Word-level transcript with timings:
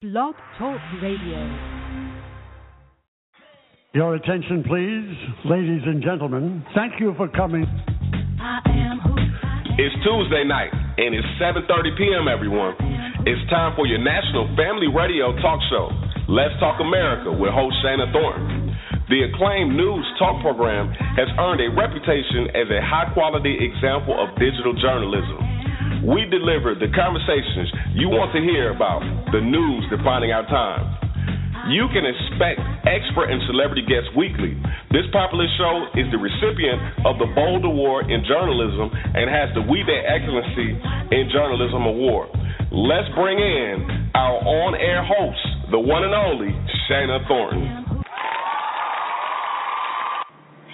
Blog 0.00 0.32
Talk 0.56 0.80
Radio. 1.02 1.44
Your 3.92 4.14
attention, 4.14 4.64
please, 4.64 5.12
ladies 5.44 5.84
and 5.84 6.00
gentlemen. 6.02 6.64
Thank 6.74 6.98
you 6.98 7.12
for 7.18 7.28
coming. 7.28 7.68
It's 9.76 9.94
Tuesday 10.00 10.48
night, 10.48 10.72
and 10.72 11.12
it's 11.12 11.28
7:30 11.36 12.00
p.m. 12.00 12.32
Everyone, 12.32 12.72
it's 13.28 13.44
time 13.50 13.76
for 13.76 13.84
your 13.84 14.00
national 14.00 14.48
family 14.56 14.88
radio 14.88 15.36
talk 15.44 15.60
show. 15.68 15.92
Let's 16.32 16.56
Talk 16.60 16.80
America 16.80 17.30
with 17.36 17.52
host 17.52 17.76
Shana 17.84 18.10
Thornton. 18.10 18.72
The 19.12 19.28
acclaimed 19.28 19.76
news 19.76 20.06
talk 20.18 20.40
program 20.40 20.88
has 21.20 21.28
earned 21.36 21.60
a 21.60 21.68
reputation 21.76 22.48
as 22.56 22.72
a 22.72 22.80
high-quality 22.80 23.52
example 23.68 24.16
of 24.16 24.32
digital 24.40 24.72
journalism. 24.80 25.49
We 26.00 26.24
deliver 26.32 26.72
the 26.72 26.88
conversations 26.96 27.68
you 27.92 28.08
want 28.08 28.32
to 28.32 28.40
hear 28.40 28.72
about, 28.72 29.04
the 29.36 29.40
news 29.44 29.84
defining 29.92 30.32
our 30.32 30.48
time. 30.48 30.96
You 31.68 31.92
can 31.92 32.08
expect 32.08 32.56
expert 32.88 33.28
and 33.28 33.36
celebrity 33.44 33.84
guests 33.84 34.08
weekly. 34.16 34.56
This 34.96 35.04
popular 35.12 35.44
show 35.60 35.92
is 35.92 36.08
the 36.08 36.16
recipient 36.16 37.04
of 37.04 37.20
the 37.20 37.28
Bold 37.36 37.68
Award 37.68 38.08
in 38.08 38.24
Journalism 38.24 38.88
and 39.12 39.28
has 39.28 39.52
the 39.52 39.60
We 39.68 39.84
Day 39.84 40.00
Excellency 40.08 40.72
in 41.12 41.28
Journalism 41.28 41.84
Award. 41.84 42.32
Let's 42.72 43.12
bring 43.12 43.36
in 43.36 44.08
our 44.16 44.40
on 44.40 44.72
air 44.80 45.04
host, 45.04 45.70
the 45.70 45.78
one 45.78 46.00
and 46.00 46.16
only 46.16 46.56
Shana 46.88 47.20
Thornton. 47.28 47.79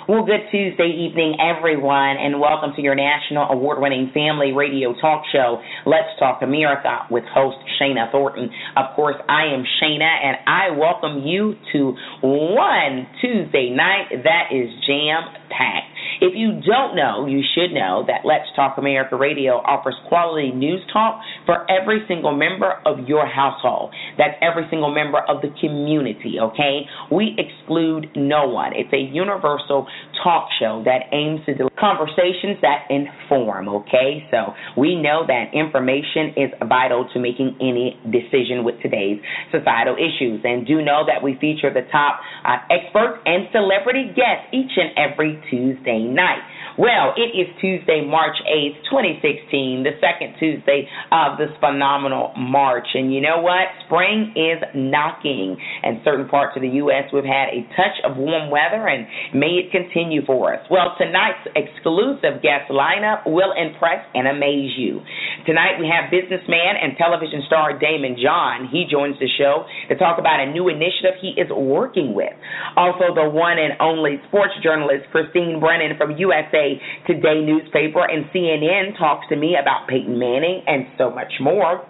Well, 0.09 0.23
good 0.23 0.47
Tuesday 0.53 0.87
evening, 0.87 1.35
everyone, 1.43 2.15
and 2.23 2.39
welcome 2.39 2.71
to 2.77 2.81
your 2.81 2.95
national 2.95 3.51
award 3.51 3.83
winning 3.83 4.13
family 4.15 4.53
radio 4.53 4.95
talk 4.95 5.25
show, 5.33 5.61
Let's 5.85 6.15
Talk 6.21 6.43
America, 6.43 7.11
with 7.11 7.25
host 7.35 7.57
Shana 7.75 8.13
Thornton. 8.13 8.49
Of 8.77 8.95
course, 8.95 9.17
I 9.29 9.47
am 9.51 9.65
Shana, 9.83 10.07
and 10.07 10.37
I 10.47 10.71
welcome 10.79 11.27
you 11.27 11.57
to 11.73 11.97
one 12.23 13.09
Tuesday 13.21 13.75
night 13.75 14.23
that 14.23 14.55
is 14.55 14.71
jam 14.87 15.27
packed. 15.51 15.93
If 16.21 16.33
you 16.35 16.61
don't 16.65 16.97
know, 16.97 17.27
you 17.27 17.43
should 17.55 17.75
know 17.75 18.05
that 18.07 18.25
Let's 18.25 18.49
Talk 18.57 18.79
America 18.79 19.17
Radio 19.17 19.61
offers 19.61 19.95
quality 20.09 20.51
news 20.51 20.81
talk 20.93 21.21
for 21.45 21.71
every 21.71 22.05
single 22.09 22.35
member 22.35 22.81
of 22.87 23.07
your 23.09 23.27
household. 23.27 23.93
That's 24.17 24.35
every 24.41 24.67
single 24.71 24.93
member 24.95 25.21
of 25.29 25.43
the 25.43 25.53
community, 25.61 26.37
okay? 26.41 26.89
We 27.13 27.37
exclude 27.37 28.09
no 28.17 28.49
one. 28.49 28.73
It's 28.75 28.93
a 28.93 29.13
universal 29.13 29.87
talk 30.25 30.49
show 30.59 30.83
that 30.85 31.13
aims 31.13 31.45
to 31.47 31.55
deliver 31.55 31.77
conversations 31.77 32.57
that 32.63 32.89
inform, 32.89 33.69
okay? 33.69 34.25
So 34.31 34.55
we 34.77 34.97
know 34.97 35.25
that 35.27 35.53
information 35.53 36.33
is 36.37 36.51
vital 36.69 37.09
to 37.13 37.21
making 37.21 37.57
any 37.61 38.01
decision 38.09 38.65
with 38.65 38.81
today's 38.81 39.21
societal 39.53 39.97
issues. 40.01 40.41
And 40.45 40.67
do 40.67 40.81
know 40.81 41.05
that 41.07 41.23
we 41.23 41.37
feature 41.41 41.73
the 41.73 41.85
top 41.93 42.21
uh, 42.45 42.57
experts 42.73 43.21
and 43.27 43.49
celebrity 43.53 44.09
guests 44.17 44.49
each 44.53 44.73
and 44.77 44.97
every 44.97 45.36
Tuesday 45.51 46.01
night. 46.01 46.43
Well, 46.77 47.17
it 47.17 47.33
is 47.33 47.49
Tuesday, 47.57 48.05
March 48.05 48.37
8th, 48.45 48.85
2016, 48.93 49.81
the 49.81 49.97
second 49.97 50.37
Tuesday 50.37 50.85
of 51.09 51.41
this 51.41 51.49
phenomenal 51.57 52.37
March. 52.37 52.85
And 52.93 53.09
you 53.09 53.25
know 53.25 53.41
what? 53.41 53.73
Spring 53.89 54.37
is 54.37 54.61
knocking. 54.77 55.57
In 55.57 56.05
certain 56.05 56.29
parts 56.29 56.53
of 56.53 56.61
the 56.61 56.77
U.S., 56.85 57.09
we've 57.17 57.25
had 57.25 57.49
a 57.49 57.65
touch 57.73 57.97
of 58.05 58.21
warm 58.21 58.53
weather, 58.53 58.93
and 58.93 59.09
may 59.33 59.57
it 59.57 59.73
continue 59.73 60.21
for 60.29 60.53
us. 60.53 60.61
Well, 60.69 60.93
tonight's 61.01 61.49
exclusive 61.57 62.45
guest 62.45 62.69
lineup 62.69 63.25
will 63.25 63.57
impress 63.57 64.05
and 64.13 64.29
amaze 64.29 64.77
you. 64.77 65.01
Tonight, 65.49 65.81
we 65.81 65.89
have 65.89 66.13
businessman 66.13 66.77
and 66.77 66.93
television 67.01 67.41
star 67.49 67.73
Daymond 67.73 68.21
John. 68.21 68.69
He 68.69 68.85
joins 68.85 69.17
the 69.17 69.33
show 69.41 69.65
to 69.89 69.97
talk 69.97 70.21
about 70.21 70.45
a 70.45 70.53
new 70.53 70.69
initiative 70.69 71.17
he 71.25 71.41
is 71.41 71.49
working 71.49 72.13
with. 72.13 72.37
Also, 72.77 73.17
the 73.17 73.25
one 73.25 73.57
and 73.57 73.81
only 73.81 74.21
sports 74.29 74.53
journalist 74.61 75.09
Christine 75.09 75.57
Brennan 75.57 75.97
from 75.97 76.21
USA 76.21 76.66
Today 77.07 77.43
newspaper, 77.45 78.05
and 78.05 78.27
CNN 78.35 78.99
talks 78.99 79.27
to 79.29 79.37
me 79.37 79.57
about 79.61 79.89
Peyton 79.89 80.19
Manning 80.19 80.63
and 80.67 80.87
so 80.99 81.11
much 81.11 81.33
more. 81.41 81.87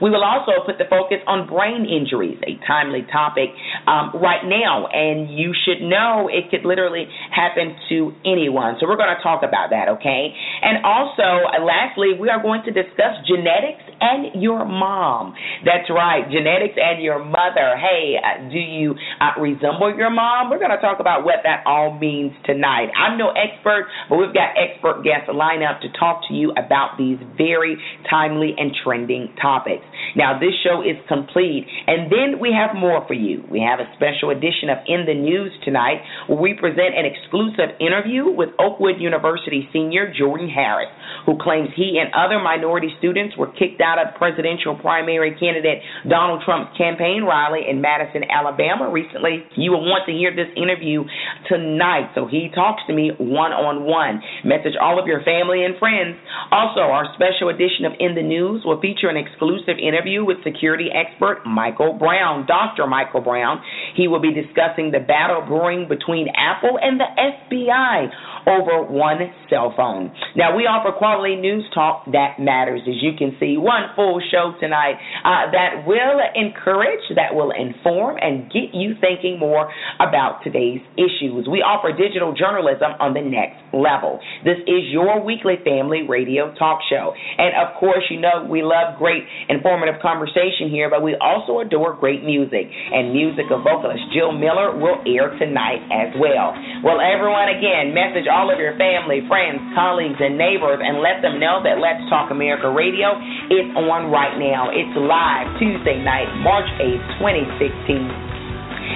We 0.00 0.10
will 0.10 0.24
also 0.24 0.64
put 0.66 0.78
the 0.78 0.86
focus 0.90 1.18
on 1.26 1.46
brain 1.46 1.86
injuries, 1.86 2.38
a 2.46 2.58
timely 2.66 3.06
topic 3.10 3.50
um, 3.86 4.14
right 4.18 4.42
now, 4.44 4.86
and 4.90 5.30
you 5.30 5.54
should 5.54 5.82
know 5.82 6.28
it 6.30 6.50
could 6.50 6.66
literally 6.66 7.06
happen 7.30 7.76
to 7.90 8.12
anyone. 8.24 8.76
So 8.80 8.86
we're 8.86 8.98
going 8.98 9.14
to 9.14 9.22
talk 9.22 9.42
about 9.42 9.70
that, 9.70 9.88
okay? 9.98 10.34
And 10.62 10.84
also, 10.84 11.46
uh, 11.46 11.62
lastly, 11.62 12.14
we 12.18 12.28
are 12.30 12.42
going 12.42 12.62
to 12.66 12.72
discuss 12.72 13.18
genetics 13.26 13.82
and 14.00 14.42
your 14.42 14.64
mom. 14.64 15.34
That's 15.64 15.90
right, 15.90 16.22
genetics 16.30 16.76
and 16.76 17.02
your 17.02 17.18
mother. 17.24 17.74
Hey, 17.76 18.14
uh, 18.16 18.48
do 18.48 18.58
you 18.58 18.94
uh, 19.20 19.40
resemble 19.40 19.94
your 19.96 20.10
mom? 20.10 20.50
We're 20.50 20.58
going 20.58 20.74
to 20.74 20.80
talk 20.80 21.00
about 21.00 21.24
what 21.24 21.42
that 21.44 21.62
all 21.66 21.98
means 21.98 22.32
tonight. 22.44 22.90
I'm 22.94 23.18
no 23.18 23.30
expert, 23.34 23.88
but 24.08 24.18
we've 24.18 24.34
got 24.34 24.54
expert 24.54 25.02
guests 25.02 25.28
lined 25.32 25.62
up 25.62 25.80
to 25.82 25.88
talk 25.98 26.22
to 26.28 26.34
you 26.34 26.52
about 26.52 26.94
these 26.98 27.18
very 27.36 27.76
timely 28.10 28.54
and 28.56 28.70
trending 28.84 29.34
topics. 29.40 29.84
Now, 30.14 30.38
this 30.38 30.54
show 30.62 30.82
is 30.82 30.96
complete, 31.08 31.66
and 31.86 32.10
then 32.10 32.40
we 32.40 32.54
have 32.54 32.76
more 32.76 33.04
for 33.06 33.14
you. 33.14 33.42
We 33.50 33.60
have 33.60 33.80
a 33.80 33.90
special 33.96 34.30
edition 34.30 34.70
of 34.70 34.78
In 34.86 35.06
the 35.06 35.14
News 35.14 35.52
tonight 35.64 36.02
where 36.28 36.38
we 36.38 36.54
present 36.54 36.94
an 36.94 37.04
exclusive 37.04 37.74
interview 37.80 38.30
with 38.30 38.50
Oakwood 38.58 39.00
University 39.00 39.68
senior 39.72 40.12
Jordan 40.12 40.48
Harris, 40.48 40.88
who 41.26 41.38
claims 41.40 41.68
he 41.74 41.98
and 41.98 42.12
other 42.14 42.38
minority 42.38 42.94
students 42.98 43.36
were 43.36 43.50
kicked 43.52 43.80
out 43.80 43.87
of 43.96 44.12
presidential 44.20 44.76
primary 44.76 45.32
candidate 45.40 45.80
Donald 46.04 46.44
Trump's 46.44 46.76
campaign 46.76 47.24
rally 47.24 47.64
in 47.64 47.80
Madison, 47.80 48.28
Alabama 48.28 48.92
recently. 48.92 49.48
You 49.56 49.72
will 49.72 49.88
want 49.88 50.04
to 50.04 50.12
hear 50.12 50.36
this 50.36 50.52
interview 50.52 51.08
tonight, 51.48 52.12
so 52.12 52.28
he 52.28 52.52
talks 52.52 52.84
to 52.86 52.92
me 52.92 53.16
one 53.16 53.56
on 53.56 53.88
one. 53.88 54.20
Message 54.44 54.76
all 54.76 55.00
of 55.00 55.08
your 55.08 55.24
family 55.24 55.64
and 55.64 55.80
friends. 55.80 56.20
Also, 56.52 56.84
our 56.84 57.08
special 57.16 57.48
edition 57.48 57.88
of 57.88 57.96
In 57.96 58.12
the 58.12 58.22
News 58.22 58.62
will 58.68 58.80
feature 58.80 59.08
an 59.08 59.16
exclusive 59.16 59.80
interview 59.80 60.24
with 60.28 60.44
security 60.44 60.92
expert 60.92 61.46
Michael 61.46 61.96
Brown, 61.96 62.44
Dr. 62.44 62.86
Michael 62.86 63.24
Brown. 63.24 63.64
He 63.96 64.08
will 64.08 64.20
be 64.20 64.34
discussing 64.34 64.92
the 64.92 65.00
battle 65.00 65.40
brewing 65.46 65.88
between 65.88 66.28
Apple 66.36 66.76
and 66.76 67.00
the 67.00 67.08
FBI 67.08 68.10
over 68.48 68.82
one 68.88 69.20
cell 69.50 69.74
phone. 69.76 70.10
Now, 70.34 70.56
we 70.56 70.64
offer 70.64 70.96
quality 70.96 71.36
news 71.36 71.68
talk 71.74 72.08
that 72.12 72.40
matters, 72.40 72.80
as 72.88 72.96
you 73.04 73.12
can 73.18 73.36
see. 73.38 73.60
One 73.60 73.92
full 73.94 74.20
show 74.32 74.56
tonight 74.58 74.96
uh, 75.24 75.52
that 75.52 75.84
will 75.84 76.16
encourage, 76.34 77.04
that 77.14 77.36
will 77.36 77.52
inform, 77.52 78.16
and 78.20 78.48
get 78.48 78.72
you 78.72 78.96
thinking 79.00 79.38
more 79.38 79.68
about 80.00 80.40
today's 80.42 80.80
issues. 80.96 81.44
We 81.44 81.60
offer 81.60 81.92
digital 81.92 82.32
journalism 82.32 82.96
on 82.98 83.12
the 83.12 83.20
next 83.20 83.60
level. 83.76 84.20
This 84.48 84.58
is 84.64 84.88
your 84.88 85.20
weekly 85.20 85.60
family 85.60 86.08
radio 86.08 86.54
talk 86.56 86.80
show. 86.88 87.12
And 87.12 87.52
of 87.52 87.76
course, 87.76 88.04
you 88.08 88.20
know 88.20 88.48
we 88.48 88.64
love 88.64 88.96
great 88.96 89.28
informative 89.48 90.00
conversation 90.00 90.72
here, 90.72 90.88
but 90.88 91.04
we 91.04 91.12
also 91.20 91.60
adore 91.60 91.92
great 92.00 92.24
music. 92.24 92.64
And 92.64 93.12
music 93.12 93.52
of 93.52 93.60
vocalist 93.60 94.00
Jill 94.16 94.32
Miller 94.32 94.72
will 94.72 95.04
air 95.04 95.36
tonight 95.36 95.84
as 95.92 96.16
well. 96.16 96.54
Well, 96.80 97.02
everyone, 97.02 97.52
again, 97.52 97.92
message 97.92 98.30
all 98.38 98.54
of 98.54 98.62
your 98.62 98.78
family, 98.78 99.18
friends, 99.26 99.58
colleagues, 99.74 100.22
and 100.22 100.38
neighbors 100.38 100.78
and 100.78 101.02
let 101.02 101.18
them 101.26 101.42
know 101.42 101.58
that 101.66 101.82
Let's 101.82 102.06
Talk 102.06 102.30
America 102.30 102.70
Radio 102.70 103.18
is 103.50 103.66
on 103.74 104.14
right 104.14 104.38
now. 104.38 104.70
It's 104.70 104.94
live 104.94 105.58
Tuesday 105.58 105.98
night, 105.98 106.30
March 106.46 106.70
8th, 106.78 107.18
2016. 107.18 108.37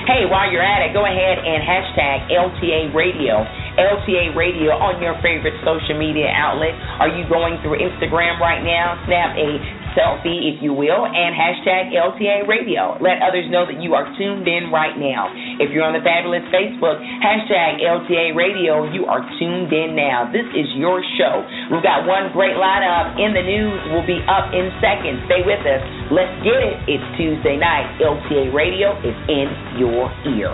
Hey, 0.08 0.26
while 0.26 0.50
you're 0.50 0.64
at 0.64 0.82
it, 0.82 0.92
go 0.92 1.04
ahead 1.04 1.38
and 1.40 1.60
hashtag 1.62 2.28
LTA 2.30 2.94
Radio. 2.94 3.44
LTA 3.78 4.36
Radio 4.36 4.76
on 4.76 5.00
your 5.00 5.16
favorite 5.24 5.56
social 5.64 5.96
media 5.96 6.28
outlet. 6.28 6.76
Are 7.00 7.08
you 7.08 7.24
going 7.28 7.56
through 7.64 7.80
Instagram 7.80 8.36
right 8.38 8.60
now? 8.60 9.00
Snap 9.08 9.32
a 9.36 9.82
selfie, 9.96 10.52
if 10.52 10.60
you 10.60 10.72
will, 10.72 11.04
and 11.04 11.32
hashtag 11.32 11.92
LTA 11.92 12.48
Radio. 12.48 12.96
Let 13.00 13.20
others 13.24 13.48
know 13.48 13.64
that 13.64 13.80
you 13.80 13.94
are 13.94 14.08
tuned 14.16 14.48
in 14.48 14.68
right 14.72 14.96
now. 14.96 15.32
If 15.60 15.72
you're 15.72 15.84
on 15.84 15.92
the 15.96 16.04
fabulous 16.04 16.44
Facebook, 16.52 17.00
hashtag 17.00 17.80
LTA 17.80 18.36
Radio, 18.36 18.88
you 18.92 19.08
are 19.08 19.24
tuned 19.40 19.72
in 19.72 19.96
now. 19.96 20.28
This 20.28 20.48
is 20.52 20.68
your 20.76 21.00
show. 21.16 21.44
We've 21.72 21.84
got 21.84 22.04
one 22.04 22.32
great 22.32 22.56
lineup 22.56 23.16
in 23.20 23.32
the 23.32 23.44
news. 23.44 23.78
We'll 23.92 24.08
be 24.08 24.20
up 24.28 24.52
in 24.52 24.68
seconds. 24.80 25.24
Stay 25.28 25.44
with 25.44 25.64
us. 25.64 25.82
Let's 26.12 26.34
get 26.44 26.60
it. 26.60 26.76
It's 26.88 27.06
Tuesday 27.16 27.56
night. 27.56 27.88
LTA 28.00 28.52
Radio 28.52 28.92
is 29.00 29.16
in 29.28 29.48
your 29.80 29.81
ear. 29.88 30.52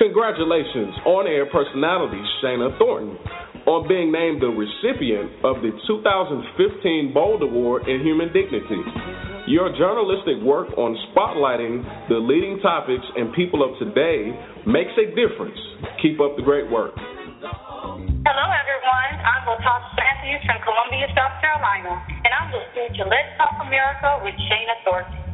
Congratulations, 0.00 0.96
on 1.04 1.28
air 1.28 1.44
personality 1.52 2.24
Shana 2.40 2.72
Thornton, 2.78 3.18
on 3.70 3.86
being 3.86 4.10
named 4.10 4.42
the 4.42 4.50
recipient 4.50 5.30
of 5.46 5.62
the 5.62 5.70
2015 5.86 7.14
Bold 7.14 7.38
Award 7.46 7.86
in 7.86 8.02
Human 8.02 8.34
Dignity. 8.34 8.82
Your 9.46 9.70
journalistic 9.78 10.42
work 10.42 10.74
on 10.74 10.98
spotlighting 11.14 11.86
the 12.10 12.18
leading 12.18 12.58
topics 12.66 13.06
and 13.14 13.30
people 13.30 13.62
of 13.62 13.78
today 13.78 14.34
makes 14.66 14.90
a 14.98 15.14
difference. 15.14 15.54
Keep 16.02 16.18
up 16.18 16.34
the 16.34 16.42
great 16.42 16.66
work. 16.66 16.98
Hello, 16.98 18.46
everyone. 18.50 19.12
I'm 19.22 19.46
Latasha 19.46 19.94
Matthews 19.94 20.42
from 20.50 20.58
Columbia, 20.66 21.06
South 21.14 21.38
Carolina, 21.38 21.94
and 22.26 22.30
I'm 22.34 22.50
listening 22.50 22.90
to 22.98 23.06
Let's 23.06 23.30
Talk 23.38 23.54
America 23.62 24.18
with 24.26 24.34
Shana 24.50 24.82
Thornton. 24.82 25.29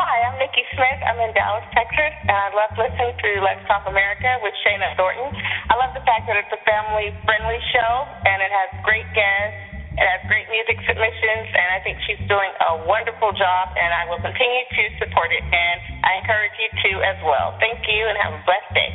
Hi, 0.00 0.24
I'm 0.24 0.40
Nikki 0.40 0.64
Smith. 0.72 1.00
I'm 1.04 1.20
in 1.20 1.28
Dallas, 1.36 1.60
Texas, 1.76 2.14
and 2.24 2.32
I 2.32 2.48
love 2.56 2.72
listening 2.72 3.12
to 3.20 3.30
Let's 3.44 3.60
Talk 3.68 3.84
America 3.84 4.32
with 4.40 4.56
Shana 4.64 4.96
Thornton. 4.96 5.28
I 5.68 5.76
love 5.76 5.92
the 5.92 6.00
fact 6.08 6.24
that 6.24 6.40
it's 6.40 6.48
a 6.48 6.62
family 6.64 7.12
friendly 7.28 7.60
show 7.68 8.08
and 8.24 8.40
it 8.40 8.48
has 8.48 8.80
great 8.80 9.04
guests, 9.12 9.60
it 9.92 10.00
has 10.00 10.24
great 10.24 10.48
music 10.48 10.80
submissions, 10.88 11.52
and 11.52 11.68
I 11.76 11.84
think 11.84 12.00
she's 12.08 12.24
doing 12.32 12.48
a 12.48 12.80
wonderful 12.88 13.28
job, 13.36 13.76
and 13.76 13.92
I 13.92 14.08
will 14.08 14.24
continue 14.24 14.64
to 14.72 15.04
support 15.04 15.36
it, 15.36 15.44
and 15.44 15.76
I 16.00 16.24
encourage 16.24 16.56
you 16.56 16.72
to 16.72 16.90
as 17.04 17.20
well. 17.20 17.60
Thank 17.60 17.84
you, 17.84 18.00
and 18.08 18.16
have 18.24 18.40
a 18.40 18.42
blessed 18.48 18.72
day. 18.72 18.90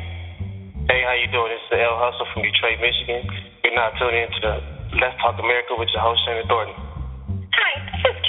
Hey, 0.90 1.06
how 1.06 1.14
you 1.14 1.30
doing? 1.30 1.54
This 1.54 1.62
is 1.70 1.86
El 1.86 2.02
Hustle 2.02 2.26
from 2.34 2.42
Detroit, 2.42 2.82
Michigan. 2.82 3.30
You're 3.62 3.78
now 3.78 3.94
tuning 4.02 4.26
into 4.26 4.58
Let's 4.98 5.22
Talk 5.22 5.38
America 5.38 5.78
with 5.78 5.94
your 5.94 6.02
host, 6.02 6.26
Shana 6.26 6.50
Thornton. 6.50 6.85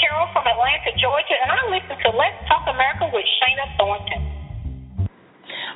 Carol 0.00 0.28
from 0.32 0.44
Atlanta, 0.44 0.92
Georgia, 1.00 1.36
and 1.40 1.50
I 1.50 1.60
listen 1.72 1.96
to 1.96 2.10
Let's 2.12 2.36
Talk 2.48 2.68
America 2.68 3.08
with 3.12 3.24
Shana 3.40 3.66
Thornton. 3.78 4.35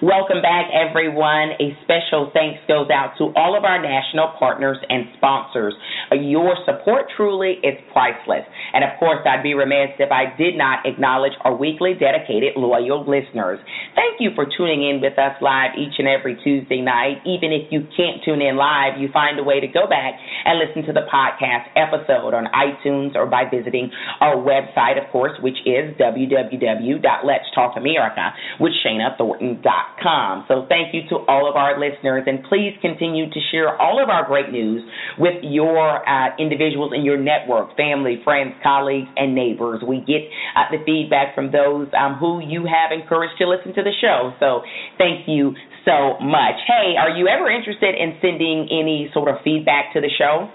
Welcome 0.01 0.41
back, 0.41 0.73
everyone. 0.73 1.61
A 1.61 1.77
special 1.85 2.33
thanks 2.33 2.65
goes 2.65 2.89
out 2.89 3.21
to 3.21 3.37
all 3.37 3.53
of 3.53 3.69
our 3.69 3.77
national 3.77 4.33
partners 4.39 4.79
and 4.89 5.05
sponsors. 5.19 5.75
Uh, 6.11 6.15
your 6.15 6.57
support 6.65 7.13
truly 7.15 7.61
is 7.61 7.77
priceless. 7.93 8.49
And 8.73 8.83
of 8.83 8.97
course, 8.99 9.21
I'd 9.29 9.43
be 9.43 9.53
remiss 9.53 9.93
if 10.01 10.11
I 10.11 10.35
did 10.41 10.57
not 10.57 10.87
acknowledge 10.89 11.35
our 11.45 11.55
weekly 11.55 11.93
dedicated 11.93 12.57
loyal 12.57 13.05
listeners. 13.05 13.61
Thank 13.93 14.25
you 14.25 14.31
for 14.35 14.49
tuning 14.49 14.89
in 14.89 15.05
with 15.05 15.21
us 15.21 15.37
live 15.45 15.77
each 15.77 16.01
and 16.01 16.09
every 16.09 16.41
Tuesday 16.41 16.81
night. 16.81 17.21
Even 17.29 17.53
if 17.53 17.69
you 17.69 17.85
can't 17.93 18.25
tune 18.25 18.41
in 18.41 18.57
live, 18.57 18.97
you 18.97 19.13
find 19.13 19.39
a 19.39 19.45
way 19.45 19.61
to 19.61 19.69
go 19.69 19.85
back 19.85 20.17
and 20.49 20.57
listen 20.57 20.81
to 20.89 20.97
the 20.97 21.05
podcast 21.13 21.69
episode 21.77 22.33
on 22.33 22.49
iTunes 22.57 23.13
or 23.17 23.27
by 23.27 23.45
visiting 23.45 23.91
our 24.25 24.37
website, 24.37 24.97
of 24.97 25.05
course, 25.13 25.37
which 25.45 25.61
is 25.69 25.93
www.letstalkamerica 26.01 28.33
So 30.49 30.67
thank 30.69 30.95
you 30.95 31.03
to 31.11 31.17
all 31.29 31.49
of 31.49 31.57
our 31.57 31.79
listeners, 31.79 32.25
and 32.27 32.43
please 32.45 32.73
continue 32.81 33.29
to 33.31 33.41
share 33.51 33.81
all 33.81 34.03
of 34.03 34.09
our 34.09 34.27
great 34.27 34.51
news 34.51 34.83
with 35.19 35.43
your 35.43 36.09
uh, 36.09 36.37
individuals 36.39 36.93
in 36.95 37.03
your 37.05 37.19
network, 37.19 37.77
family, 37.77 38.21
friends, 38.25 38.55
colleagues, 38.63 39.09
and 39.17 39.35
neighbors. 39.35 39.83
We 39.87 39.99
get 40.01 40.23
uh, 40.57 40.71
the 40.71 40.83
feedback 40.85 41.35
from 41.35 41.53
those 41.53 41.89
um, 41.99 42.15
who 42.15 42.41
you 42.41 42.65
have 42.65 42.93
encouraged 42.93 43.35
to 43.39 43.49
listen 43.49 43.75
to 43.75 43.83
the 43.83 43.93
show. 44.01 44.33
So 44.41 44.63
thank 44.99 45.29
you 45.29 45.55
so 45.85 46.19
much. 46.21 46.57
Hey, 46.67 46.95
are 46.99 47.11
you 47.11 47.29
ever 47.29 47.51
interested 47.51 47.95
in 47.95 48.17
sending 48.21 48.69
any 48.71 49.11
sort 49.13 49.29
of 49.29 49.37
feedback 49.45 49.93
to 49.95 50.01
the 50.01 50.11
show? 50.17 50.51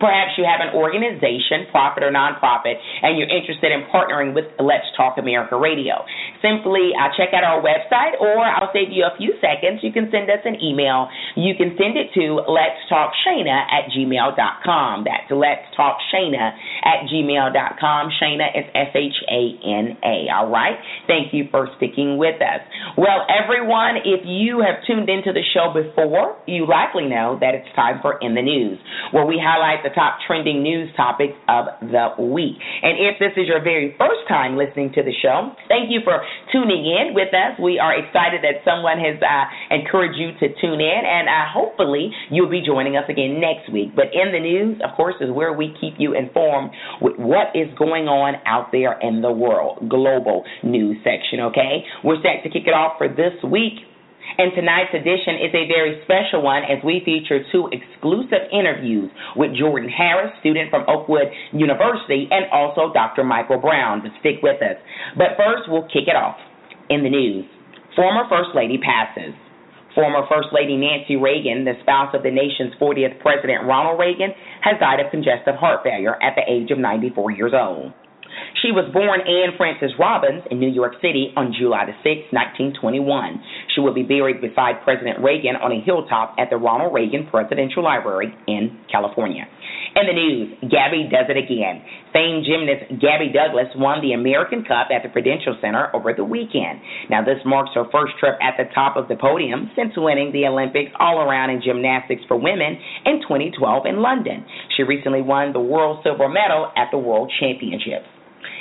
Perhaps 0.00 0.38
you 0.38 0.44
have 0.44 0.60
an 0.62 0.72
organization, 0.76 1.68
profit 1.70 2.02
or 2.04 2.12
nonprofit, 2.12 2.76
and 3.02 3.18
you're 3.18 3.28
interested 3.28 3.72
in 3.72 3.84
partnering 3.92 4.34
with 4.34 4.46
Let's 4.60 4.86
Talk 4.96 5.18
America 5.18 5.56
Radio. 5.56 6.04
Simply 6.40 6.92
uh, 6.96 7.12
check 7.16 7.34
out 7.34 7.44
our 7.44 7.60
website, 7.60 8.20
or 8.20 8.40
I'll 8.40 8.72
save 8.72 8.90
you 8.90 9.04
a 9.04 9.14
few 9.16 9.34
seconds. 9.40 9.80
You 9.82 9.92
can 9.92 10.08
send 10.10 10.30
us 10.30 10.42
an 10.44 10.56
email. 10.62 11.08
You 11.36 11.54
can 11.54 11.76
send 11.76 11.96
it 11.96 12.12
to 12.14 12.42
Let's 12.48 12.80
Talk 12.88 13.12
Shana 13.26 13.66
at 13.68 13.90
gmail.com. 13.92 15.04
That's 15.04 15.28
Let's 15.30 15.66
Talk 15.76 15.98
Shana 16.12 16.56
at 16.84 17.06
gmail.com. 17.10 18.02
Shana 18.20 18.46
is 18.56 18.66
S 18.74 18.92
H 18.94 19.18
A 19.28 19.42
N 19.62 19.96
A. 20.02 20.16
All 20.32 20.50
right? 20.50 20.76
Thank 21.06 21.32
you 21.32 21.48
for 21.50 21.68
sticking 21.76 22.18
with 22.18 22.40
us. 22.40 22.60
Well, 22.96 23.26
everyone, 23.28 24.02
if 24.04 24.22
you 24.24 24.60
have 24.60 24.84
tuned 24.86 25.08
into 25.08 25.32
the 25.32 25.42
show 25.54 25.72
before, 25.72 26.36
you 26.46 26.66
likely 26.66 27.06
know 27.06 27.38
that 27.40 27.54
it's 27.54 27.68
time 27.74 27.98
for 28.02 28.18
In 28.20 28.34
the 28.34 28.42
News, 28.42 28.78
where 29.12 29.26
we 29.26 29.40
highlight 29.42 29.81
the 29.82 29.90
top 29.94 30.18
trending 30.26 30.62
news 30.62 30.90
topics 30.96 31.34
of 31.48 31.66
the 31.80 32.14
week. 32.22 32.56
And 32.82 32.98
if 32.98 33.18
this 33.18 33.32
is 33.36 33.48
your 33.48 33.62
very 33.62 33.94
first 33.98 34.26
time 34.28 34.56
listening 34.56 34.92
to 34.94 35.02
the 35.02 35.12
show, 35.22 35.52
thank 35.68 35.90
you 35.90 36.00
for 36.04 36.22
tuning 36.50 36.86
in 36.86 37.14
with 37.14 37.34
us. 37.34 37.58
We 37.60 37.78
are 37.78 37.94
excited 37.94 38.42
that 38.42 38.64
someone 38.64 38.98
has 38.98 39.18
uh, 39.20 39.44
encouraged 39.74 40.18
you 40.18 40.32
to 40.40 40.46
tune 40.60 40.80
in, 40.80 41.02
and 41.04 41.28
uh, 41.28 41.46
hopefully 41.52 42.10
you'll 42.30 42.50
be 42.50 42.62
joining 42.64 42.96
us 42.96 43.04
again 43.08 43.40
next 43.40 43.72
week. 43.72 43.94
But 43.94 44.14
in 44.14 44.32
the 44.32 44.40
news, 44.40 44.80
of 44.82 44.96
course, 44.96 45.14
is 45.20 45.30
where 45.30 45.52
we 45.52 45.74
keep 45.80 45.94
you 45.98 46.14
informed 46.14 46.70
with 47.00 47.16
what 47.18 47.54
is 47.54 47.68
going 47.78 48.06
on 48.08 48.40
out 48.46 48.72
there 48.72 48.98
in 49.00 49.22
the 49.22 49.32
world. 49.32 49.88
Global 49.88 50.44
news 50.62 50.96
section, 51.04 51.40
okay? 51.52 51.84
We're 52.04 52.20
set 52.22 52.42
to 52.44 52.50
kick 52.50 52.66
it 52.66 52.74
off 52.74 52.98
for 52.98 53.08
this 53.08 53.34
week 53.44 53.91
and 54.38 54.52
tonight's 54.54 54.94
edition 54.94 55.42
is 55.42 55.52
a 55.52 55.68
very 55.68 56.00
special 56.04 56.42
one 56.42 56.62
as 56.64 56.82
we 56.84 57.02
feature 57.04 57.44
two 57.52 57.68
exclusive 57.72 58.48
interviews 58.52 59.10
with 59.36 59.52
Jordan 59.56 59.88
Harris, 59.88 60.32
student 60.40 60.70
from 60.70 60.84
Oakwood 60.88 61.28
University, 61.52 62.28
and 62.30 62.46
also 62.50 62.92
Dr. 62.92 63.24
Michael 63.24 63.58
Brown. 63.58 64.02
To 64.02 64.10
stick 64.20 64.42
with 64.42 64.62
us. 64.62 64.76
But 65.16 65.36
first, 65.36 65.68
we'll 65.68 65.86
kick 65.86 66.08
it 66.08 66.16
off 66.16 66.36
in 66.88 67.02
the 67.02 67.10
news. 67.10 67.44
Former 67.94 68.24
First 68.28 68.50
Lady 68.54 68.78
passes. 68.78 69.34
Former 69.94 70.24
First 70.28 70.48
Lady 70.52 70.76
Nancy 70.76 71.16
Reagan, 71.16 71.64
the 71.64 71.74
spouse 71.82 72.14
of 72.14 72.22
the 72.22 72.30
nation's 72.30 72.72
40th 72.80 73.20
President 73.20 73.68
Ronald 73.68 74.00
Reagan, 74.00 74.32
has 74.62 74.80
died 74.80 75.00
of 75.00 75.10
congestive 75.10 75.54
heart 75.56 75.84
failure 75.84 76.16
at 76.22 76.34
the 76.34 76.42
age 76.48 76.70
of 76.70 76.78
94 76.78 77.30
years 77.32 77.52
old. 77.54 77.92
She 78.62 78.70
was 78.70 78.86
born 78.94 79.20
Anne 79.26 79.58
Frances 79.58 79.90
Robbins 79.98 80.46
in 80.50 80.60
New 80.60 80.70
York 80.70 80.94
City 81.02 81.34
on 81.34 81.50
July 81.50 81.90
6, 81.90 82.30
1921. 82.30 83.02
She 83.74 83.80
will 83.82 83.92
be 83.92 84.06
buried 84.06 84.40
beside 84.40 84.78
President 84.86 85.18
Reagan 85.18 85.58
on 85.58 85.72
a 85.74 85.82
hilltop 85.82 86.38
at 86.38 86.46
the 86.48 86.56
Ronald 86.56 86.94
Reagan 86.94 87.26
Presidential 87.26 87.82
Library 87.82 88.30
in 88.46 88.78
California. 88.86 89.50
In 89.98 90.06
the 90.06 90.16
news, 90.16 90.48
Gabby 90.72 91.10
does 91.10 91.28
it 91.28 91.36
again. 91.36 91.84
Famed 92.14 92.46
gymnast 92.46 93.02
Gabby 93.02 93.28
Douglas 93.28 93.68
won 93.76 94.00
the 94.00 94.14
American 94.14 94.64
Cup 94.64 94.88
at 94.88 95.02
the 95.02 95.10
Prudential 95.10 95.58
Center 95.60 95.90
over 95.92 96.14
the 96.14 96.24
weekend. 96.24 96.80
Now, 97.10 97.20
this 97.20 97.42
marks 97.44 97.74
her 97.74 97.84
first 97.92 98.16
trip 98.16 98.38
at 98.40 98.56
the 98.56 98.72
top 98.72 98.96
of 98.96 99.08
the 99.08 99.16
podium 99.16 99.70
since 99.76 99.92
winning 99.96 100.32
the 100.32 100.46
Olympics 100.46 100.92
all 100.98 101.20
around 101.20 101.50
in 101.50 101.60
gymnastics 101.60 102.22
for 102.28 102.38
women 102.38 102.78
in 103.04 103.20
2012 103.20 103.58
in 103.84 104.00
London. 104.00 104.46
She 104.76 104.82
recently 104.82 105.20
won 105.20 105.52
the 105.52 105.60
World 105.60 106.00
Silver 106.02 106.28
Medal 106.28 106.72
at 106.76 106.88
the 106.90 106.98
World 106.98 107.30
Championships 107.40 108.08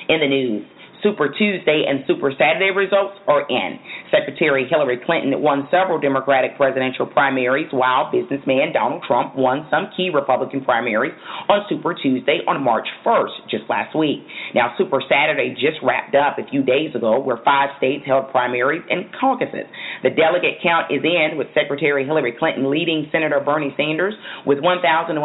in 0.10 0.20
the 0.20 0.27
news. 0.27 0.65
Super 1.03 1.29
Tuesday 1.29 1.86
and 1.89 2.05
Super 2.05 2.31
Saturday 2.38 2.70
results 2.70 3.17
are 3.27 3.46
in. 3.50 3.79
Secretary 4.13 4.67
Hillary 4.70 5.01
Clinton 5.03 5.34
won 5.41 5.67
several 5.72 6.00
Democratic 6.00 6.58
presidential 6.58 7.05
primaries, 7.05 7.67
while 7.72 8.12
businessman 8.12 8.74
Donald 8.74 9.03
Trump 9.08 9.36
won 9.36 9.65
some 9.70 9.89
key 9.98 10.10
Republican 10.13 10.63
primaries 10.63 11.13
on 11.50 11.65
Super 11.70 11.96
Tuesday 11.96 12.46
on 12.48 12.62
March 12.63 12.88
1st, 13.05 13.50
just 13.50 13.63
last 13.70 13.98
week. 13.98 14.22
Now, 14.53 14.75
Super 14.77 15.01
Saturday 15.10 15.55
just 15.58 15.81
wrapped 15.81 16.13
up 16.13 16.38
a 16.38 16.46
few 16.50 16.62
days 16.62 16.93
ago, 16.93 17.20
where 17.20 17.41
five 17.43 17.70
states 17.77 18.05
held 18.05 18.29
primaries 18.29 18.84
and 18.89 19.10
caucuses. 19.20 19.65
The 20.03 20.12
delegate 20.12 20.62
count 20.62 20.91
is 20.91 21.01
in, 21.03 21.38
with 21.38 21.48
Secretary 21.53 22.05
Hillary 22.05 22.34
Clinton 22.38 22.70
leading 22.70 23.08
Senator 23.12 23.39
Bernie 23.39 23.74
Sanders 23.77 24.13
with 24.46 24.60
1,129 24.60 25.17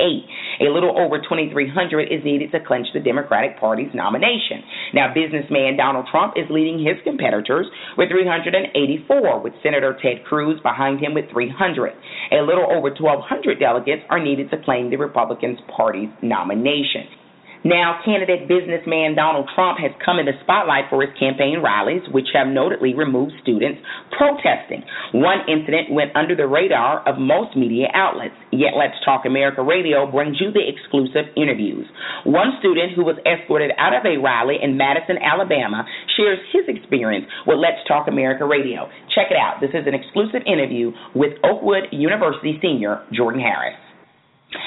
A 0.61 0.69
little 0.71 0.97
over 0.97 1.19
2,300 1.19 2.11
is 2.11 2.23
needed 2.23 2.38
to 2.47 2.59
clinch 2.65 2.87
the 2.93 2.99
Democratic 2.99 3.59
Party's 3.59 3.91
nomination. 3.93 4.63
Now, 4.93 5.13
businessman 5.13 5.75
Donald 5.75 6.07
Trump 6.09 6.33
is 6.37 6.45
leading 6.49 6.79
his 6.79 6.95
competitors 7.03 7.67
with 7.97 8.09
384, 8.09 9.43
with 9.43 9.53
Senator 9.61 9.97
Ted 10.01 10.23
Cruz 10.25 10.59
behind 10.63 10.99
him 10.99 11.13
with 11.13 11.25
300. 11.31 11.93
A 12.31 12.41
little 12.41 12.65
over 12.71 12.89
1,200 12.95 13.59
delegates 13.59 14.03
are 14.09 14.23
needed 14.23 14.49
to 14.51 14.63
claim 14.63 14.89
the 14.89 14.97
Republican 14.97 15.57
Party's 15.75 16.09
nomination. 16.21 17.18
Now, 17.63 17.99
candidate 18.05 18.47
businessman 18.47 19.19
Donald 19.19 19.49
Trump 19.53 19.79
has 19.83 19.91
come 19.99 20.15
in 20.15 20.25
the 20.25 20.37
spotlight 20.47 20.87
for 20.87 21.03
his 21.03 21.11
campaign 21.19 21.59
rallies, 21.59 22.01
which 22.07 22.31
have 22.31 22.47
notably 22.47 22.95
removed 22.95 23.33
students 23.43 23.83
protesting. 24.15 24.87
One 25.11 25.43
incident 25.43 25.91
went 25.91 26.15
under 26.15 26.39
the 26.39 26.47
radar 26.47 27.03
of 27.03 27.19
most 27.19 27.57
media 27.59 27.91
outlets, 27.93 28.35
yet 28.55 28.79
Let's 28.79 28.95
Talk 29.03 29.27
America 29.27 29.59
Radio 29.59 30.09
brings 30.09 30.39
you 30.39 30.55
the 30.55 30.63
exclusive 30.63 31.27
interviews. 31.35 31.83
One 32.23 32.55
student 32.63 32.95
who 32.95 33.03
was 33.03 33.19
escorted 33.27 33.71
out 33.77 33.91
of 33.91 34.07
a 34.07 34.15
rally 34.15 34.55
in 34.61 34.77
Madison, 34.77 35.19
Alabama, 35.19 35.83
shares 36.15 36.39
his 36.55 36.63
experience 36.71 37.27
with 37.45 37.59
Let's 37.59 37.83
Talk 37.87 38.07
America 38.07 38.47
Radio. 38.47 38.87
Check 39.11 39.35
it 39.35 39.37
out. 39.37 39.59
This 39.59 39.75
is 39.75 39.83
an 39.83 39.93
exclusive 39.93 40.47
interview 40.47 40.95
with 41.11 41.35
Oakwood 41.43 41.91
University 41.91 42.55
senior 42.61 43.03
Jordan 43.11 43.41
Harris. 43.41 43.75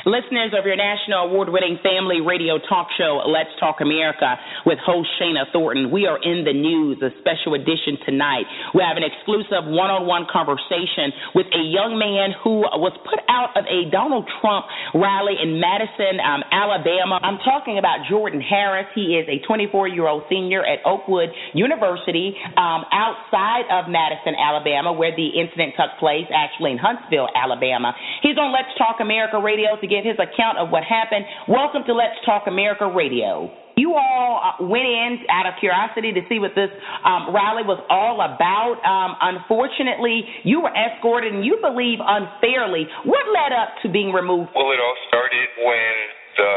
Listeners 0.07 0.55
of 0.55 0.63
your 0.63 0.79
national 0.79 1.27
award 1.27 1.51
winning 1.51 1.75
family 1.83 2.23
radio 2.23 2.55
talk 2.71 2.87
show, 2.95 3.19
Let's 3.27 3.51
Talk 3.59 3.83
America, 3.83 4.39
with 4.63 4.79
host 4.79 5.11
Shana 5.19 5.51
Thornton, 5.51 5.91
we 5.91 6.07
are 6.07 6.23
in 6.23 6.47
the 6.47 6.55
news, 6.55 7.03
a 7.03 7.11
special 7.19 7.59
edition 7.59 7.99
tonight. 8.07 8.47
We 8.79 8.83
have 8.87 8.95
an 8.95 9.03
exclusive 9.03 9.67
one 9.67 9.91
on 9.91 10.07
one 10.07 10.31
conversation 10.31 11.11
with 11.35 11.51
a 11.51 11.63
young 11.67 11.99
man 11.99 12.31
who 12.47 12.63
was 12.79 12.95
put 13.03 13.19
out 13.27 13.59
of 13.59 13.67
a 13.67 13.91
Donald 13.91 14.31
Trump 14.39 14.71
rally 14.95 15.35
in 15.43 15.59
Madison, 15.59 16.23
um, 16.23 16.47
Alabama. 16.55 17.19
I'm 17.19 17.43
talking 17.43 17.83
about 17.83 18.07
Jordan 18.07 18.39
Harris. 18.39 18.87
He 18.95 19.19
is 19.19 19.27
a 19.27 19.43
24 19.43 19.91
year 19.91 20.07
old 20.07 20.23
senior 20.31 20.63
at 20.63 20.79
Oakwood 20.87 21.35
University 21.59 22.39
um, 22.55 22.87
outside 22.95 23.67
of 23.67 23.91
Madison, 23.91 24.39
Alabama, 24.39 24.95
where 24.95 25.11
the 25.11 25.35
incident 25.35 25.75
took 25.75 25.99
place, 25.99 26.27
actually 26.31 26.71
in 26.71 26.79
Huntsville, 26.79 27.27
Alabama. 27.35 27.99
He's 28.23 28.39
on 28.39 28.55
Let's 28.55 28.71
Talk 28.79 29.03
America 29.03 29.43
radio 29.43 29.72
to 29.81 29.87
give 29.87 30.05
his 30.05 30.19
account 30.21 30.59
of 30.59 30.71
what 30.71 30.85
happened. 30.85 31.25
Welcome 31.49 31.83
to 31.87 31.95
Let's 31.95 32.19
Talk 32.25 32.45
America 32.47 32.85
Radio. 32.89 33.49
You 33.77 33.97
all 33.97 34.37
uh, 34.37 34.69
went 34.69 34.85
in 34.85 35.25
out 35.33 35.49
of 35.49 35.57
curiosity 35.57 36.13
to 36.13 36.21
see 36.29 36.37
what 36.37 36.53
this 36.53 36.69
um, 37.09 37.33
rally 37.33 37.65
was 37.65 37.81
all 37.89 38.21
about. 38.21 38.77
Um, 38.85 39.17
unfortunately, 39.17 40.29
you 40.45 40.61
were 40.61 40.73
escorted 40.77 41.33
and 41.33 41.41
you 41.41 41.57
believe 41.65 41.99
unfairly. 42.05 42.85
What 43.09 43.25
led 43.33 43.57
up 43.57 43.81
to 43.81 43.89
being 43.89 44.13
removed? 44.13 44.53
Well, 44.53 44.69
it 44.77 44.81
all 44.81 44.99
started 45.09 45.49
when 45.65 45.95
the 46.37 46.53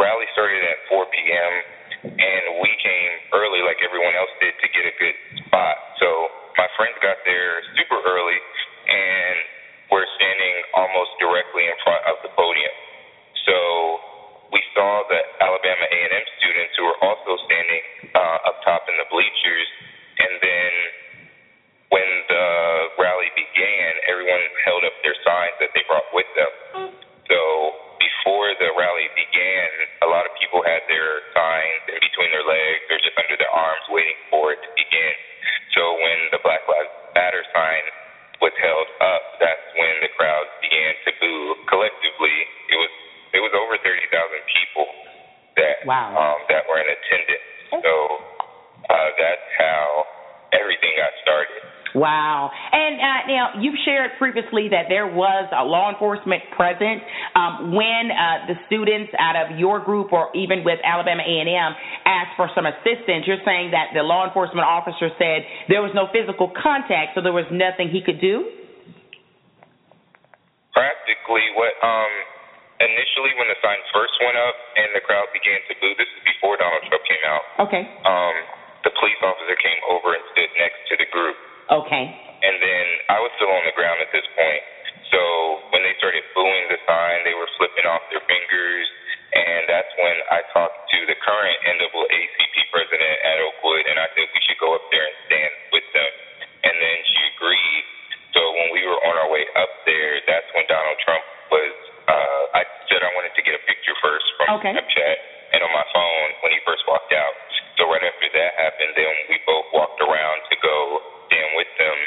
rally 0.00 0.28
started 0.32 0.64
at 0.64 0.76
4 0.88 1.04
p.m. 1.12 1.52
and 2.16 2.42
we 2.64 2.72
came 2.80 3.12
early, 3.36 3.60
like 3.60 3.76
everyone 3.84 4.16
else 4.16 4.32
did, 4.40 4.56
to 4.56 4.68
get 4.72 4.84
a 4.88 4.94
good 4.96 5.16
spot. 5.44 5.76
So 6.00 6.08
my 6.56 6.68
friends 6.80 6.96
got 7.04 7.20
there 7.28 7.60
super 7.76 8.00
early 8.00 8.40
and 8.88 9.55
we're 9.96 10.12
standing 10.20 10.56
almost 10.76 11.16
directly 11.16 11.64
in 11.64 11.76
front 11.80 12.04
of 12.04 12.20
the 12.20 12.28
podium. 12.36 12.74
So 13.48 13.56
we 14.52 14.60
saw 14.76 15.08
the 15.08 15.20
Alabama 15.40 15.88
A&M 15.88 16.26
students 16.36 16.76
who 16.76 16.84
were 16.84 17.00
also 17.00 17.40
standing 17.48 18.12
uh, 18.12 18.44
up 18.44 18.60
top 18.60 18.84
in 18.92 18.96
the 19.00 19.08
bleachers, 19.08 19.68
and 20.20 20.32
then 20.44 20.72
when 21.88 22.08
the 22.28 22.46
rally 23.00 23.32
began, 23.40 23.88
everyone 24.04 24.44
held 24.68 24.84
up 24.84 24.92
their 25.00 25.16
signs 25.24 25.56
that 25.64 25.72
they 25.72 25.80
brought 25.88 26.12
with 26.12 26.28
them. 26.36 26.52
So 27.32 27.40
before 27.96 28.52
the 28.60 28.76
rally 28.76 29.08
began, 29.16 29.68
a 30.04 30.08
lot 30.12 30.28
of 30.28 30.36
people 30.36 30.60
had 30.60 30.84
their 30.92 31.24
signs 31.32 31.88
in 31.88 32.04
between 32.04 32.36
their 32.36 32.44
legs 32.44 32.84
or 32.92 33.00
just 33.00 33.16
under 33.16 33.40
their 33.40 33.48
arms, 33.48 33.88
waiting 33.88 34.18
for 34.28 34.52
it 34.52 34.60
to 34.60 34.70
begin. 34.76 35.14
So 35.72 35.96
when 35.96 36.18
the 36.36 36.40
Black 36.44 36.68
Lives 36.68 36.92
Matter 37.16 37.40
sign 37.48 37.84
was 38.46 38.54
held 38.62 38.86
up, 39.02 39.22
that's 39.42 39.66
when 39.74 40.06
the 40.06 40.10
crowd 40.14 40.46
began 40.62 40.94
to 41.02 41.10
boo. 41.18 41.66
Collectively, 41.66 42.36
it 42.70 42.78
was 42.78 42.92
it 43.34 43.42
was 43.42 43.50
over 43.58 43.74
thirty 43.82 44.06
thousand 44.14 44.42
people 44.46 44.86
that 45.58 45.82
wow. 45.82 46.14
um, 46.14 46.38
that 46.46 46.62
were 46.70 46.78
in 46.78 46.86
attendance. 46.86 47.82
So 47.82 47.92
uh, 48.86 49.10
that's 49.18 49.48
how 49.58 50.06
everything 50.54 50.94
got 50.94 51.10
started. 51.26 51.75
Wow. 51.96 52.52
And 52.52 53.00
uh, 53.00 53.20
now, 53.24 53.44
you've 53.56 53.80
shared 53.88 54.20
previously 54.20 54.68
that 54.68 54.92
there 54.92 55.08
was 55.08 55.48
a 55.48 55.64
law 55.64 55.88
enforcement 55.88 56.44
present 56.52 57.00
um, 57.32 57.72
when 57.72 58.12
uh, 58.12 58.52
the 58.52 58.56
students 58.68 59.16
out 59.16 59.32
of 59.32 59.56
your 59.56 59.80
group 59.80 60.12
or 60.12 60.28
even 60.36 60.60
with 60.60 60.76
Alabama 60.84 61.24
A&M 61.24 61.72
asked 62.04 62.36
for 62.36 62.52
some 62.52 62.68
assistance. 62.68 63.24
You're 63.24 63.40
saying 63.48 63.72
that 63.72 63.96
the 63.96 64.04
law 64.04 64.28
enforcement 64.28 64.68
officer 64.68 65.08
said 65.16 65.48
there 65.72 65.80
was 65.80 65.96
no 65.96 66.12
physical 66.12 66.52
contact, 66.52 67.16
so 67.16 67.24
there 67.24 67.32
was 67.32 67.48
nothing 67.48 67.88
he 67.88 68.04
could 68.04 68.20
do? 68.20 68.44
Practically, 70.76 71.48
what 71.56 71.72
um, 71.80 72.12
initially 72.76 73.32
when 73.40 73.48
the 73.48 73.56
signs 73.64 73.88
first 73.96 74.12
went 74.20 74.36
up 74.36 74.56
and 74.76 74.92
the 74.92 75.00
crowd 75.00 75.32
began 75.32 75.64
to 75.64 75.72
boo, 75.80 75.96
this 75.96 76.12
is 76.12 76.22
before 76.28 76.60
Donald 76.60 76.84
Trump 76.92 77.00
came 77.08 77.24
out. 77.24 77.44
Okay. 77.72 77.88
Um, 78.04 78.36
the 78.84 78.92
police 79.00 79.16
officer 79.24 79.56
came 79.56 79.80
over 79.88 80.12
and 80.12 80.20
stood 80.36 80.52
next 80.60 80.84
to 80.92 81.00
the 81.00 81.08
group. 81.08 81.45
Okay. 81.70 82.04
And 82.42 82.56
then 82.62 82.86
I 83.10 83.18
was 83.18 83.30
still 83.40 83.50
on 83.50 83.64
the 83.66 83.74
ground 83.74 83.98
at 83.98 84.10
this 84.14 84.26
point. 84.38 84.62
So 85.10 85.20
when 85.74 85.82
they 85.82 85.94
started 85.98 86.22
booing 86.34 86.66
the 86.70 86.78
sign, 86.86 87.22
they 87.26 87.34
were 87.34 87.48
flipping 87.58 87.86
off 87.86 88.02
their 88.10 88.22
fingers. 88.26 88.86
And 89.34 89.66
that's 89.68 89.90
when 89.98 90.16
I 90.30 90.40
talked 90.54 90.86
to 90.90 90.98
the 91.10 91.16
current 91.18 91.58
NAACP 91.66 92.56
president 92.70 93.16
at 93.26 93.36
Oakwood, 93.42 93.84
and 93.90 93.98
I 93.98 94.06
said 94.14 94.24
we 94.30 94.40
should 94.46 94.60
go 94.62 94.72
up 94.72 94.86
there 94.94 95.02
and 95.02 95.16
stand 95.26 95.52
with 95.74 95.86
them. 95.92 96.10
And 96.64 96.74
then 96.78 96.98
she 97.04 97.20
agreed. 97.34 97.84
So 98.32 98.40
when 98.54 98.68
we 98.72 98.86
were 98.86 99.00
on 99.02 99.14
our 99.18 99.30
way 99.32 99.44
up 99.58 99.72
there, 99.84 100.22
that's 100.24 100.48
when 100.54 100.64
Donald 100.70 100.98
Trump 101.02 101.24
was. 101.50 101.74
Uh, 102.06 102.42
I 102.54 102.62
said 102.86 103.02
I 103.02 103.10
wanted 103.18 103.34
to 103.34 103.42
get 103.42 103.58
a 103.58 103.62
picture 103.66 103.96
first 103.98 104.26
from 104.38 104.62
okay. 104.62 104.72
Snapchat 104.72 105.16
and 105.52 105.60
on 105.62 105.72
my 105.74 105.86
phone 105.90 106.28
when 106.46 106.54
he 106.54 106.60
first 106.62 106.86
walked 106.86 107.10
out. 107.12 107.34
So 107.76 107.90
right 107.90 108.02
after 108.02 108.28
that 108.30 108.50
happened, 108.56 108.94
then 108.94 109.14
we 109.28 109.36
both 109.44 109.68
walked 109.74 110.00
around 110.00 110.38
to 110.48 110.56
go 110.62 110.76
stand 111.28 111.50
with 111.58 111.70
them. 111.76 111.98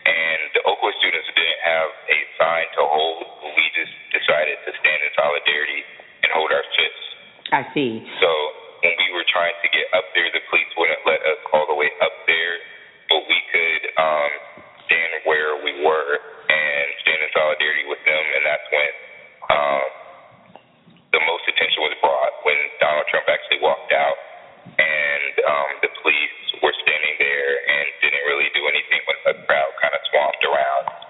And 0.00 0.40
the 0.56 0.62
Oakwood 0.64 0.96
students 0.96 1.28
didn't 1.36 1.59
have 1.70 1.90
a 2.10 2.18
sign 2.38 2.66
to 2.78 2.82
hold. 2.82 3.22
We 3.54 3.64
just 3.78 3.94
decided 4.10 4.58
to 4.66 4.70
stand 4.74 5.00
in 5.06 5.12
solidarity 5.14 5.80
and 6.26 6.28
hold 6.34 6.50
our 6.50 6.66
fists. 6.74 7.06
I 7.54 7.62
see. 7.74 8.02
So 8.18 8.30
when 8.82 8.94
we 8.96 9.08
were 9.14 9.26
trying 9.30 9.54
to 9.54 9.68
get 9.70 9.86
up 9.94 10.06
there, 10.14 10.26
the 10.34 10.42
police 10.50 10.70
wouldn't 10.74 11.02
let 11.06 11.20
us 11.22 11.39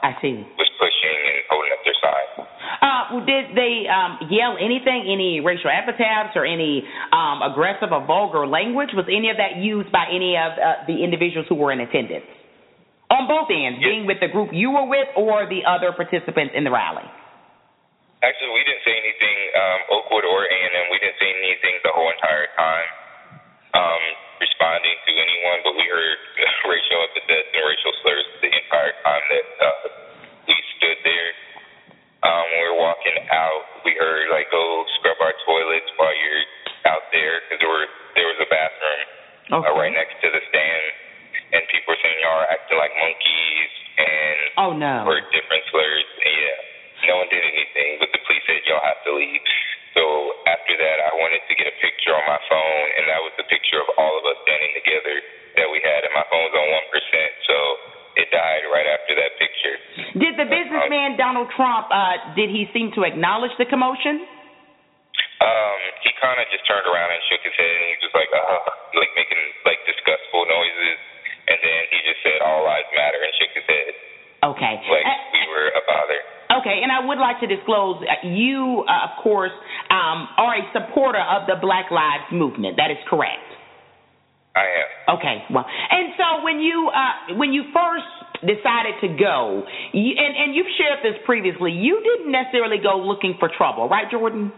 I 0.00 0.16
see. 0.24 0.40
Was 0.56 0.70
pushing 0.80 1.18
and 1.28 1.38
holding 1.52 1.72
up 1.76 1.82
their 1.84 1.98
signs. 2.00 2.48
Uh, 2.80 3.20
did 3.28 3.52
they 3.52 3.84
um, 3.84 4.16
yell 4.32 4.56
anything, 4.56 5.04
any 5.04 5.44
racial 5.44 5.68
epithets 5.68 6.32
or 6.34 6.48
any 6.48 6.84
um, 7.12 7.44
aggressive 7.44 7.92
or 7.92 8.00
vulgar 8.06 8.46
language? 8.48 8.88
Was 8.96 9.04
any 9.12 9.28
of 9.28 9.36
that 9.36 9.60
used 9.60 9.92
by 9.92 10.08
any 10.08 10.40
of 10.40 10.56
uh, 10.56 10.88
the 10.88 11.04
individuals 11.04 11.44
who 11.52 11.60
were 11.60 11.72
in 11.72 11.84
attendance? 11.84 12.28
On 13.12 13.26
both 13.26 13.50
ends, 13.50 13.82
yes. 13.82 13.90
being 13.90 14.04
with 14.06 14.22
the 14.22 14.30
group 14.30 14.54
you 14.54 14.70
were 14.70 14.86
with 14.86 15.10
or 15.18 15.44
the 15.50 15.66
other 15.66 15.90
participants 15.92 16.54
in 16.54 16.62
the 16.62 16.70
rally? 16.70 17.04
Actually, 18.22 18.52
we 18.54 18.62
didn't 18.64 18.84
say 18.86 18.94
anything, 18.94 19.36
um, 19.56 19.80
Oakwood 19.98 20.24
or 20.24 20.46
A&M, 20.46 20.86
we 20.92 20.98
didn't 21.02 21.18
say 21.18 21.28
anything 21.28 21.74
the 21.82 21.92
whole 21.92 22.08
entire 22.12 22.46
time 22.54 22.88
um, 23.74 24.02
responding 24.40 24.96
to 25.06 25.10
anyone, 25.14 25.58
but 25.62 25.74
we 25.76 25.86
heard 25.86 26.09
walking 33.10 33.26
out, 33.30 33.62
we 33.84 33.92
heard 33.98 34.30
like 34.30 34.46
go 34.50 34.84
scrub 34.98 35.18
our 35.20 35.34
toilets 35.46 35.90
while 35.98 36.14
you're 36.14 36.46
out 36.86 37.04
there 37.12 37.42
because 37.44 37.58
there 37.58 37.70
were 37.70 37.88
there 38.14 38.28
was 38.30 38.38
a 38.38 38.48
bathroom 38.48 39.06
okay. 39.58 39.68
uh, 39.68 39.74
right 39.74 39.92
next 39.92 40.18
to 40.22 40.28
the 40.30 40.42
stand, 40.50 40.84
and 41.54 41.62
people 41.70 41.94
were 41.94 42.00
saying 42.02 42.18
y'all 42.22 42.38
are 42.38 42.50
acting 42.50 42.78
like 42.78 42.94
monkeys 42.94 43.72
and 43.98 44.38
oh 44.58 44.72
no, 44.74 45.04
or 45.06 45.18
the 60.40 60.48
businessman 60.48 61.20
Donald 61.20 61.52
Trump 61.52 61.92
uh, 61.92 62.32
did 62.32 62.48
he 62.48 62.64
seem 62.72 62.88
to 62.96 63.04
acknowledge 63.04 63.52
the 63.60 63.68
commotion? 63.68 64.24
Um, 65.40 65.80
he 66.00 66.10
kind 66.16 66.40
of 66.40 66.48
just 66.48 66.64
turned 66.64 66.84
around 66.88 67.12
and 67.12 67.20
shook 67.28 67.44
his 67.44 67.56
head, 67.56 67.76
and 67.76 67.88
he 67.92 67.96
was 68.00 68.12
like, 68.16 68.28
uh, 68.32 68.60
like 68.96 69.12
making 69.16 69.40
like 69.64 69.80
disgustful 69.88 70.44
noises, 70.48 70.96
and 71.48 71.58
then 71.60 71.80
he 71.92 71.98
just 72.04 72.20
said, 72.24 72.44
"All 72.44 72.64
lives 72.64 72.88
matter," 72.92 73.20
and 73.20 73.32
shook 73.40 73.52
his 73.56 73.64
head. 73.68 73.92
Okay. 74.52 74.74
Like 74.84 75.04
uh, 75.04 75.16
we 75.32 75.44
were 75.48 75.68
a 75.76 75.82
bother. 75.84 76.20
Okay, 76.60 76.84
and 76.84 76.92
I 76.92 77.00
would 77.04 77.16
like 77.16 77.40
to 77.40 77.48
disclose 77.48 78.04
uh, 78.04 78.20
you, 78.26 78.84
uh, 78.84 79.08
of 79.12 79.22
course, 79.24 79.54
um, 79.88 80.28
are 80.36 80.60
a 80.60 80.64
supporter 80.76 81.20
of 81.24 81.48
the 81.48 81.56
Black 81.56 81.88
Lives 81.88 82.28
Movement. 82.32 82.76
That 82.76 82.92
is 82.92 83.00
correct. 83.08 83.44
I 84.52 84.66
am. 84.66 85.16
Okay, 85.16 85.36
well, 85.48 85.64
and 85.64 86.12
so 86.20 86.44
when 86.44 86.60
you 86.60 86.90
uh, 86.92 87.40
when 87.40 87.52
you 87.56 87.64
first 87.72 88.19
decided 88.40 88.96
to 89.04 89.08
go, 89.16 89.64
you, 89.92 90.12
and 90.16 90.32
and 90.36 90.48
you've 90.54 90.70
shared 90.76 91.04
this 91.04 91.20
previously, 91.24 91.72
you 91.72 92.00
didn't 92.00 92.32
necessarily 92.32 92.78
go 92.78 92.96
looking 92.96 93.36
for 93.38 93.50
trouble, 93.52 93.88
right, 93.88 94.10
Jordan? 94.10 94.52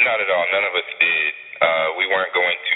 Not 0.00 0.18
at 0.20 0.28
all. 0.32 0.44
None 0.48 0.64
of 0.64 0.74
us 0.78 0.88
did. 0.96 1.32
Uh, 1.60 1.88
we 2.00 2.08
weren't 2.08 2.32
going 2.32 2.56
to 2.56 2.69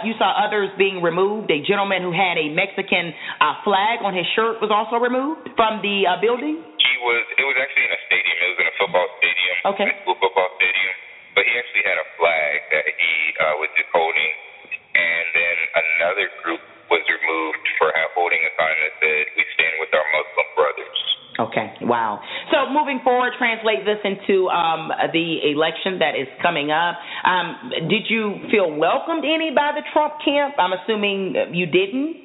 uh, 0.00 0.06
you 0.06 0.16
saw 0.16 0.32
others 0.32 0.72
being 0.80 1.04
removed. 1.04 1.52
A 1.52 1.60
gentleman 1.60 2.00
who 2.02 2.12
had 2.12 2.40
a 2.40 2.48
Mexican 2.48 3.12
uh, 3.40 3.60
flag 3.64 4.00
on 4.00 4.16
his 4.16 4.24
shirt 4.32 4.60
was 4.64 4.72
also 4.72 4.96
removed 4.96 5.52
from 5.56 5.84
the 5.84 6.08
uh, 6.08 6.16
building. 6.20 6.64
He 6.80 6.94
was. 7.04 7.24
It 7.36 7.44
was 7.44 7.56
actually 7.60 7.84
in 7.84 7.92
a 7.92 8.02
stadium. 8.08 8.36
It 8.40 8.48
was 8.56 8.60
in 8.64 8.68
a 8.68 8.76
football 8.80 9.08
stadium. 9.20 9.54
Okay. 9.76 9.88
High 9.92 10.00
school 10.04 10.16
football 10.16 10.50
stadium. 10.56 10.94
But 11.36 11.44
he 11.46 11.52
actually 11.54 11.84
had 11.86 11.98
a 12.00 12.08
flag 12.18 12.56
that 12.74 12.84
he 12.88 13.14
uh, 13.38 13.54
was 13.62 13.70
just 13.78 13.88
holding, 13.94 14.32
and 14.96 15.24
then 15.30 15.56
another 15.78 16.26
group 16.42 16.62
was 16.90 17.06
removed 17.06 17.64
for 17.78 17.94
holding 18.18 18.42
a 18.42 18.50
sign 18.58 18.76
that 18.82 18.94
said, 18.98 19.24
"We 19.38 19.44
stand 19.54 19.78
with 19.78 19.92
our 19.94 20.06
Muslim 20.10 20.48
brothers." 20.58 21.00
Okay, 21.40 21.72
wow. 21.88 22.20
So 22.52 22.68
moving 22.68 23.00
forward, 23.02 23.32
translate 23.38 23.86
this 23.88 23.96
into 24.04 24.52
um, 24.52 24.92
the 25.12 25.48
election 25.48 25.96
that 26.00 26.12
is 26.12 26.28
coming 26.42 26.70
up. 26.70 27.00
Um, 27.24 27.70
did 27.88 28.08
you 28.08 28.36
feel 28.50 28.70
welcomed 28.74 29.24
any 29.24 29.50
by 29.54 29.72
the 29.74 29.82
Trump 29.92 30.14
camp? 30.24 30.54
I'm 30.58 30.72
assuming 30.72 31.34
you 31.52 31.66
didn't. 31.66 32.16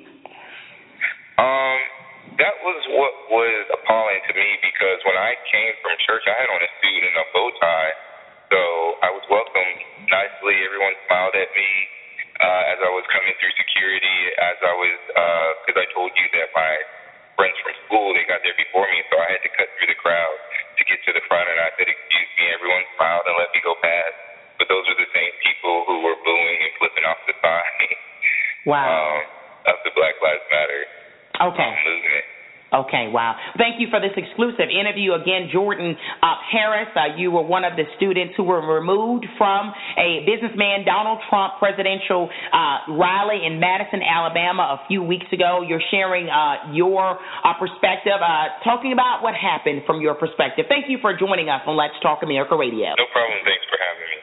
Wow. 33.15 33.39
Thank 33.55 33.79
you 33.79 33.88
for 33.88 34.03
this 34.03 34.12
exclusive 34.19 34.67
interview. 34.67 35.15
Again, 35.15 35.48
Jordan 35.48 35.95
uh, 36.19 36.36
Harris, 36.51 36.91
uh, 36.91 37.15
you 37.15 37.31
were 37.31 37.48
one 37.48 37.63
of 37.63 37.79
the 37.79 37.88
students 37.95 38.36
who 38.36 38.43
were 38.43 38.60
removed 38.60 39.24
from 39.39 39.72
a 39.95 40.27
businessman 40.27 40.84
Donald 40.84 41.24
Trump 41.31 41.55
presidential 41.63 42.27
uh, 42.51 42.91
rally 43.00 43.48
in 43.48 43.63
Madison, 43.63 44.03
Alabama 44.03 44.75
a 44.75 44.88
few 44.91 45.00
weeks 45.00 45.31
ago. 45.31 45.63
You're 45.63 45.84
sharing 45.89 46.27
uh, 46.27 46.75
your 46.75 47.15
uh, 47.15 47.55
perspective, 47.55 48.19
uh, 48.19 48.60
talking 48.67 48.91
about 48.91 49.24
what 49.24 49.34
happened 49.34 49.88
from 49.88 50.03
your 50.03 50.19
perspective. 50.19 50.67
Thank 50.67 50.91
you 50.91 51.00
for 51.00 51.15
joining 51.15 51.48
us 51.48 51.63
on 51.65 51.79
Let's 51.79 51.95
Talk 52.03 52.19
America 52.22 52.60
Radio. 52.60 52.91
No 53.00 53.07
problem. 53.15 53.39
Thanks 53.48 53.63
for 53.72 53.79
having 53.79 54.12
me. 54.12 54.19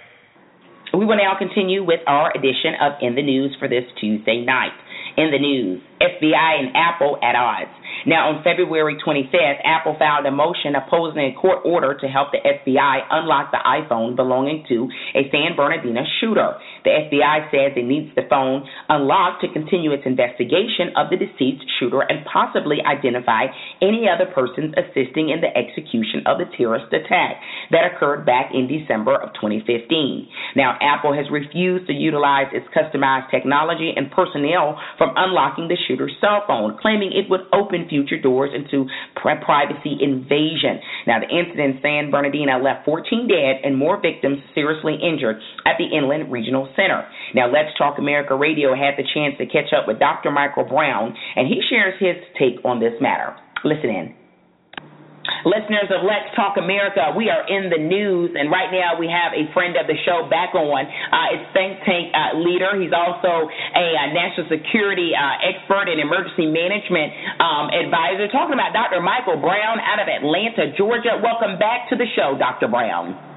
We 0.92 1.08
will 1.08 1.16
now 1.16 1.32
continue 1.40 1.80
with 1.80 2.04
our 2.06 2.28
edition 2.36 2.76
of 2.76 3.00
In 3.00 3.16
the 3.16 3.24
News 3.24 3.56
for 3.58 3.66
this 3.66 3.88
Tuesday 3.98 4.44
night. 4.44 4.76
In 5.16 5.30
the 5.30 5.38
news, 5.38 5.80
FBI 6.00 6.52
and 6.60 6.76
Apple 6.76 7.18
at 7.22 7.36
odds. 7.36 7.72
Now, 8.06 8.34
on 8.34 8.42
February 8.42 8.96
25th, 8.98 9.62
Apple 9.64 9.94
filed 9.98 10.26
a 10.26 10.30
motion 10.30 10.74
opposing 10.74 11.22
a 11.22 11.34
court 11.38 11.62
order 11.64 11.94
to 11.94 12.06
help 12.08 12.32
the 12.32 12.42
FBI 12.42 13.06
unlock 13.10 13.52
the 13.52 13.62
iPhone 13.62 14.16
belonging 14.16 14.64
to 14.68 14.88
a 15.14 15.30
San 15.30 15.54
Bernardino 15.54 16.02
shooter. 16.20 16.58
The 16.84 16.90
FBI 16.90 17.50
says 17.50 17.78
it 17.78 17.86
needs 17.86 18.10
the 18.14 18.26
phone 18.28 18.66
unlocked 18.88 19.42
to 19.42 19.52
continue 19.52 19.92
its 19.92 20.02
investigation 20.04 20.90
of 20.96 21.10
the 21.10 21.16
deceased 21.16 21.62
shooter 21.78 22.02
and 22.02 22.26
possibly 22.26 22.82
identify 22.82 23.46
any 23.80 24.10
other 24.10 24.26
persons 24.34 24.74
assisting 24.74 25.30
in 25.30 25.38
the 25.38 25.54
execution 25.54 26.26
of 26.26 26.42
the 26.42 26.50
terrorist 26.58 26.90
attack 26.90 27.38
that 27.70 27.86
occurred 27.86 28.26
back 28.26 28.50
in 28.50 28.66
December 28.66 29.14
of 29.14 29.30
2015. 29.38 30.26
Now, 30.56 30.74
Apple 30.82 31.14
has 31.14 31.30
refused 31.30 31.86
to 31.86 31.94
utilize 31.94 32.50
its 32.50 32.66
customized 32.74 33.30
technology 33.30 33.94
and 33.94 34.10
personnel 34.10 34.74
from 34.98 35.14
unlocking 35.14 35.68
the 35.68 35.78
shooter's 35.86 36.14
cell 36.20 36.42
phone, 36.46 36.78
claiming 36.82 37.14
it 37.14 37.30
would 37.30 37.46
open 37.54 37.86
future 37.92 38.16
doors 38.16 38.56
into 38.56 38.88
privacy 39.20 40.00
invasion. 40.00 40.80
Now, 41.04 41.20
the 41.20 41.28
incident 41.28 41.76
in 41.76 41.80
San 41.84 42.10
Bernardino 42.10 42.56
left 42.56 42.88
14 42.88 43.28
dead 43.28 43.60
and 43.68 43.76
more 43.76 44.00
victims 44.00 44.40
seriously 44.54 44.96
injured 44.96 45.36
at 45.68 45.76
the 45.76 45.84
Inland 45.84 46.32
Regional 46.32 46.72
Center. 46.72 47.04
Now, 47.34 47.52
Let's 47.52 47.76
Talk 47.76 47.98
America 47.98 48.34
Radio 48.34 48.72
had 48.72 48.96
the 48.96 49.04
chance 49.12 49.36
to 49.36 49.44
catch 49.44 49.76
up 49.76 49.84
with 49.86 50.00
Dr. 50.00 50.30
Michael 50.30 50.64
Brown, 50.64 51.12
and 51.36 51.46
he 51.46 51.60
shares 51.68 52.00
his 52.00 52.16
take 52.40 52.64
on 52.64 52.80
this 52.80 52.96
matter. 53.00 53.36
Listen 53.64 53.90
in. 53.90 54.21
Listeners 55.46 55.90
of 55.90 56.02
Let's 56.02 56.30
Talk 56.34 56.58
America, 56.58 57.14
we 57.14 57.30
are 57.30 57.46
in 57.46 57.70
the 57.70 57.78
news, 57.78 58.34
and 58.34 58.50
right 58.50 58.70
now 58.74 58.98
we 58.98 59.06
have 59.06 59.30
a 59.34 59.46
friend 59.54 59.78
of 59.78 59.86
the 59.86 59.94
show 60.02 60.26
back 60.26 60.54
on. 60.54 60.82
Uh, 60.86 61.34
it's 61.34 61.46
think 61.54 61.78
tank 61.86 62.10
uh, 62.10 62.38
leader. 62.42 62.74
He's 62.78 62.94
also 62.94 63.46
a, 63.46 63.86
uh, 63.94 64.10
national 64.14 64.50
security 64.50 65.14
uh, 65.14 65.46
expert 65.46 65.86
and 65.86 66.02
emergency 66.02 66.46
management 66.46 67.14
um, 67.38 67.70
advisor. 67.70 68.26
Talking 68.34 68.54
about 68.58 68.74
Dr. 68.74 68.98
Michael 69.02 69.38
Brown 69.38 69.78
out 69.78 70.02
of 70.02 70.10
Atlanta, 70.10 70.74
Georgia. 70.74 71.18
Welcome 71.22 71.58
back 71.58 71.90
to 71.90 71.96
the 71.96 72.06
show, 72.14 72.34
Dr. 72.38 72.66
Brown. 72.66 73.31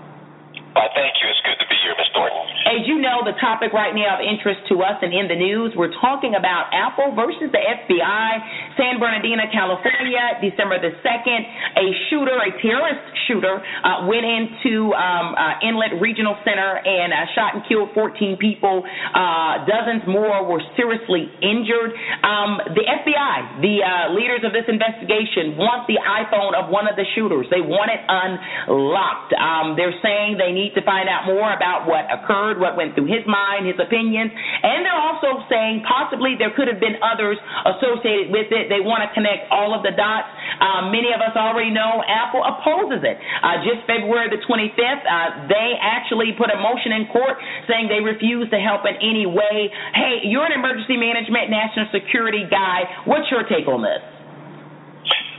Why, 0.76 0.92
thank 0.92 1.16
you. 1.24 1.32
It's 1.32 1.40
good 1.48 1.56
to 1.56 1.68
be 1.72 1.78
here, 1.88 1.96
Ms. 1.96 2.12
Thornton. 2.12 2.44
As 2.68 2.84
you 2.84 3.00
know, 3.00 3.24
the 3.24 3.32
topic 3.40 3.72
right 3.72 3.96
now 3.96 4.20
of 4.20 4.22
interest 4.28 4.60
to 4.68 4.84
us 4.84 5.00
and 5.00 5.16
in 5.16 5.32
the 5.32 5.40
news, 5.40 5.72
we're 5.72 5.96
talking 6.04 6.36
about 6.36 6.68
Apple 6.76 7.16
versus 7.16 7.48
the 7.48 7.64
FBI. 7.64 8.30
San 8.76 9.00
Bernardino, 9.00 9.48
California, 9.56 10.36
December 10.44 10.76
the 10.84 10.92
2nd, 11.00 11.42
a 11.80 11.86
shooter, 12.12 12.36
a 12.36 12.52
terrorist 12.60 13.08
shooter, 13.24 13.64
uh, 13.64 14.04
went 14.04 14.28
into 14.28 14.92
um, 15.00 15.32
uh, 15.40 15.64
Inland 15.64 16.04
Regional 16.04 16.36
Center 16.44 16.84
and 16.84 17.16
uh, 17.16 17.24
shot 17.40 17.56
and 17.56 17.64
killed 17.72 17.96
14 17.96 18.36
people. 18.36 18.84
Uh, 19.16 19.64
dozens 19.64 20.04
more 20.12 20.44
were 20.44 20.60
seriously 20.76 21.32
injured. 21.40 21.96
Um, 22.20 22.60
the 22.76 22.84
FBI, 22.84 23.64
the 23.64 23.80
uh, 23.80 24.12
leaders 24.12 24.44
of 24.44 24.52
this 24.52 24.68
investigation, 24.68 25.56
want 25.56 25.88
the 25.88 26.04
iPhone 26.04 26.52
of 26.52 26.68
one 26.68 26.92
of 26.92 27.00
the 27.00 27.08
shooters. 27.16 27.48
They 27.48 27.64
want 27.64 27.96
it 27.96 28.04
unlocked. 28.12 29.32
Um, 29.40 29.80
they're 29.80 29.96
saying 30.04 30.36
they 30.36 30.52
need 30.52 30.65
need 30.66 30.74
to 30.74 30.82
find 30.82 31.06
out 31.06 31.30
more 31.30 31.54
about 31.54 31.86
what 31.86 32.10
occurred, 32.10 32.58
what 32.58 32.74
went 32.74 32.98
through 32.98 33.06
his 33.06 33.22
mind, 33.30 33.70
his 33.70 33.78
opinions, 33.78 34.34
and 34.34 34.82
they're 34.82 34.98
also 34.98 35.46
saying 35.46 35.86
possibly 35.86 36.34
there 36.34 36.50
could 36.58 36.66
have 36.66 36.82
been 36.82 36.98
others 37.06 37.38
associated 37.78 38.34
with 38.34 38.50
it. 38.50 38.74
They 38.74 38.82
want 38.82 39.06
to 39.06 39.10
connect 39.14 39.54
all 39.54 39.78
of 39.78 39.86
the 39.86 39.94
dots. 39.94 40.26
Um, 40.58 40.90
many 40.90 41.14
of 41.14 41.22
us 41.22 41.38
already 41.38 41.70
know 41.70 42.02
Apple 42.10 42.42
opposes 42.42 43.06
it. 43.06 43.22
Uh, 43.46 43.62
just 43.62 43.86
February 43.86 44.34
the 44.34 44.42
25th, 44.42 45.06
uh, 45.06 45.46
they 45.46 45.78
actually 45.78 46.34
put 46.34 46.50
a 46.50 46.58
motion 46.58 46.98
in 46.98 47.06
court 47.14 47.38
saying 47.70 47.86
they 47.88 48.02
refuse 48.02 48.50
to 48.50 48.58
help 48.58 48.90
in 48.90 48.98
any 49.06 49.30
way. 49.30 49.70
Hey, 49.94 50.26
you're 50.26 50.46
an 50.46 50.56
emergency 50.58 50.98
management, 50.98 51.54
national 51.54 51.94
security 51.94 52.50
guy. 52.50 53.06
What's 53.06 53.30
your 53.30 53.46
take 53.46 53.70
on 53.70 53.86
this? 53.86 54.02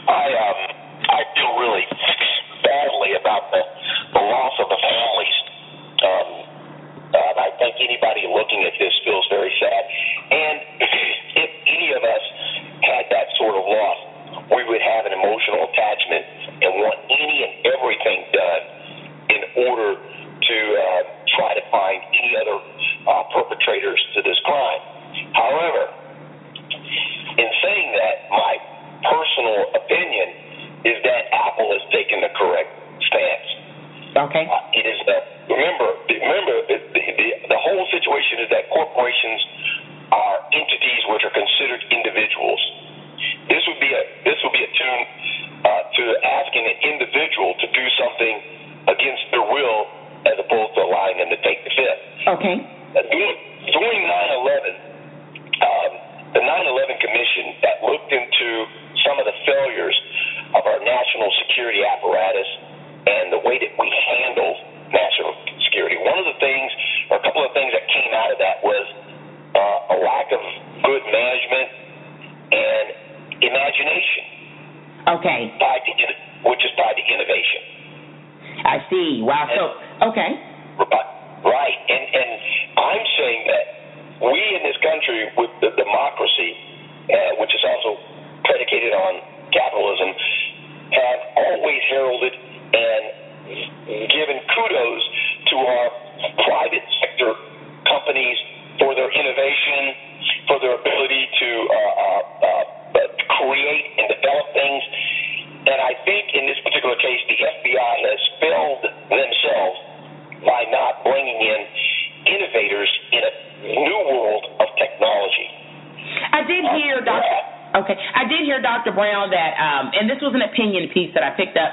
I 0.07 0.27
um, 0.39 0.59
I 1.11 1.21
feel 1.35 1.53
really 1.59 1.83
badly 2.66 3.14
about 3.14 3.55
the, 3.55 3.62
the 4.11 4.22
loss 4.26 4.55
of 4.59 4.66
the 4.66 4.79
families. 4.83 5.38
Um, 6.02 6.31
uh, 7.14 7.33
I 7.38 7.55
think 7.62 7.79
anybody 7.79 8.26
looking 8.26 8.65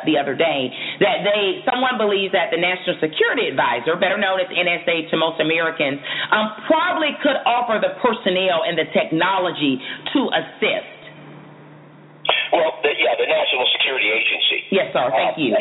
up 0.03 0.05
the 0.05 0.19
other 0.19 0.35
day, 0.35 0.67
that 0.99 1.23
they 1.23 1.63
someone 1.63 1.95
believes 1.95 2.35
that 2.35 2.51
the 2.51 2.59
National 2.59 2.99
Security 2.99 3.47
Advisor, 3.47 3.95
better 3.95 4.19
known 4.19 4.43
as 4.43 4.51
NSA 4.51 5.07
to 5.09 5.15
most 5.15 5.39
Americans, 5.39 6.03
um, 6.35 6.51
probably 6.67 7.15
could 7.23 7.39
offer 7.47 7.79
the 7.79 7.95
personnel 8.03 8.67
and 8.67 8.75
the 8.75 8.91
technology 8.91 9.79
to 10.11 10.19
assist. 10.35 10.91
Well, 12.51 12.69
the, 12.83 12.91
yeah, 12.93 13.17
the 13.17 13.25
National 13.25 13.65
Security 13.79 14.11
Agency. 14.11 14.59
Yes, 14.69 14.93
sir. 14.93 15.09
Thank 15.09 15.39
uh, 15.39 15.41
you. 15.41 15.55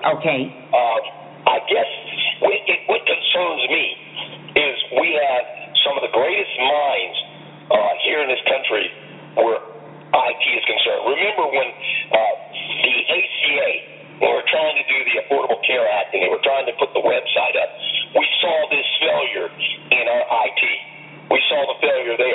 Okay. 0.00 0.40
Uh, 0.72 0.98
I 1.44 1.58
guess 1.68 1.90
what, 2.40 2.56
what 2.88 3.02
concerns 3.04 3.62
me 3.68 3.84
is 4.56 4.74
we 4.96 5.08
have 5.12 5.44
some 5.84 6.00
of 6.00 6.02
the 6.08 6.12
greatest 6.12 6.54
minds 6.56 7.16
uh, 7.68 7.92
here 8.08 8.24
in 8.24 8.28
this 8.32 8.40
country 8.48 8.86
where 9.36 9.60
IT 9.60 10.44
is 10.56 10.64
concerned. 10.64 11.04
Remember 11.04 11.44
when 11.52 11.68
uh, 12.16 12.34
the 12.80 12.96
ACA, 13.12 13.70
when 14.24 14.28
we 14.32 14.36
were 14.40 14.48
trying 14.48 14.76
to 14.80 14.84
do 14.88 14.98
the 15.04 15.14
Affordable 15.28 15.60
Care 15.68 15.84
Act 15.84 16.16
and 16.16 16.24
they 16.24 16.32
were 16.32 16.42
trying 16.44 16.64
to 16.64 16.74
put 16.80 16.96
the 16.96 17.04
website 17.04 17.54
up, 17.60 17.70
we 18.16 18.24
saw 18.40 18.56
this 18.72 18.88
failure 19.04 19.48
in 19.92 20.04
our 20.08 20.24
IT 20.48 20.62
we 21.30 21.38
saw 21.46 21.62
the 21.62 21.78
failure 21.78 22.18
there 22.18 22.29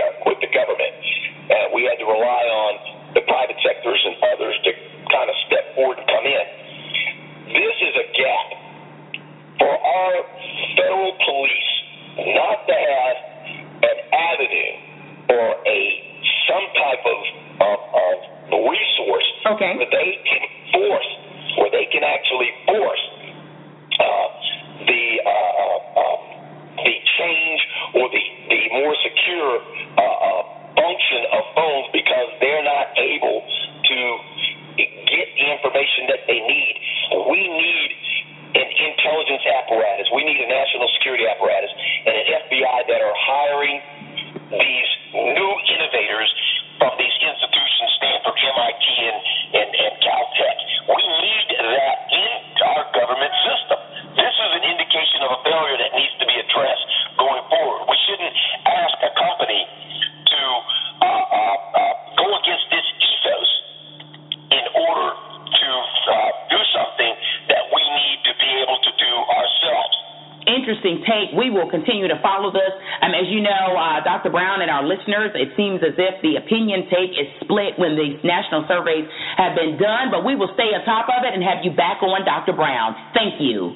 We 71.35 71.51
will 71.51 71.69
continue 71.69 72.07
to 72.07 72.17
follow 72.23 72.51
this. 72.51 72.71
Um, 73.03 73.11
as 73.11 73.27
you 73.27 73.43
know, 73.43 73.75
uh, 73.75 74.01
Dr. 74.01 74.31
Brown 74.31 74.63
and 74.63 74.71
our 74.71 74.87
listeners, 74.87 75.35
it 75.35 75.51
seems 75.59 75.83
as 75.83 75.93
if 75.99 76.15
the 76.23 76.39
opinion 76.39 76.87
take 76.87 77.11
is 77.13 77.27
split 77.43 77.75
when 77.77 77.99
these 77.99 78.17
national 78.23 78.65
surveys 78.71 79.05
have 79.37 79.53
been 79.53 79.75
done, 79.75 80.09
but 80.09 80.23
we 80.23 80.33
will 80.33 80.51
stay 80.55 80.71
on 80.71 80.81
top 80.87 81.11
of 81.11 81.27
it 81.27 81.35
and 81.35 81.43
have 81.43 81.61
you 81.61 81.75
back 81.75 82.01
on, 82.01 82.23
Dr. 82.23 82.55
Brown. 82.55 82.95
Thank 83.13 83.43
you. 83.43 83.75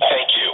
Thank 0.00 0.32
you. 0.32 0.50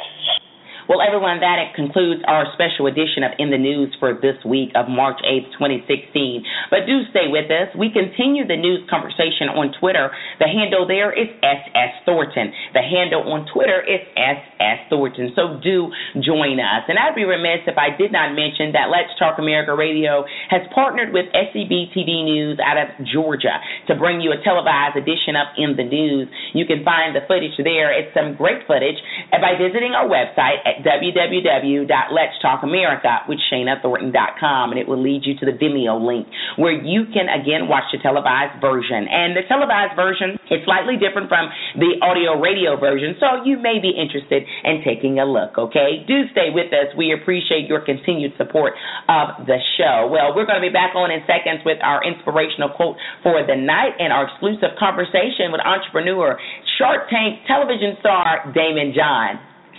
Well, 0.87 1.03
everyone, 1.03 1.43
that 1.43 1.59
concludes 1.75 2.23
our 2.31 2.47
special 2.55 2.87
edition 2.87 3.27
of 3.27 3.35
In 3.43 3.51
the 3.51 3.59
News 3.59 3.91
for 3.99 4.15
this 4.15 4.39
week 4.47 4.71
of 4.79 4.87
March 4.87 5.19
8th, 5.27 5.51
2016. 5.59 6.47
But 6.71 6.87
do 6.87 7.03
stay 7.11 7.27
with 7.27 7.51
us. 7.51 7.75
We 7.75 7.91
continue 7.91 8.47
the 8.47 8.55
news 8.55 8.87
conversation 8.87 9.51
on 9.51 9.75
Twitter. 9.83 10.15
The 10.39 10.47
handle 10.47 10.87
there 10.87 11.11
is 11.11 11.27
SS 11.43 12.07
Thornton. 12.07 12.55
The 12.71 12.87
handle 12.87 13.27
on 13.35 13.51
Twitter 13.51 13.83
is 13.83 13.99
SS 14.15 14.87
Thornton. 14.87 15.35
So 15.35 15.59
do 15.59 15.91
join 16.27 16.59
us. 16.59 16.83
And 16.91 16.99
I'd 16.99 17.15
be 17.15 17.23
remiss 17.23 17.63
if 17.71 17.79
I 17.79 17.95
did 17.95 18.11
not 18.11 18.35
mention 18.35 18.75
that 18.75 18.91
Let's 18.91 19.15
Talk 19.15 19.39
America 19.39 19.71
Radio 19.79 20.27
has 20.51 20.67
partnered 20.75 21.15
with 21.15 21.31
SCB 21.31 21.95
TV 21.95 22.27
News 22.27 22.59
out 22.59 22.75
of 22.75 22.91
Georgia 23.07 23.63
to 23.87 23.95
bring 23.95 24.19
you 24.19 24.35
a 24.35 24.43
televised 24.43 24.99
edition 24.99 25.39
of 25.39 25.47
In 25.55 25.79
the 25.79 25.87
News. 25.87 26.27
You 26.51 26.67
can 26.67 26.83
find 26.83 27.15
the 27.15 27.23
footage 27.31 27.55
there. 27.63 27.95
It's 27.95 28.11
some 28.11 28.35
great 28.35 28.67
footage 28.67 28.99
by 29.47 29.55
visiting 29.55 29.95
our 29.95 30.11
website 30.11 30.59
at 30.67 30.83
www.letstalkamerica 30.83 33.31
with 33.31 33.39
and 33.47 34.75
it 34.75 34.91
will 34.91 34.99
lead 34.99 35.23
you 35.23 35.39
to 35.39 35.47
the 35.47 35.55
Vimeo 35.55 36.03
link 36.03 36.27
where 36.59 36.75
you 36.75 37.07
can 37.15 37.31
again 37.31 37.71
watch 37.71 37.87
the 37.95 38.03
televised 38.03 38.59
version. 38.59 39.07
And 39.07 39.39
the 39.39 39.47
televised 39.47 39.95
version 39.95 40.35
is 40.51 40.67
slightly 40.67 40.99
different 40.99 41.31
from 41.31 41.47
the 41.79 41.95
audio 42.03 42.43
radio 42.43 42.75
version, 42.75 43.15
so 43.23 43.47
you 43.47 43.63
may 43.63 43.79
be 43.79 43.95
interested 43.95 44.43
in 44.67 44.83
taking 44.83 45.23
a 45.23 45.27
look. 45.27 45.55
Okay, 45.55 46.03
do 46.11 46.27
stay 46.35 46.51
with 46.51 46.75
us. 46.75 46.91
We 46.99 47.15
appreciate 47.15 47.71
your 47.71 47.87
continued 47.87 48.35
support 48.35 48.75
of 49.07 49.47
the 49.47 49.63
show. 49.79 50.11
Well, 50.11 50.35
we're 50.35 50.51
going 50.51 50.59
to 50.59 50.67
be 50.67 50.75
back 50.75 50.99
on 50.99 51.15
in 51.15 51.23
seconds 51.31 51.63
with 51.63 51.79
our 51.87 52.03
inspirational 52.03 52.75
quote 52.75 52.99
for 53.23 53.47
the 53.47 53.55
night 53.55 53.95
and 54.03 54.11
our 54.11 54.27
exclusive 54.27 54.75
conversation 54.75 55.55
with 55.55 55.63
entrepreneur, 55.63 56.35
Shark 56.83 57.07
Tank 57.07 57.47
television 57.47 57.95
star 58.01 58.51
Daymond 58.51 58.97
John. 58.97 59.36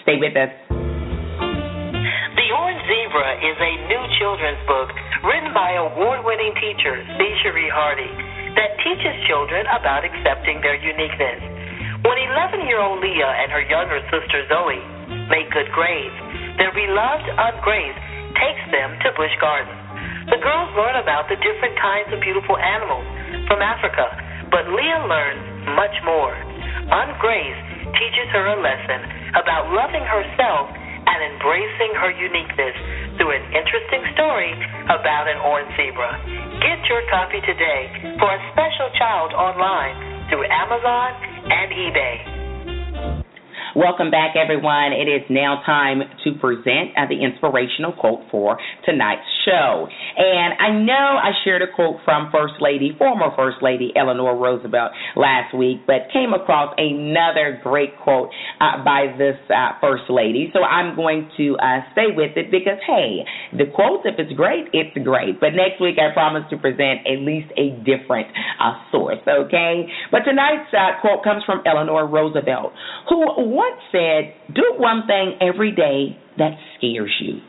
Stay 0.07 0.23
with 0.23 0.39
us. 0.39 0.47
The 0.71 2.47
Orange 2.55 2.83
Zebra 2.87 3.29
is 3.43 3.57
a 3.59 3.73
new 3.91 4.03
children's 4.23 4.63
book 4.63 4.87
written 5.27 5.51
by 5.51 5.75
award 5.83 6.23
winning 6.23 6.55
teacher 6.63 6.95
C. 7.19 7.19
Cherie 7.43 7.67
Hardy 7.67 8.07
that 8.55 8.79
teaches 8.87 9.11
children 9.27 9.67
about 9.67 10.07
accepting 10.07 10.63
their 10.63 10.79
uniqueness. 10.79 11.43
When 12.07 12.15
11 12.23 12.71
year 12.71 12.79
old 12.79 13.03
Leah 13.03 13.35
and 13.35 13.51
her 13.51 13.59
younger 13.67 13.99
sister 14.07 14.47
Zoe 14.47 14.79
make 15.27 15.51
good 15.51 15.67
grades, 15.75 16.15
their 16.55 16.71
beloved 16.71 17.27
Aunt 17.27 17.59
Grace 17.67 17.99
takes 18.39 18.63
them 18.71 18.95
to 19.03 19.11
Busch 19.19 19.35
Gardens. 19.43 19.75
The 20.31 20.39
girls 20.39 20.71
learn 20.79 21.03
about 21.03 21.27
the 21.27 21.35
different 21.43 21.75
kinds 21.83 22.15
of 22.15 22.23
beautiful 22.23 22.55
animals 22.55 23.03
from 23.51 23.59
Africa, 23.59 24.07
but 24.55 24.71
Leah 24.71 25.03
learns 25.03 25.43
much 25.75 25.99
more. 26.07 26.31
Aunt 26.95 27.19
Grace 27.19 27.66
teaches 27.95 28.27
her 28.35 28.45
a 28.51 28.57
lesson 28.59 28.99
about 29.39 29.71
loving 29.71 30.03
herself 30.03 30.67
and 31.07 31.19
embracing 31.33 31.91
her 32.03 32.11
uniqueness 32.11 32.75
through 33.15 33.31
an 33.31 33.45
interesting 33.55 34.03
story 34.13 34.51
about 34.91 35.25
an 35.31 35.39
orange 35.39 35.71
zebra. 35.79 36.19
Get 36.59 36.83
your 36.91 37.01
copy 37.09 37.39
today 37.47 38.17
for 38.19 38.27
a 38.27 38.39
special 38.51 38.91
child 38.99 39.31
online 39.33 40.27
through 40.29 40.45
Amazon 40.51 41.15
and 41.47 41.71
eBay. 41.71 42.36
Welcome 43.75 44.11
back, 44.11 44.35
everyone. 44.39 44.93
It 44.93 45.11
is 45.11 45.27
now 45.29 45.61
time 45.65 45.99
to 46.23 46.29
present 46.39 46.95
uh, 46.95 47.03
the 47.09 47.19
inspirational 47.19 47.91
quote 47.91 48.23
for 48.31 48.57
tonight's 48.85 49.27
show. 49.43 49.87
And 50.15 50.55
I 50.55 50.71
know 50.71 51.19
I 51.19 51.31
shared 51.43 51.61
a 51.61 51.67
quote 51.75 51.97
from 52.05 52.31
First 52.31 52.55
Lady, 52.61 52.95
former 52.97 53.27
First 53.35 53.57
Lady 53.61 53.91
Eleanor 53.95 54.37
Roosevelt 54.37 54.91
last 55.15 55.53
week, 55.53 55.83
but 55.85 56.07
came 56.13 56.31
across 56.31 56.73
another 56.77 57.59
great 57.61 57.99
quote 57.99 58.29
uh, 58.61 58.83
by 58.85 59.13
this 59.17 59.35
uh, 59.51 59.75
First 59.81 60.07
Lady. 60.09 60.49
So 60.53 60.63
I'm 60.63 60.95
going 60.95 61.29
to 61.35 61.57
uh, 61.59 61.83
stay 61.91 62.15
with 62.15 62.37
it 62.37 62.49
because, 62.49 62.79
hey, 62.87 63.25
the 63.51 63.65
quote, 63.75 64.05
if 64.05 64.15
it's 64.17 64.31
great, 64.33 64.71
it's 64.71 64.95
great. 65.03 65.39
But 65.39 65.59
next 65.59 65.81
week, 65.81 65.97
I 65.99 66.13
promise 66.13 66.43
to 66.51 66.57
present 66.57 67.03
at 67.03 67.19
least 67.19 67.51
a 67.59 67.75
different 67.83 68.27
uh, 68.63 68.79
source, 68.91 69.19
okay? 69.27 69.85
But 70.09 70.23
tonight's 70.23 70.71
uh, 70.71 71.01
quote 71.01 71.23
comes 71.23 71.43
from 71.43 71.61
Eleanor 71.65 72.07
Roosevelt, 72.07 72.71
who 73.09 73.56
once 73.57 73.81
said, 73.91 74.53
Do 74.53 74.75
one 74.77 75.07
thing 75.07 75.33
every 75.41 75.71
day 75.71 76.15
that 76.37 76.51
scares 76.77 77.11
you. 77.19 77.41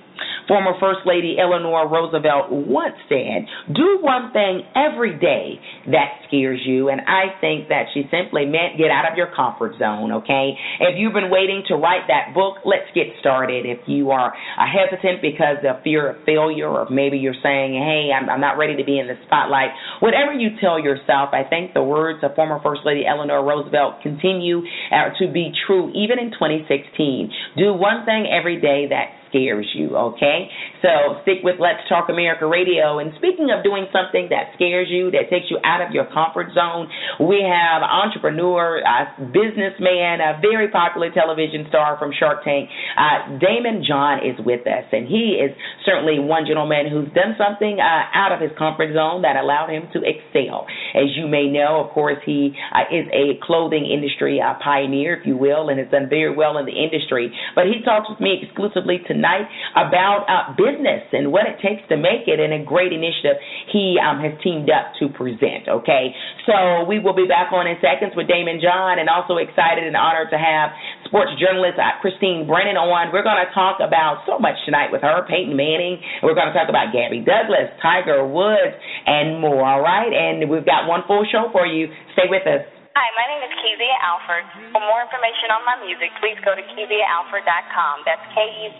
Former 0.46 0.72
First 0.80 1.00
Lady 1.04 1.36
Eleanor 1.38 1.88
Roosevelt 1.88 2.50
once 2.50 2.96
said, 3.08 3.44
Do 3.74 3.98
one 4.00 4.32
thing 4.32 4.62
every 4.74 5.18
day 5.18 5.60
that 5.92 6.24
scares 6.26 6.60
you. 6.64 6.88
And 6.88 7.02
I 7.02 7.36
think 7.40 7.68
that 7.68 7.92
she 7.92 8.08
simply 8.10 8.46
meant 8.46 8.78
get 8.78 8.90
out 8.90 9.10
of 9.10 9.16
your 9.16 9.28
comfort 9.34 9.78
zone, 9.78 10.12
okay? 10.24 10.56
If 10.80 10.96
you've 10.96 11.12
been 11.12 11.30
waiting 11.30 11.62
to 11.68 11.74
write 11.76 12.08
that 12.08 12.34
book, 12.34 12.64
let's 12.64 12.88
get 12.94 13.06
started. 13.20 13.66
If 13.66 13.86
you 13.86 14.10
are 14.10 14.32
uh, 14.32 14.64
hesitant 14.64 15.20
because 15.22 15.60
of 15.68 15.82
fear 15.82 16.10
of 16.10 16.24
failure, 16.24 16.68
or 16.68 16.88
maybe 16.90 17.18
you're 17.18 17.38
saying, 17.42 17.74
Hey, 17.74 18.10
I'm, 18.12 18.28
I'm 18.28 18.40
not 18.40 18.56
ready 18.56 18.76
to 18.76 18.84
be 18.84 18.98
in 18.98 19.06
the 19.06 19.16
spotlight, 19.26 19.70
whatever 20.00 20.32
you 20.32 20.50
tell 20.60 20.78
yourself, 20.78 21.30
I 21.32 21.44
think 21.44 21.74
the 21.74 21.82
words 21.82 22.20
of 22.22 22.34
former 22.34 22.60
First 22.62 22.82
Lady 22.84 23.04
Eleanor 23.06 23.44
Roosevelt 23.44 24.02
continue 24.02 24.62
uh, 24.92 25.12
to 25.18 25.30
be 25.32 25.52
true 25.66 25.90
even 25.92 26.18
in 26.18 26.30
2016. 26.32 27.30
Do 27.56 27.74
one 27.74 28.04
thing 28.04 28.26
every 28.30 28.60
day 28.60 28.86
that 28.88 29.18
scares 29.28 29.68
you, 29.74 29.96
okay? 29.96 30.48
So 30.82 31.20
stick 31.22 31.44
with 31.44 31.60
Let's 31.60 31.84
Talk 31.88 32.08
America 32.08 32.46
Radio. 32.46 32.98
And 32.98 33.12
speaking 33.18 33.52
of 33.52 33.62
doing 33.62 33.86
something 33.92 34.28
that 34.30 34.54
scares 34.54 34.88
you, 34.90 35.10
that 35.12 35.30
takes 35.30 35.50
you 35.50 35.58
out 35.64 35.84
of 35.84 35.92
your 35.92 36.06
comfort 36.10 36.54
zone, 36.54 36.88
we 37.20 37.44
have 37.44 37.82
entrepreneur, 37.84 38.80
uh, 38.82 39.06
businessman, 39.30 40.24
a 40.24 40.40
very 40.40 40.70
popular 40.70 41.10
television 41.12 41.66
star 41.68 41.98
from 41.98 42.10
Shark 42.16 42.42
Tank, 42.44 42.70
uh, 42.96 43.38
Daymond 43.38 43.84
John 43.84 44.24
is 44.24 44.38
with 44.40 44.66
us. 44.66 44.86
And 44.92 45.06
he 45.06 45.36
is 45.38 45.52
certainly 45.84 46.18
one 46.18 46.46
gentleman 46.46 46.88
who's 46.88 47.12
done 47.12 47.36
something 47.36 47.78
uh, 47.78 48.04
out 48.16 48.32
of 48.32 48.40
his 48.40 48.50
comfort 48.56 48.94
zone 48.94 49.22
that 49.22 49.36
allowed 49.36 49.68
him 49.68 49.90
to 49.92 50.00
excel. 50.06 50.66
As 50.94 51.12
you 51.14 51.28
may 51.28 51.46
know, 51.50 51.84
of 51.84 51.92
course, 51.92 52.18
he 52.24 52.54
uh, 52.72 52.88
is 52.88 53.06
a 53.12 53.38
clothing 53.42 53.84
industry 53.84 54.40
uh, 54.40 54.54
pioneer, 54.62 55.18
if 55.18 55.26
you 55.26 55.36
will, 55.36 55.68
and 55.68 55.78
has 55.78 55.90
done 55.90 56.08
very 56.08 56.34
well 56.34 56.58
in 56.58 56.66
the 56.66 56.74
industry. 56.74 57.34
But 57.54 57.66
he 57.66 57.82
talks 57.84 58.08
with 58.08 58.20
me 58.20 58.40
exclusively 58.42 58.98
tonight 59.06 59.17
tonight 59.18 59.50
about 59.74 60.22
uh, 60.30 60.54
business 60.54 61.02
and 61.10 61.34
what 61.34 61.50
it 61.50 61.58
takes 61.58 61.82
to 61.90 61.98
make 61.98 62.30
it 62.30 62.38
and 62.38 62.54
a 62.54 62.62
great 62.62 62.94
initiative 62.94 63.34
he 63.74 63.98
um, 63.98 64.22
has 64.22 64.30
teamed 64.46 64.70
up 64.70 64.94
to 65.02 65.10
present. 65.10 65.66
Okay, 65.66 66.14
so 66.46 66.86
we 66.86 67.02
will 67.02 67.18
be 67.18 67.26
back 67.26 67.50
on 67.50 67.66
in 67.66 67.74
seconds 67.82 68.14
with 68.14 68.30
Daymond 68.30 68.62
John 68.62 69.02
and 69.02 69.10
also 69.10 69.42
excited 69.42 69.82
and 69.82 69.98
honored 69.98 70.30
to 70.30 70.38
have 70.38 70.70
sports 71.10 71.34
journalist 71.42 71.82
uh, 71.82 71.98
Christine 71.98 72.46
Brennan 72.46 72.78
on. 72.78 73.10
We're 73.10 73.26
going 73.26 73.42
to 73.42 73.50
talk 73.50 73.82
about 73.82 74.22
so 74.22 74.38
much 74.38 74.54
tonight 74.62 74.94
with 74.94 75.02
her, 75.02 75.26
Peyton 75.26 75.58
Manning. 75.58 75.98
We're 76.22 76.38
going 76.38 76.48
to 76.48 76.54
talk 76.54 76.70
about 76.70 76.94
Gabby 76.94 77.26
Douglas, 77.26 77.74
Tiger 77.82 78.22
Woods, 78.22 78.78
and 79.06 79.42
more. 79.42 79.66
All 79.66 79.82
right, 79.82 80.12
and 80.14 80.46
we've 80.48 80.64
got 80.64 80.86
one 80.86 81.02
full 81.10 81.26
show 81.26 81.50
for 81.50 81.66
you. 81.66 81.90
Stay 82.14 82.30
with 82.30 82.46
us. 82.46 82.77
Hi, 82.98 83.14
my 83.14 83.30
name 83.30 83.46
is 83.46 83.54
Kezia 83.62 83.94
Alford. 84.02 84.42
For 84.74 84.82
more 84.82 84.98
information 85.06 85.54
on 85.54 85.62
my 85.62 85.78
music, 85.86 86.10
please 86.18 86.34
go 86.42 86.58
to 86.58 86.64
KeziaAlford.com. 86.74 88.02
That's 88.02 88.26
K-E-Z-I-A-A-L-F-O-R-D.com 88.34 88.74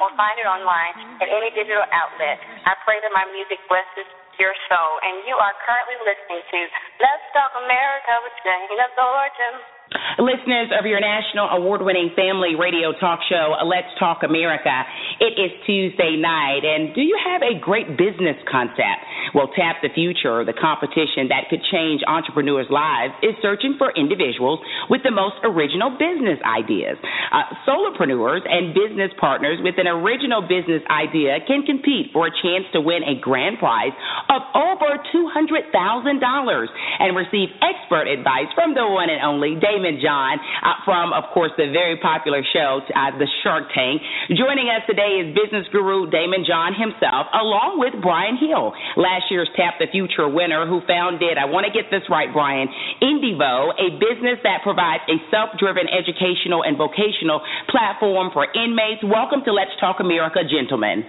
or 0.00 0.16
find 0.16 0.40
it 0.40 0.48
online 0.48 0.96
at 1.20 1.28
any 1.28 1.52
digital 1.52 1.84
outlet. 1.92 2.40
I 2.64 2.72
pray 2.88 3.04
that 3.04 3.12
my 3.12 3.28
music 3.36 3.60
blesses 3.68 4.08
your 4.40 4.56
soul. 4.72 4.96
And 5.04 5.28
you 5.28 5.36
are 5.36 5.52
currently 5.68 6.00
listening 6.08 6.40
to 6.40 6.72
Let's 7.04 7.28
Talk 7.36 7.52
America 7.52 8.16
with 8.24 8.32
Shana 8.40 8.88
Thornton. 8.96 9.75
Listeners 10.18 10.74
of 10.74 10.82
your 10.82 10.98
national 10.98 11.46
award 11.54 11.78
winning 11.78 12.10
family 12.18 12.58
radio 12.58 12.90
talk 12.98 13.20
show, 13.30 13.54
Let's 13.62 13.92
Talk 13.98 14.26
America, 14.26 14.82
it 15.20 15.38
is 15.38 15.54
Tuesday 15.62 16.18
night. 16.18 16.66
And 16.66 16.90
do 16.90 17.02
you 17.02 17.14
have 17.22 17.42
a 17.46 17.54
great 17.54 17.94
business 17.94 18.34
concept? 18.50 19.06
Well, 19.30 19.46
Tap 19.54 19.84
the 19.86 19.92
Future, 19.94 20.42
the 20.42 20.56
competition 20.56 21.30
that 21.30 21.46
could 21.50 21.62
change 21.70 22.02
entrepreneurs' 22.06 22.66
lives, 22.66 23.14
is 23.22 23.38
searching 23.38 23.78
for 23.78 23.94
individuals 23.94 24.58
with 24.90 25.06
the 25.06 25.14
most 25.14 25.38
original 25.46 25.94
business 25.94 26.42
ideas. 26.42 26.98
Uh, 27.30 27.46
solopreneurs 27.62 28.42
and 28.42 28.74
business 28.74 29.14
partners 29.20 29.62
with 29.62 29.78
an 29.78 29.86
original 29.86 30.42
business 30.42 30.82
idea 30.90 31.38
can 31.46 31.62
compete 31.62 32.10
for 32.10 32.26
a 32.26 32.32
chance 32.42 32.66
to 32.74 32.80
win 32.82 33.06
a 33.06 33.20
grand 33.20 33.62
prize 33.62 33.94
of 34.34 34.42
over 34.56 34.98
$200,000 35.14 35.70
and 35.70 37.10
receive 37.14 37.54
expert 37.62 38.10
advice 38.10 38.50
from 38.54 38.74
the 38.74 38.82
one 38.82 39.10
and 39.10 39.22
only 39.22 39.54
Dave 39.54 39.75
Daymond 39.76 40.00
John 40.00 40.40
uh, 40.64 40.80
from, 40.84 41.12
of 41.12 41.28
course, 41.36 41.52
the 41.56 41.68
very 41.68 42.00
popular 42.00 42.40
show, 42.40 42.80
uh, 42.80 43.12
The 43.18 43.28
Shark 43.44 43.68
Tank. 43.76 44.00
Joining 44.32 44.72
us 44.72 44.80
today 44.88 45.20
is 45.20 45.36
business 45.36 45.68
guru 45.68 46.08
Daymond 46.08 46.48
John 46.48 46.72
himself, 46.72 47.28
along 47.36 47.76
with 47.76 47.92
Brian 48.00 48.40
Hill, 48.40 48.72
last 48.96 49.28
year's 49.28 49.48
Tap 49.56 49.76
the 49.78 49.86
Future 49.92 50.28
winner, 50.28 50.64
who 50.64 50.80
founded, 50.88 51.36
I 51.36 51.44
want 51.44 51.68
to 51.68 51.72
get 51.72 51.92
this 51.92 52.08
right, 52.08 52.32
Brian, 52.32 52.68
Indivo, 53.04 53.76
a 53.76 53.92
business 54.00 54.40
that 54.48 54.64
provides 54.64 55.04
a 55.12 55.20
self 55.28 55.52
driven 55.60 55.84
educational 55.92 56.64
and 56.64 56.80
vocational 56.80 57.44
platform 57.68 58.32
for 58.32 58.48
inmates. 58.56 59.04
Welcome 59.04 59.44
to 59.44 59.52
Let's 59.52 59.76
Talk 59.76 60.00
America, 60.00 60.40
gentlemen. 60.40 61.04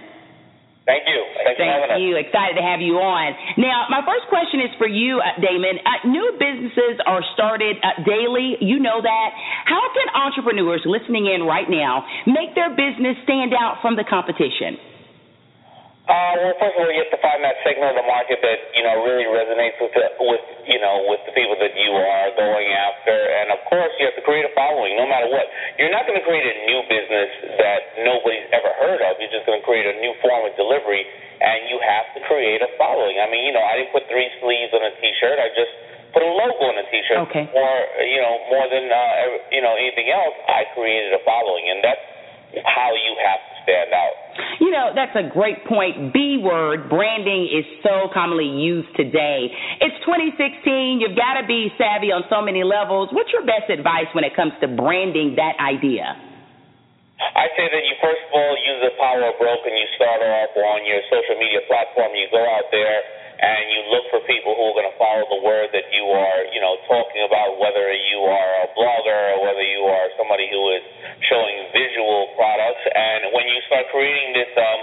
Thank 0.88 1.04
you. 1.04 1.20
Thanks 1.44 1.60
Thank 1.60 2.00
you. 2.00 2.16
Excited 2.16 2.56
to 2.56 2.64
have 2.64 2.80
you 2.80 2.96
on. 2.96 3.36
Now, 3.60 3.84
my 3.92 4.00
first 4.08 4.24
question 4.32 4.64
is 4.64 4.72
for 4.80 4.88
you, 4.88 5.20
uh, 5.20 5.36
Daymond. 5.36 5.84
Uh, 5.84 6.08
new 6.08 6.32
businesses 6.40 6.96
are 7.04 7.20
started 7.36 7.76
uh, 7.84 8.00
daily. 8.08 8.56
You 8.64 8.80
know 8.80 8.96
that. 9.04 9.28
How 9.68 9.84
can 9.92 10.08
entrepreneurs 10.16 10.80
listening 10.88 11.28
in 11.28 11.44
right 11.44 11.68
now 11.68 12.08
make 12.24 12.56
their 12.56 12.72
business 12.72 13.20
stand 13.28 13.52
out 13.52 13.84
from 13.84 14.00
the 14.00 14.04
competition? 14.08 14.80
Uh, 16.08 16.40
well, 16.40 16.56
first 16.56 16.72
of 16.72 16.80
all, 16.80 16.88
you 16.88 17.04
have 17.04 17.12
to 17.12 17.20
find 17.20 17.44
that 17.44 17.60
segment 17.60 17.92
of 17.92 18.00
the 18.00 18.08
market 18.08 18.40
that 18.40 18.58
you 18.72 18.80
know 18.80 19.04
really 19.04 19.28
resonates 19.28 19.76
with 19.76 19.92
the, 19.92 20.08
with 20.24 20.40
you 20.64 20.80
know 20.80 21.04
with 21.04 21.20
the 21.28 21.36
people 21.36 21.52
that 21.60 21.76
you 21.76 21.92
are 21.92 22.32
going 22.32 22.64
after, 22.72 23.12
and 23.12 23.52
of 23.52 23.60
course, 23.68 23.92
you 24.00 24.08
have 24.08 24.16
to 24.16 24.24
create 24.24 24.48
a 24.48 24.52
following. 24.56 24.96
No 24.96 25.04
matter 25.04 25.28
what, 25.28 25.44
you're 25.76 25.92
not 25.92 26.08
going 26.08 26.16
to 26.16 26.24
create 26.24 26.48
a 26.48 26.56
new 26.64 26.80
business 26.88 27.28
that 27.60 28.00
nobody's 28.08 28.48
ever 28.56 28.72
heard 28.80 29.04
of. 29.04 29.20
You're 29.20 29.36
just 29.36 29.44
going 29.44 29.60
to 29.60 29.66
create 29.68 29.84
a 29.84 30.00
new 30.00 30.16
form 30.24 30.48
of 30.48 30.56
delivery, 30.56 31.04
and 31.44 31.68
you 31.68 31.76
have 31.84 32.08
to 32.16 32.24
create 32.24 32.64
a 32.64 32.72
following. 32.80 33.20
I 33.20 33.28
mean, 33.28 33.44
you 33.44 33.52
know, 33.52 33.60
I 33.60 33.76
didn't 33.76 33.92
put 33.92 34.08
three 34.08 34.32
sleeves 34.40 34.72
on 34.72 34.80
a 34.80 34.92
T-shirt. 35.04 35.36
I 35.36 35.52
just 35.52 35.72
put 36.16 36.24
a 36.24 36.32
logo 36.32 36.72
on 36.72 36.76
a 36.80 36.88
T-shirt. 36.88 37.20
Okay. 37.28 37.44
More, 37.52 37.78
you 38.00 38.24
know, 38.24 38.34
more 38.48 38.64
than 38.72 38.88
uh, 38.88 39.52
you 39.52 39.60
know 39.60 39.76
anything 39.76 40.08
else, 40.08 40.40
I 40.48 40.72
created 40.72 41.12
a 41.12 41.20
following, 41.20 41.68
and 41.68 41.84
that's 41.84 42.00
how 42.64 42.96
you 42.96 43.12
have 43.28 43.44
to 43.44 43.57
stand 43.68 43.92
out. 43.92 44.16
You 44.64 44.72
know, 44.72 44.96
that's 44.96 45.12
a 45.12 45.28
great 45.28 45.60
point. 45.68 46.16
B 46.16 46.40
word, 46.40 46.88
branding 46.88 47.52
is 47.52 47.68
so 47.84 48.08
commonly 48.08 48.48
used 48.48 48.88
today. 48.96 49.52
It's 49.84 49.98
2016. 50.08 51.04
You've 51.04 51.18
got 51.18 51.36
to 51.36 51.44
be 51.44 51.68
savvy 51.76 52.08
on 52.08 52.24
so 52.32 52.40
many 52.40 52.64
levels. 52.64 53.12
What's 53.12 53.28
your 53.28 53.44
best 53.44 53.68
advice 53.68 54.08
when 54.16 54.24
it 54.24 54.32
comes 54.32 54.56
to 54.64 54.66
branding 54.72 55.36
that 55.36 55.60
idea? 55.60 56.16
I 57.18 57.50
say 57.58 57.66
that 57.66 57.82
you 57.82 57.94
first 57.98 58.22
of 58.24 58.30
all 58.30 58.54
use 58.62 58.80
the 58.88 58.94
power 58.94 59.26
of 59.26 59.34
broke. 59.42 59.66
You 59.66 59.88
start 59.98 60.22
off 60.22 60.54
on 60.54 60.86
your 60.86 61.02
social 61.10 61.34
media 61.34 61.66
platform. 61.66 62.14
You 62.14 62.30
go 62.30 62.38
out 62.38 62.70
there 62.70 63.02
and 63.38 63.62
you 63.70 63.80
look 63.94 64.04
for 64.10 64.18
people 64.26 64.58
who 64.58 64.74
are 64.74 64.76
going 64.82 64.90
to 64.90 64.98
follow 64.98 65.22
the 65.30 65.42
word 65.46 65.70
that 65.70 65.86
you 65.94 66.10
are, 66.10 66.42
you 66.50 66.58
know, 66.58 66.74
talking 66.90 67.22
about, 67.22 67.54
whether 67.62 67.86
you 67.94 68.26
are 68.26 68.52
a 68.66 68.68
blogger 68.74 69.38
or 69.38 69.46
whether 69.46 69.62
you 69.62 69.86
are 69.86 70.10
somebody 70.18 70.50
who 70.50 70.62
is 70.74 70.82
showing 71.30 71.70
visual 71.70 72.34
products. 72.34 72.82
And 72.90 73.30
when 73.30 73.46
you 73.46 73.62
start 73.70 73.86
creating 73.94 74.34
this 74.34 74.50
um, 74.58 74.80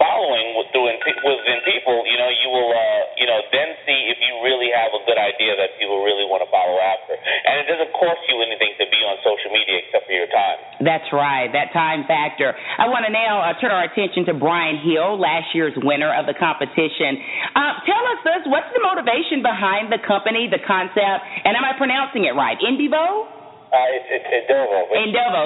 following 0.00 0.56
within 0.56 0.96
within 1.20 1.58
people, 1.68 2.00
you 2.08 2.16
know, 2.16 2.32
you 2.32 2.48
will, 2.48 2.72
uh, 2.72 3.02
you 3.20 3.28
know, 3.28 3.36
then 3.52 3.76
see 3.84 4.08
if 4.08 4.16
you 4.16 4.32
really 4.40 4.72
have 4.72 4.96
a 4.96 5.02
good 5.04 5.20
idea 5.20 5.52
that 5.60 5.76
people 5.76 6.00
really 6.00 6.24
want 6.24 6.40
to 6.40 6.48
follow 6.48 6.80
after. 6.80 7.20
And 7.20 7.60
it 7.60 7.68
doesn't 7.68 7.92
cost 7.92 8.24
you 8.32 8.40
anything 8.40 8.72
to 8.80 8.88
be 8.88 9.00
on 9.04 9.20
social 9.20 9.52
media 9.52 9.84
except 9.84 10.08
for 10.08 10.16
your 10.16 10.26
time. 10.32 10.58
That's 10.80 11.04
right, 11.12 11.52
that 11.52 11.76
time 11.76 12.08
factor. 12.08 12.56
I 12.56 12.88
want 12.88 13.04
to 13.04 13.12
now 13.12 13.44
uh, 13.44 13.52
turn 13.60 13.70
our 13.76 13.84
attention 13.84 14.24
to 14.32 14.34
Brian 14.34 14.80
Hill, 14.80 15.20
last 15.20 15.52
year's 15.52 15.76
winner 15.84 16.08
of 16.16 16.24
the 16.24 16.34
competition. 16.34 17.20
Uh, 17.52 17.84
tell 17.84 18.04
us 18.16 18.20
this: 18.24 18.42
what's 18.48 18.72
the 18.72 18.80
motivation 18.80 19.44
behind 19.44 19.92
the 19.92 20.00
company, 20.08 20.48
the 20.48 20.64
concept, 20.64 21.20
and 21.44 21.52
am 21.52 21.62
I 21.62 21.76
pronouncing 21.76 22.24
it 22.24 22.32
right? 22.32 22.56
Indivo? 22.56 23.28
Uh, 23.70 23.86
it's, 23.94 24.26
it's 24.26 24.50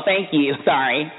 thank 0.07 0.31
you. 0.33 0.55
Sorry. 0.65 1.11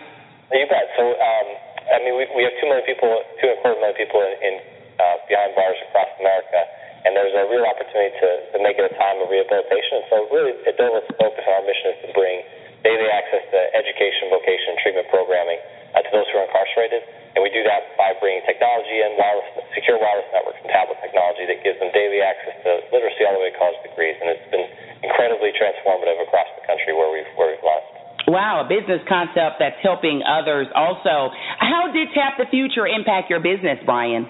You 0.55 0.65
bet. 0.69 0.87
So, 0.97 1.03
um, 1.03 1.64
I 1.91 2.01
mean, 2.01 2.17
we, 2.17 2.25
we 2.33 2.41
have 2.45 2.55
two 2.57 2.65
million 2.65 2.85
people, 2.85 3.09
two 3.37 3.47
and 3.49 3.57
a 3.57 3.61
quarter 3.61 3.77
million 3.77 3.97
people 3.97 4.21
in, 4.21 4.33
in 4.41 4.53
uh, 4.97 5.17
behind 5.29 5.53
bars 5.53 5.77
across 5.89 6.09
America, 6.17 6.59
and 7.05 7.13
there's 7.13 7.35
a 7.37 7.45
real 7.45 7.65
opportunity 7.67 8.09
to, 8.17 8.29
to 8.53 8.57
make 8.65 8.81
it 8.81 8.85
a 8.89 8.93
time 8.97 9.21
of 9.21 9.29
rehabilitation. 9.29 10.01
So, 10.09 10.25
really, 10.33 10.57
Edovo's 10.65 11.05
focus, 11.19 11.45
our 11.45 11.61
mission 11.61 11.93
is 11.93 11.99
to 12.07 12.09
bring 12.17 12.41
daily 12.81 13.09
access 13.09 13.41
to 13.49 13.59
education, 13.77 14.29
vocation, 14.33 14.77
treatment 14.81 15.09
programming 15.13 15.57
uh, 15.93 16.01
to 16.05 16.09
those 16.13 16.25
who 16.29 16.41
are 16.41 16.45
incarcerated. 16.45 17.01
And 17.33 17.43
we 17.43 17.49
do 17.51 17.65
that 17.67 17.97
by 17.99 18.15
bringing 18.21 18.45
technology 18.47 19.01
and 19.01 19.17
wireless, 19.19 19.49
secure 19.75 19.97
wireless 19.99 20.29
networks 20.31 20.61
and 20.63 20.71
tablet 20.71 21.01
technology 21.01 21.49
that 21.49 21.59
gives 21.65 21.81
them 21.81 21.91
daily 21.91 22.21
access 22.21 22.55
to 22.63 22.85
literacy 22.93 23.25
all 23.27 23.35
the 23.35 23.43
way 23.43 23.51
to 23.51 23.57
college 23.57 23.77
degrees. 23.83 24.15
And 24.21 24.31
it's 24.31 24.47
been 24.53 24.65
incredibly 25.03 25.51
transformative 25.51 26.21
across 26.23 26.47
the 26.55 26.63
country 26.63 26.95
where 26.95 27.11
we've 27.11 27.27
where 27.35 27.51
we've 27.51 27.65
launched. 27.65 27.94
Wow, 28.25 28.65
a 28.65 28.67
business 28.67 29.05
concept 29.05 29.61
that's 29.61 29.77
helping 29.85 30.25
others 30.25 30.65
also. 30.73 31.29
How 31.61 31.93
did 31.93 32.09
Tap 32.17 32.41
the 32.41 32.49
Future 32.49 32.89
impact 32.89 33.29
your 33.29 33.37
business, 33.37 33.77
Brian? 33.85 34.25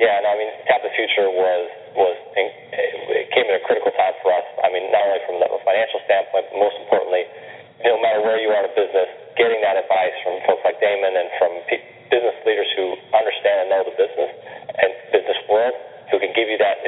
Yeah, 0.00 0.24
no, 0.24 0.28
I 0.32 0.36
mean, 0.40 0.52
Tap 0.64 0.80
the 0.80 0.92
Future 0.96 1.28
was 1.28 1.64
was 1.96 2.16
it 2.36 3.28
came 3.32 3.48
at 3.48 3.56
a 3.60 3.64
critical 3.64 3.92
time 3.96 4.16
for 4.20 4.32
us. 4.32 4.44
I 4.60 4.68
mean, 4.72 4.88
not 4.92 5.04
only 5.04 5.20
from 5.24 5.36
a 5.40 5.60
financial 5.64 6.00
standpoint, 6.04 6.48
but 6.52 6.56
most 6.60 6.76
importantly, 6.84 7.24
no 7.84 8.00
matter 8.00 8.24
where 8.24 8.40
you 8.40 8.52
are 8.52 8.64
in 8.64 8.68
a 8.68 8.76
business, 8.76 9.08
getting 9.36 9.60
that 9.64 9.76
advice 9.80 10.16
from 10.24 10.40
folks 10.44 10.64
like 10.64 10.80
Daymond 10.80 11.16
and 11.16 11.28
from 11.40 11.52
business 12.12 12.36
leaders 12.44 12.68
who 12.76 12.96
understand 13.12 13.64
and 13.64 13.68
know 13.72 13.82
the 13.84 13.96
business 13.96 14.32
and 14.80 14.90
business 15.12 15.40
world, 15.48 15.76
who 16.12 16.20
can 16.20 16.32
give 16.32 16.48
you 16.48 16.56
that 16.60 16.84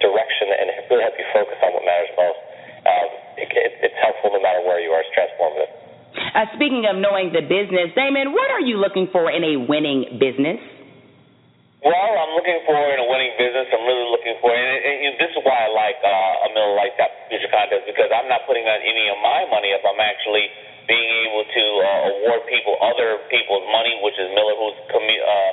direction 0.00 0.46
and 0.56 0.72
really 0.88 1.04
help 1.04 1.16
you 1.20 1.28
focus 1.32 1.56
on 1.64 1.72
what 1.76 1.84
matters 1.84 2.12
most. 2.16 2.40
Um, 2.82 3.08
it, 3.38 3.48
it, 3.48 3.72
it's 3.90 3.98
helpful 4.02 4.34
no 4.34 4.40
matter 4.42 4.62
where 4.66 4.82
you 4.82 4.90
are. 4.90 5.02
It's 5.02 5.12
transformative. 5.14 5.70
Uh, 6.12 6.46
speaking 6.56 6.84
of 6.88 7.00
knowing 7.00 7.32
the 7.32 7.44
business, 7.44 7.92
Daymond, 7.96 8.32
what 8.32 8.50
are 8.52 8.60
you 8.60 8.76
looking 8.76 9.08
for 9.12 9.30
in 9.32 9.44
a 9.44 9.54
winning 9.64 10.20
business? 10.20 10.60
Well, 11.82 12.14
I'm 12.14 12.38
looking 12.38 12.62
for 12.62 12.78
in 12.78 12.98
a 13.02 13.08
winning 13.10 13.34
business. 13.34 13.66
I'm 13.74 13.82
really 13.82 14.06
looking 14.06 14.38
for, 14.38 14.54
and, 14.54 14.78
and, 14.86 14.96
and 15.02 15.14
this 15.18 15.34
is 15.34 15.42
why 15.42 15.66
I 15.66 15.68
like 15.74 15.98
uh, 15.98 16.46
a 16.46 16.48
Miller 16.54 16.78
Lite 16.78 16.94
Tap 16.94 17.10
Future 17.26 17.50
Contest 17.50 17.90
because 17.90 18.06
I'm 18.14 18.30
not 18.30 18.46
putting 18.46 18.62
on 18.62 18.78
any 18.86 19.10
of 19.10 19.18
my 19.18 19.50
money 19.50 19.74
up. 19.74 19.82
I'm 19.82 19.98
actually 19.98 20.46
being 20.86 21.10
able 21.26 21.42
to 21.42 21.64
uh, 21.82 22.00
award 22.14 22.46
people 22.46 22.78
other 22.78 23.26
people's 23.34 23.66
money, 23.74 23.98
which 23.98 24.14
is 24.14 24.30
Miller 24.30 24.54
who's 24.62 24.78
commu- 24.94 25.26
uh, 25.26 25.50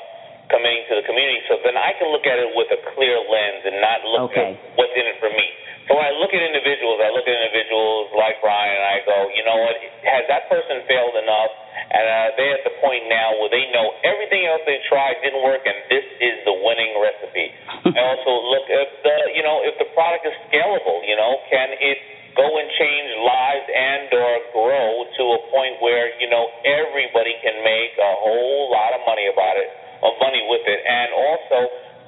committing 0.50 0.84
to 0.90 0.94
the 1.02 1.06
community. 1.06 1.42
So 1.48 1.62
then 1.62 1.78
I 1.78 1.94
can 1.98 2.10
look 2.10 2.26
at 2.26 2.38
it 2.42 2.52
with 2.58 2.70
a 2.74 2.80
clear 2.94 3.18
lens 3.22 3.64
and 3.66 3.78
not 3.80 4.00
look 4.06 4.34
okay. 4.34 4.58
at 4.58 4.78
what's 4.78 4.94
in 4.98 5.06
it 5.06 5.18
for 5.22 5.30
me. 5.30 5.48
So 5.90 5.98
when 5.98 6.06
I 6.06 6.14
look 6.22 6.30
at 6.30 6.42
individuals, 6.42 7.02
I 7.02 7.10
look 7.10 7.26
at 7.26 7.34
individuals 7.34 8.14
like 8.14 8.38
Brian, 8.46 8.78
and 8.78 8.86
I 8.94 8.98
go, 9.10 9.26
you 9.34 9.42
know 9.42 9.58
what? 9.58 9.74
Has 10.06 10.22
that 10.30 10.46
person 10.46 10.86
failed 10.86 11.18
enough? 11.18 11.50
And 11.90 12.06
uh, 12.06 12.38
they're 12.38 12.62
at 12.62 12.66
the 12.66 12.78
point 12.78 13.10
now 13.10 13.34
where 13.42 13.50
they 13.50 13.66
know 13.74 13.98
everything 14.06 14.46
else 14.46 14.62
they 14.70 14.78
tried 14.86 15.18
didn't 15.26 15.42
work, 15.42 15.66
and 15.66 15.74
this 15.90 16.06
is 16.22 16.46
the 16.46 16.54
winning 16.54 16.94
recipe. 17.02 17.50
I 17.98 18.02
also 18.06 18.34
look 18.54 18.70
at 18.70 19.02
the, 19.02 19.16
you 19.34 19.42
know, 19.42 19.66
if 19.66 19.82
the 19.82 19.90
product 19.98 20.30
is 20.30 20.36
scalable, 20.54 21.02
you 21.10 21.18
know, 21.18 21.42
can 21.50 21.74
it 21.74 21.98
go 22.38 22.46
and 22.46 22.70
change 22.78 23.10
lives 23.26 23.68
and 23.74 24.14
or 24.14 24.34
grow 24.54 24.90
to 25.18 25.24
a 25.36 25.40
point 25.50 25.82
where 25.82 26.14
you 26.22 26.30
know 26.30 26.48
everybody 26.64 27.34
can 27.42 27.58
make 27.66 27.98
a 27.98 28.14
whole 28.22 28.70
lot 28.70 28.94
of 28.94 29.02
money 29.10 29.26
about 29.28 29.58
it, 29.58 29.70
of 30.04 30.12
money 30.20 30.44
with 30.48 30.64
it, 30.66 30.82
and 30.84 31.10
also 31.14 31.58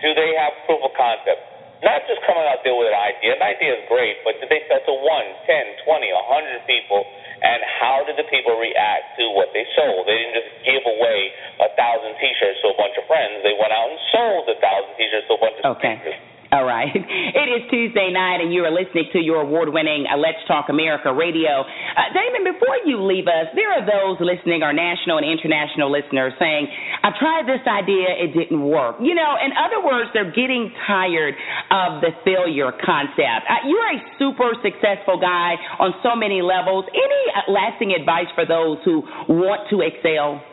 do 0.01 0.09
they 0.17 0.33
have 0.37 0.53
proof 0.65 0.81
of 0.81 0.93
concept? 0.97 1.51
Not 1.81 2.05
just 2.05 2.21
coming 2.29 2.45
out 2.45 2.61
there 2.61 2.77
with 2.77 2.93
an 2.93 2.97
idea. 2.97 3.33
An 3.33 3.41
idea 3.41 3.73
is 3.73 3.83
great, 3.89 4.21
but 4.21 4.37
did 4.37 4.53
they 4.53 4.61
sell 4.69 4.85
to 4.85 4.95
one, 5.01 5.25
ten, 5.49 5.65
twenty, 5.81 6.13
a 6.13 6.23
hundred 6.29 6.61
people? 6.69 7.01
And 7.41 7.57
how 7.81 8.05
did 8.05 8.21
the 8.21 8.27
people 8.29 8.53
react 8.53 9.17
to 9.17 9.33
what 9.33 9.49
they 9.49 9.65
sold? 9.73 10.05
They 10.05 10.13
didn't 10.13 10.37
just 10.37 10.51
give 10.61 10.85
away 10.85 11.33
a 11.57 11.73
thousand 11.73 12.13
T-shirts 12.21 12.61
to 12.61 12.69
a 12.69 12.77
bunch 12.77 12.93
of 13.01 13.09
friends. 13.09 13.41
They 13.41 13.57
went 13.57 13.73
out 13.73 13.89
and 13.89 13.97
sold 14.13 14.45
a 14.45 14.61
thousand 14.61 14.93
T-shirts 14.93 15.25
to 15.25 15.33
a 15.33 15.41
bunch 15.41 15.57
of 15.57 15.73
okay. 15.81 15.97
strangers. 15.97 16.30
All 16.55 16.67
right. 16.67 16.91
It 16.91 17.47
is 17.47 17.63
Tuesday 17.71 18.11
night, 18.11 18.43
and 18.43 18.51
you 18.51 18.67
are 18.67 18.75
listening 18.75 19.07
to 19.15 19.23
your 19.23 19.39
award 19.39 19.71
winning 19.71 20.03
uh, 20.03 20.19
Let's 20.19 20.43
Talk 20.51 20.67
America 20.67 21.07
radio. 21.07 21.63
Uh, 21.63 22.11
Daymond, 22.11 22.43
before 22.43 22.75
you 22.83 22.99
leave 22.99 23.31
us, 23.31 23.47
there 23.55 23.71
are 23.71 23.87
those 23.87 24.19
listening, 24.19 24.59
our 24.59 24.75
national 24.75 25.15
and 25.15 25.23
international 25.23 25.87
listeners, 25.87 26.35
saying, 26.43 26.67
I 27.07 27.15
tried 27.15 27.47
this 27.47 27.63
idea, 27.63 28.11
it 28.19 28.35
didn't 28.35 28.67
work. 28.67 28.99
You 28.99 29.15
know, 29.15 29.39
in 29.39 29.55
other 29.55 29.79
words, 29.79 30.11
they're 30.11 30.35
getting 30.35 30.75
tired 30.91 31.39
of 31.71 32.03
the 32.03 32.11
failure 32.27 32.75
concept. 32.83 33.47
Uh, 33.47 33.63
you're 33.71 33.87
a 33.95 34.03
super 34.19 34.51
successful 34.59 35.23
guy 35.23 35.55
on 35.79 35.95
so 36.03 36.19
many 36.19 36.43
levels. 36.43 36.83
Any 36.91 37.23
uh, 37.31 37.47
lasting 37.47 37.95
advice 37.95 38.27
for 38.35 38.43
those 38.43 38.75
who 38.83 39.07
want 39.31 39.71
to 39.71 39.79
excel? 39.87 40.43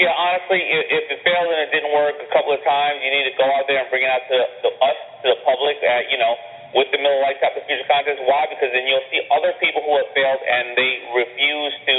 Yeah, 0.00 0.16
honestly, 0.16 0.64
if 0.64 1.12
it 1.12 1.20
failed 1.20 1.52
and 1.52 1.68
it 1.68 1.70
didn't 1.76 1.92
work 1.92 2.16
a 2.24 2.30
couple 2.32 2.56
of 2.56 2.64
times, 2.64 3.04
you 3.04 3.12
need 3.12 3.28
to 3.28 3.36
go 3.36 3.44
out 3.52 3.68
there 3.68 3.84
and 3.84 3.88
bring 3.92 4.00
it 4.00 4.08
out 4.08 4.24
to, 4.32 4.38
to 4.64 4.68
us, 4.80 4.98
to 5.20 5.26
the 5.36 5.38
public, 5.44 5.76
uh, 5.84 6.08
you 6.08 6.16
know, 6.16 6.32
with 6.72 6.88
the 6.88 6.96
Miller 7.04 7.20
Lite 7.20 7.36
the 7.36 7.60
Future 7.68 7.84
contest. 7.84 8.16
Why? 8.24 8.48
Because 8.48 8.72
then 8.72 8.88
you'll 8.88 9.04
see 9.12 9.20
other 9.28 9.52
people 9.60 9.84
who 9.84 10.00
have 10.00 10.08
failed 10.16 10.40
and 10.40 10.72
they 10.72 11.04
refuse 11.12 11.74
to, 11.84 11.96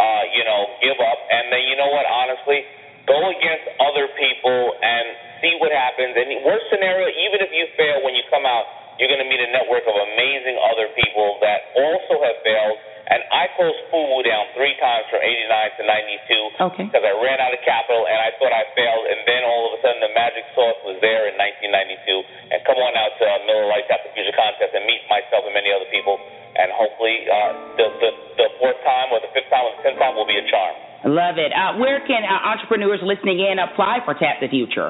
uh, 0.00 0.22
you 0.32 0.48
know, 0.48 0.64
give 0.80 0.96
up. 0.96 1.18
And 1.28 1.52
then, 1.52 1.68
you 1.68 1.76
know 1.76 1.92
what, 1.92 2.08
honestly, 2.08 2.64
go 3.04 3.20
against 3.20 3.68
other 3.84 4.08
people 4.16 4.72
and 4.80 5.04
see 5.44 5.52
what 5.60 5.76
happens. 5.76 6.16
And 6.16 6.32
worst 6.48 6.72
scenario, 6.72 7.04
even 7.04 7.44
if 7.44 7.52
you 7.52 7.68
fail 7.76 8.00
when 8.00 8.16
you 8.16 8.24
come 8.32 8.48
out, 8.48 8.96
you're 8.96 9.12
going 9.12 9.20
to 9.20 9.28
meet 9.28 9.44
a 9.44 9.50
network 9.52 9.84
of 9.84 9.92
amazing 9.92 10.56
other 10.72 10.88
people 10.96 11.36
that 11.44 11.68
also 11.76 12.16
have 12.16 12.40
failed 12.40 12.80
and 13.12 13.20
I 13.28 13.44
closed 13.60 13.76
FUBU 13.92 14.24
down 14.24 14.48
three 14.56 14.72
times 14.80 15.04
from 15.12 15.20
89 15.20 15.44
to 15.76 15.82
92 15.84 16.64
okay. 16.72 16.84
because 16.88 17.04
I 17.04 17.12
ran 17.20 17.44
out 17.44 17.52
of 17.52 17.60
capital 17.60 18.08
and 18.08 18.16
I 18.16 18.32
thought 18.40 18.56
I 18.56 18.64
failed. 18.72 19.04
And 19.04 19.20
then 19.28 19.44
all 19.44 19.68
of 19.68 19.76
a 19.76 19.78
sudden, 19.84 20.00
the 20.00 20.16
magic 20.16 20.48
sauce 20.56 20.80
was 20.88 20.96
there 21.04 21.28
in 21.28 21.36
1992. 21.36 22.56
And 22.56 22.64
come 22.64 22.80
on 22.80 22.96
out 22.96 23.12
to 23.20 23.24
uh, 23.28 23.44
Miller 23.44 23.68
Lite 23.68 23.84
Tap 23.92 24.00
the 24.08 24.16
Future 24.16 24.32
Contest 24.32 24.72
and 24.72 24.88
meet 24.88 25.04
myself 25.12 25.44
and 25.44 25.52
many 25.52 25.68
other 25.68 25.84
people. 25.92 26.16
And 26.56 26.72
hopefully, 26.72 27.28
uh, 27.28 27.52
the, 27.76 27.86
the, 28.00 28.10
the 28.40 28.48
fourth 28.56 28.80
time 28.80 29.12
or 29.12 29.20
the 29.20 29.28
fifth 29.36 29.52
time 29.52 29.60
or 29.60 29.76
the 29.76 29.92
tenth 29.92 30.00
time 30.00 30.16
will 30.16 30.28
be 30.28 30.40
a 30.40 30.46
charm. 30.48 30.72
Love 31.12 31.36
it. 31.36 31.52
Uh, 31.52 31.76
where 31.76 32.00
can 32.08 32.24
uh, 32.24 32.48
entrepreneurs 32.48 33.04
listening 33.04 33.44
in 33.44 33.60
apply 33.60 34.00
for 34.08 34.16
Tap 34.16 34.40
the 34.40 34.48
Future? 34.48 34.88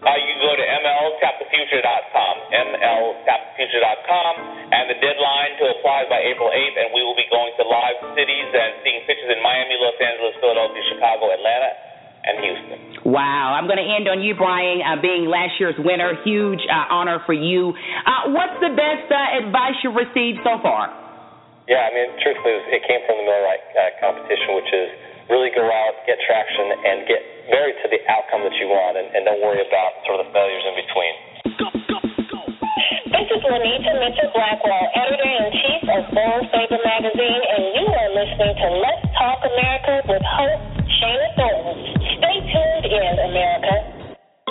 Uh, 0.00 0.16
you 0.16 0.32
can 0.32 0.40
go 0.40 0.56
to 0.56 0.64
mltapthefuture.com, 0.64 2.34
mltapthefuture.com, 2.56 4.32
and 4.72 4.88
the 4.88 4.96
deadline 4.96 5.52
to 5.60 5.76
apply 5.76 6.08
is 6.08 6.08
by 6.08 6.24
April 6.24 6.48
8th, 6.48 6.76
and 6.80 6.88
we 6.96 7.04
will 7.04 7.16
be 7.20 7.28
going 7.28 7.52
to 7.60 7.64
live 7.68 8.16
cities 8.16 8.48
and 8.48 8.80
seeing 8.80 9.04
pictures 9.04 9.28
in 9.28 9.44
Miami, 9.44 9.76
Los 9.76 10.00
Angeles, 10.00 10.32
Philadelphia, 10.40 10.80
Chicago, 10.96 11.28
Atlanta, 11.28 11.70
and 12.24 12.34
Houston. 12.40 12.80
Wow. 13.12 13.52
I'm 13.52 13.68
going 13.68 13.76
to 13.76 13.84
end 13.84 14.08
on 14.08 14.24
you, 14.24 14.32
Brian, 14.32 14.80
uh, 14.80 14.96
being 15.04 15.28
last 15.28 15.60
year's 15.60 15.76
winner. 15.76 16.16
Huge 16.24 16.64
uh, 16.64 16.88
honor 16.88 17.20
for 17.28 17.36
you. 17.36 17.76
Uh, 17.76 18.32
what's 18.32 18.56
the 18.64 18.72
best 18.72 19.04
uh, 19.12 19.44
advice 19.44 19.76
you've 19.84 20.00
received 20.00 20.40
so 20.48 20.56
far? 20.64 20.88
Yeah, 21.68 21.84
I 21.84 21.92
mean, 21.92 22.08
truthfully, 22.24 22.56
it 22.72 22.82
came 22.88 23.04
from 23.04 23.20
the 23.20 23.24
Miller 23.28 23.44
Lite 23.44 23.68
uh, 23.76 23.80
competition, 24.00 24.48
which 24.56 24.72
is 24.72 24.88
really 25.30 25.54
go 25.54 25.62
out, 25.62 25.94
get 26.10 26.18
traction, 26.26 26.66
and 26.74 27.06
get 27.06 27.22
married 27.48 27.78
to 27.80 27.88
the 27.88 28.02
outcome 28.10 28.42
that 28.42 28.54
you 28.58 28.66
want, 28.66 28.98
and, 28.98 29.06
and 29.14 29.22
don't 29.24 29.38
worry 29.40 29.62
about 29.62 30.02
sort 30.04 30.18
of 30.18 30.26
the 30.26 30.30
failures 30.34 30.64
in 30.66 30.74
between. 30.74 31.14
This 33.14 33.26
is 33.30 33.42
Lanita 33.46 33.92
Mitchell 34.02 34.30
Blackwell, 34.34 34.86
editor 34.90 35.30
in 35.30 35.46
chief 35.54 35.82
of 35.86 36.02
Born 36.10 36.42
Favor 36.50 36.82
magazine, 36.82 37.42
and 37.46 37.62
you 37.78 37.86
are 37.86 38.10
listening 38.10 38.54
to 38.58 38.66
Let's 38.82 39.06
Talk 39.14 39.38
America 39.46 39.94
with 40.10 40.24
host 40.26 40.62
Shana 40.98 41.28
Thornton. 41.38 41.78
Stay 42.18 42.36
tuned 42.50 42.86
in, 42.90 43.14
America. 43.30 43.74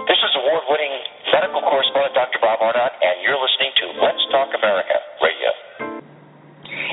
This 0.08 0.20
is 0.24 0.32
award 0.40 0.64
winning 0.72 0.96
medical 1.36 1.62
correspondent 1.62 2.16
Dr. 2.16 2.40
Bob 2.40 2.64
Arnott, 2.64 2.94
and 3.04 3.20
you're 3.20 3.40
listening 3.40 3.72
to 3.84 3.86
Let's 4.00 4.24
Talk 4.32 4.56
America 4.56 5.09
radio. 5.09 5.09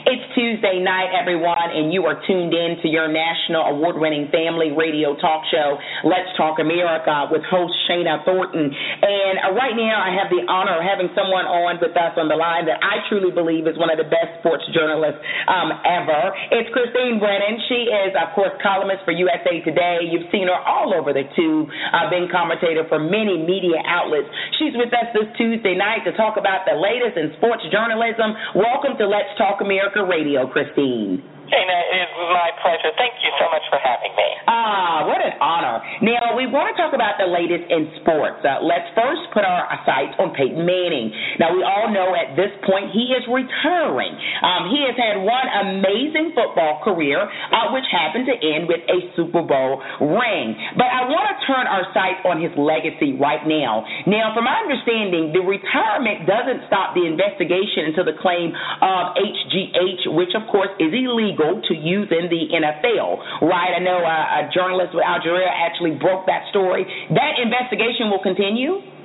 It's 0.07 0.23
Tuesday 0.39 0.79
night, 0.79 1.11
everyone, 1.11 1.75
and 1.75 1.91
you 1.91 2.07
are 2.07 2.15
tuned 2.31 2.55
in 2.55 2.79
to 2.79 2.87
your 2.87 3.11
national 3.11 3.75
award 3.75 3.99
winning 3.99 4.31
family 4.31 4.71
radio 4.71 5.19
talk 5.19 5.43
show, 5.51 5.75
Let's 6.07 6.31
Talk 6.39 6.63
America, 6.63 7.27
with 7.27 7.43
host 7.51 7.75
Shana 7.91 8.23
Thornton. 8.23 8.71
And 8.71 9.35
uh, 9.43 9.59
right 9.59 9.75
now, 9.75 9.99
I 9.99 10.15
have 10.15 10.31
the 10.31 10.47
honor 10.47 10.79
of 10.79 10.87
having 10.87 11.11
someone 11.11 11.51
on 11.51 11.83
with 11.83 11.99
us 11.99 12.15
on 12.15 12.31
the 12.31 12.39
line 12.39 12.71
that 12.71 12.79
I 12.87 13.03
truly 13.11 13.35
believe 13.35 13.67
is 13.67 13.75
one 13.75 13.91
of 13.91 13.99
the 13.99 14.07
best 14.07 14.39
sports 14.39 14.63
journalists 14.71 15.19
um, 15.51 15.75
ever. 15.83 16.31
It's 16.55 16.71
Christine 16.71 17.19
Brennan. 17.19 17.59
She 17.67 17.91
is, 17.91 18.15
of 18.15 18.31
course, 18.39 18.55
columnist 18.63 19.03
for 19.03 19.11
USA 19.11 19.59
Today. 19.67 20.07
You've 20.07 20.31
seen 20.31 20.47
her 20.47 20.61
all 20.71 20.95
over 20.95 21.11
the 21.11 21.27
tube, 21.35 21.67
uh, 21.67 22.07
being 22.15 22.31
commentator 22.31 22.87
for 22.87 23.03
many 23.03 23.43
media 23.43 23.83
outlets. 23.83 24.31
She's 24.63 24.79
with 24.79 24.95
us 24.95 25.11
this 25.19 25.27
Tuesday 25.35 25.75
night 25.75 26.07
to 26.07 26.15
talk 26.15 26.39
about 26.39 26.63
the 26.63 26.79
latest 26.79 27.19
in 27.19 27.35
sports 27.43 27.67
journalism. 27.75 28.39
Welcome 28.55 28.95
to 29.03 29.11
Let's 29.11 29.35
Talk 29.35 29.59
America 29.59 29.96
Radio, 30.05 30.47
Christine. 30.49 31.23
Hey, 31.47 31.63
it's 31.63 32.11
my 32.35 32.51
pleasure. 32.59 32.91
Thank 32.99 33.23
you 33.23 33.31
so 33.39 33.47
much 33.55 33.63
for 33.71 33.79
having 33.79 34.11
me. 34.19 34.29
Ah, 34.51 35.07
what 35.07 35.23
an 35.23 35.39
honor. 35.39 35.79
Now, 36.03 36.35
we 36.35 36.51
want 36.51 36.75
to 36.75 36.75
talk 36.75 36.91
about 36.91 37.23
the 37.23 37.31
latest 37.31 37.71
in 37.71 37.87
sports. 38.03 38.43
Uh, 38.43 38.67
let's 38.67 38.91
first 38.99 39.31
put 39.31 39.47
our 39.47 39.63
sights 39.87 40.19
on 40.19 40.35
Peyton 40.35 40.67
Manning. 40.67 41.15
Now, 41.39 41.55
we 41.55 41.63
all 41.63 41.87
know 41.95 42.19
at 42.19 42.35
this 42.35 42.51
point 42.67 42.91
he 42.91 43.15
is 43.15 43.23
retiring. 43.31 44.11
Um, 44.43 44.75
he 44.75 44.91
has 44.91 44.99
had 44.99 45.23
one 45.23 45.47
amazing 45.71 46.35
football 46.35 46.83
career, 46.83 47.23
uh, 47.23 47.71
which 47.71 47.87
happened 47.95 48.27
to 48.27 48.35
end 48.35 48.67
with 48.67 48.83
a 48.91 48.99
Super 49.15 49.47
Bowl 49.47 49.79
ring. 50.03 50.59
But 50.75 50.91
I 50.91 51.07
want 51.07 51.31
to 51.31 51.37
turn 51.47 51.71
our 51.71 51.87
sights 51.95 52.27
on 52.27 52.43
his 52.43 52.51
legacy 52.59 53.15
right 53.23 53.47
now. 53.47 53.87
Now, 54.11 54.35
from 54.35 54.51
my 54.51 54.67
understanding, 54.67 55.31
the 55.31 55.47
retirement 55.47 56.27
doesn't 56.27 56.67
stop 56.67 56.99
the 56.99 57.07
investigation 57.07 57.95
into 57.95 58.03
the 58.03 58.19
claim 58.19 58.51
of 58.83 59.15
HGH, 59.15 60.11
which 60.11 60.35
of 60.35 60.43
course 60.51 60.75
is 60.83 60.91
illegal 60.91 61.36
to 61.37 61.75
use 61.75 62.09
in 62.11 62.29
the 62.33 62.43
NFL. 62.51 63.45
Right? 63.45 63.77
I 63.77 63.81
know 63.81 64.01
uh, 64.01 64.41
a 64.41 64.51
journalist 64.53 64.95
with 64.95 65.05
Al 65.05 65.21
Jazeera 65.21 65.49
actually 65.49 65.93
broke 66.01 66.27
that 66.27 66.49
story. 66.51 66.85
That 67.13 67.39
investigation 67.43 68.11
will 68.11 68.23
continue. 68.23 68.96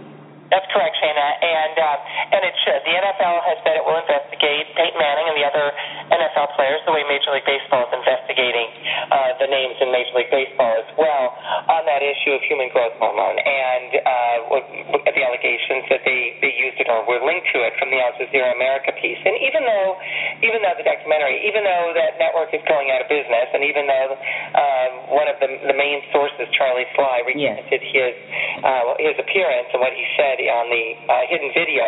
That's 0.52 0.68
correct, 0.76 1.00
Shana, 1.00 1.28
and 1.40 1.76
uh, 1.80 2.36
and 2.36 2.42
it 2.44 2.56
should. 2.68 2.84
The 2.84 2.92
NFL 2.92 3.40
has 3.48 3.58
said 3.64 3.80
it 3.80 3.88
will 3.88 4.04
investigate 4.04 4.68
Peyton 4.76 5.00
Manning 5.00 5.32
and 5.32 5.38
the 5.40 5.48
other 5.48 5.72
NFL 6.12 6.60
players 6.60 6.84
the 6.84 6.92
way 6.92 7.08
Major 7.08 7.32
League 7.32 7.48
Baseball 7.48 7.88
is 7.88 7.94
investigating 7.96 8.68
uh, 9.16 9.40
the 9.40 9.48
names 9.48 9.80
in 9.80 9.96
Major 9.96 10.12
League 10.20 10.28
Baseball 10.28 10.76
as 10.76 10.92
well 11.00 11.40
on 11.72 11.88
that 11.88 12.04
issue 12.04 12.36
of 12.36 12.44
human 12.52 12.68
growth 12.76 12.92
hormone 13.00 13.40
and 13.40 13.90
uh, 14.04 15.08
the 15.16 15.24
allegations 15.24 15.88
that 15.88 16.04
they 16.04 16.36
they 16.44 16.52
used 16.52 16.76
it 16.84 16.92
or 16.92 17.00
were 17.08 17.24
linked 17.24 17.48
to 17.56 17.64
it 17.64 17.72
from 17.80 17.88
the 17.88 18.04
Al 18.04 18.12
Jazeera 18.20 18.52
America 18.52 18.92
piece. 19.00 19.24
And 19.24 19.40
even 19.40 19.64
though 19.64 19.96
even 20.44 20.60
though 20.68 20.76
the 20.76 20.84
documentary, 20.84 21.48
even 21.48 21.64
though 21.64 21.96
that 21.96 22.20
network 22.20 22.52
is 22.52 22.60
going 22.68 22.92
out 22.92 23.00
of 23.00 23.08
business, 23.08 23.48
and 23.56 23.64
even 23.64 23.88
though 23.88 24.20
uh, 24.20 25.16
one 25.16 25.32
of 25.32 25.40
the 25.40 25.48
the 25.64 25.78
main 25.80 26.04
sources, 26.12 26.52
Charlie 26.60 26.92
Sly, 26.92 27.24
recanted 27.24 27.80
yes. 27.80 27.96
his 27.96 28.14
uh, 28.68 29.00
his 29.00 29.16
appearance 29.16 29.72
and 29.72 29.80
what 29.80 29.96
he 29.96 30.04
said 30.20 30.41
on 30.50 30.66
the 30.72 30.86
uh, 31.06 31.14
hidden 31.30 31.52
video. 31.54 31.86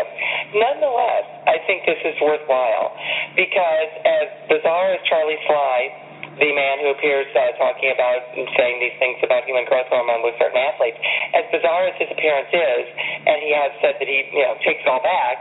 Nonetheless, 0.54 1.26
I 1.50 1.58
think 1.66 1.86
this 1.88 2.02
is 2.06 2.16
worthwhile 2.22 2.94
because 3.34 3.92
as 4.06 4.28
bizarre 4.50 4.94
as 4.94 5.02
Charlie 5.10 5.40
Sly, 5.48 6.04
the 6.42 6.50
man 6.50 6.82
who 6.82 6.90
appears 6.90 7.30
uh, 7.38 7.54
talking 7.62 7.94
about 7.94 8.26
and 8.34 8.50
saying 8.58 8.82
these 8.82 8.98
things 8.98 9.22
about 9.22 9.46
human 9.46 9.70
growth 9.70 9.86
hormone 9.94 10.26
with 10.26 10.34
certain 10.42 10.58
athletes, 10.58 10.98
as 11.38 11.46
bizarre 11.54 11.86
as 11.86 11.96
his 12.02 12.10
appearance 12.10 12.50
is, 12.50 12.84
and 13.30 13.38
he 13.46 13.54
has 13.54 13.70
said 13.86 14.02
that 14.02 14.08
he 14.10 14.26
you 14.34 14.42
know 14.42 14.58
takes 14.66 14.82
it 14.82 14.90
all 14.90 15.04
back, 15.04 15.38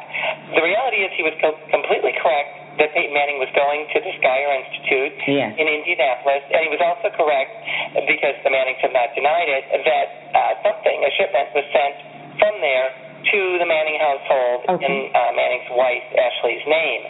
the 0.53 0.61
reality 0.61 1.01
is 1.01 1.11
he 1.17 1.25
was 1.25 1.33
co- 1.41 1.57
completely 1.73 2.13
correct 2.21 2.77
that 2.77 2.93
Peyton 2.97 3.13
Manning 3.13 3.37
was 3.37 3.53
going 3.53 3.85
to 3.93 3.99
the 4.01 4.13
Guyer 4.21 4.53
Institute 4.65 5.13
yeah. 5.29 5.61
in 5.61 5.69
Indianapolis, 5.69 6.45
and 6.53 6.61
he 6.65 6.71
was 6.73 6.81
also 6.81 7.13
correct 7.13 7.53
because 8.09 8.37
the 8.45 8.53
Mannings 8.53 8.81
have 8.81 8.97
not 8.97 9.13
denied 9.13 9.49
it 9.49 9.65
that 9.85 10.09
uh, 10.33 10.53
something, 10.65 10.97
a 11.05 11.11
shipment, 11.17 11.53
was 11.53 11.65
sent 11.73 11.97
from 12.41 12.57
there 12.65 12.89
to 13.23 13.41
the 13.63 13.69
Manning 13.69 13.99
household 14.03 14.59
okay. 14.79 14.87
in 14.87 14.95
uh, 15.15 15.31
Manning's 15.37 15.71
wife 15.73 16.07
Ashley's 16.15 16.65
name. 16.67 17.03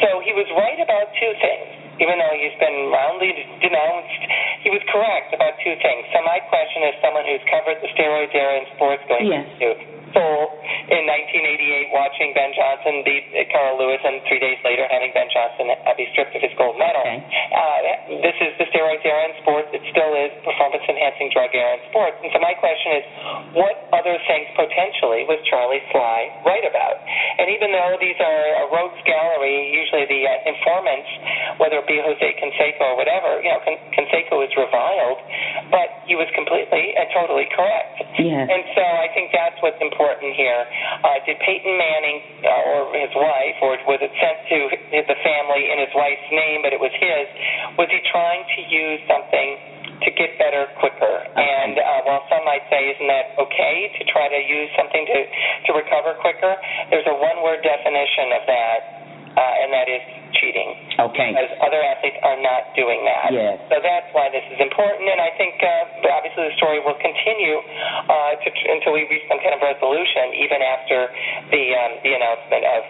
So 0.00 0.24
he 0.24 0.32
was 0.32 0.48
right 0.56 0.80
about 0.80 1.12
two 1.16 1.32
things. 1.40 1.68
Even 2.00 2.16
though 2.16 2.32
he's 2.32 2.56
been 2.56 2.88
roundly 2.88 3.36
denounced, 3.60 4.22
he 4.64 4.72
was 4.72 4.80
correct 4.88 5.36
about 5.36 5.60
two 5.60 5.76
things. 5.84 6.08
So 6.16 6.24
my 6.24 6.40
question 6.48 6.88
is 6.88 6.96
someone 7.04 7.28
who's 7.28 7.44
covered 7.52 7.76
the 7.84 7.92
steroids 7.92 8.32
era 8.32 8.56
in 8.56 8.64
sports 8.72 9.04
going 9.04 9.28
yes. 9.28 9.44
into 9.60 9.89
Seoul 10.12 10.50
in 10.90 11.06
1988 11.06 11.94
watching 11.94 12.34
Ben 12.34 12.50
Johnson 12.50 13.06
beat 13.06 13.30
Carl 13.54 13.78
Lewis 13.78 14.02
and 14.02 14.18
three 14.26 14.42
days 14.42 14.58
later 14.66 14.82
having 14.90 15.14
Ben 15.14 15.30
Johnson 15.30 15.70
be 15.94 16.10
stripped 16.10 16.34
of 16.34 16.42
his 16.42 16.50
gold 16.58 16.74
medal. 16.74 17.02
Okay. 17.06 17.22
Uh, 17.22 18.18
this 18.26 18.36
is 18.42 18.50
the 18.58 18.66
steroids 18.74 19.04
era 19.06 19.30
in 19.30 19.34
sports. 19.44 19.70
It 19.70 19.84
still 19.94 20.12
is 20.18 20.34
performance 20.42 20.82
enhancing 20.90 21.30
drug 21.30 21.54
era 21.54 21.78
in 21.78 21.82
sports. 21.94 22.18
And 22.26 22.30
so 22.34 22.42
my 22.42 22.58
question 22.58 22.90
is, 22.98 23.04
what 23.54 23.76
other 23.94 24.18
things 24.26 24.50
potentially 24.58 25.28
was 25.30 25.38
Charlie 25.46 25.82
Sly 25.94 26.42
right 26.42 26.66
about? 26.66 26.98
And 27.38 27.52
even 27.54 27.70
though 27.70 27.94
these 28.02 28.18
are 28.18 28.42
a 28.64 28.72
rogues 28.74 28.98
gallery, 29.06 29.70
usually 29.70 30.10
the 30.10 30.26
uh, 30.26 30.50
informants, 30.50 31.10
whether 31.62 31.78
it 31.78 31.86
be 31.86 32.02
Jose 32.02 32.18
Canseco 32.18 32.82
or 32.82 32.96
whatever, 32.98 33.38
you 33.44 33.50
know, 33.52 33.62
Canseco 33.94 34.42
is 34.42 34.52
reviled, 34.58 35.22
but 35.70 36.02
he 36.08 36.18
was 36.18 36.26
completely 36.34 36.98
and 36.98 37.06
totally 37.14 37.46
correct. 37.54 38.02
Yes. 38.18 38.48
And 38.50 38.62
so 38.74 38.82
I 38.82 39.06
think 39.14 39.30
that's 39.30 39.60
what's 39.62 39.78
important 39.78 39.99
important 40.00 40.32
here. 40.32 40.64
Uh, 41.04 41.20
did 41.28 41.36
Peyton 41.44 41.76
Manning 41.76 42.18
uh, 42.40 42.72
or 42.72 42.96
his 42.96 43.12
wife, 43.12 43.56
or 43.60 43.76
was 43.84 44.00
it 44.00 44.08
sent 44.16 44.38
to 44.48 44.58
the 45.04 45.18
family 45.20 45.68
in 45.68 45.76
his 45.76 45.92
wife's 45.92 46.30
name, 46.32 46.64
but 46.64 46.72
it 46.72 46.80
was 46.80 46.92
his? 46.96 47.28
Was 47.76 47.92
he 47.92 48.00
trying 48.08 48.48
to 48.48 48.60
use 48.64 49.04
something 49.04 49.48
to 50.00 50.08
get 50.16 50.40
better 50.40 50.72
quicker? 50.80 51.16
And 51.36 51.76
uh, 51.76 52.08
while 52.08 52.24
some 52.32 52.48
might 52.48 52.64
say, 52.72 52.96
isn't 52.96 53.10
that 53.12 53.36
okay 53.44 53.92
to 54.00 54.02
try 54.08 54.32
to 54.32 54.40
use 54.40 54.72
something 54.72 55.04
to 55.04 55.18
to 55.68 55.70
recover 55.76 56.16
quicker? 56.24 56.56
There's 56.88 57.04
a 57.04 57.16
one-word 57.20 57.60
definition 57.60 58.40
of 58.40 58.42
that, 58.48 58.80
uh, 59.36 59.60
and 59.60 59.68
that 59.76 59.84
is 59.92 60.00
cheating. 60.36 60.76
Okay. 61.00 61.32
Because 61.32 61.52
other 61.64 61.80
athletes 61.80 62.18
are 62.22 62.38
not 62.40 62.72
doing 62.76 63.02
that. 63.06 63.32
Yes. 63.32 63.56
So 63.72 63.80
that's 63.80 64.08
why 64.12 64.28
this 64.30 64.44
is 64.52 64.58
important, 64.60 65.08
and 65.08 65.20
I 65.20 65.32
think 65.36 65.56
uh, 65.60 66.12
obviously 66.12 66.50
the 66.50 66.56
story 66.60 66.78
will 66.82 66.98
continue 66.98 67.58
uh, 68.08 68.38
to, 68.40 68.48
until 68.74 68.92
we 68.92 69.06
reach 69.08 69.24
some 69.26 69.40
kind 69.40 69.56
of 69.56 69.60
resolution, 69.62 70.36
even 70.36 70.60
after 70.60 71.08
the 71.50 71.64
um, 71.74 71.92
the 72.04 72.12
announcement 72.14 72.62
of 72.66 72.80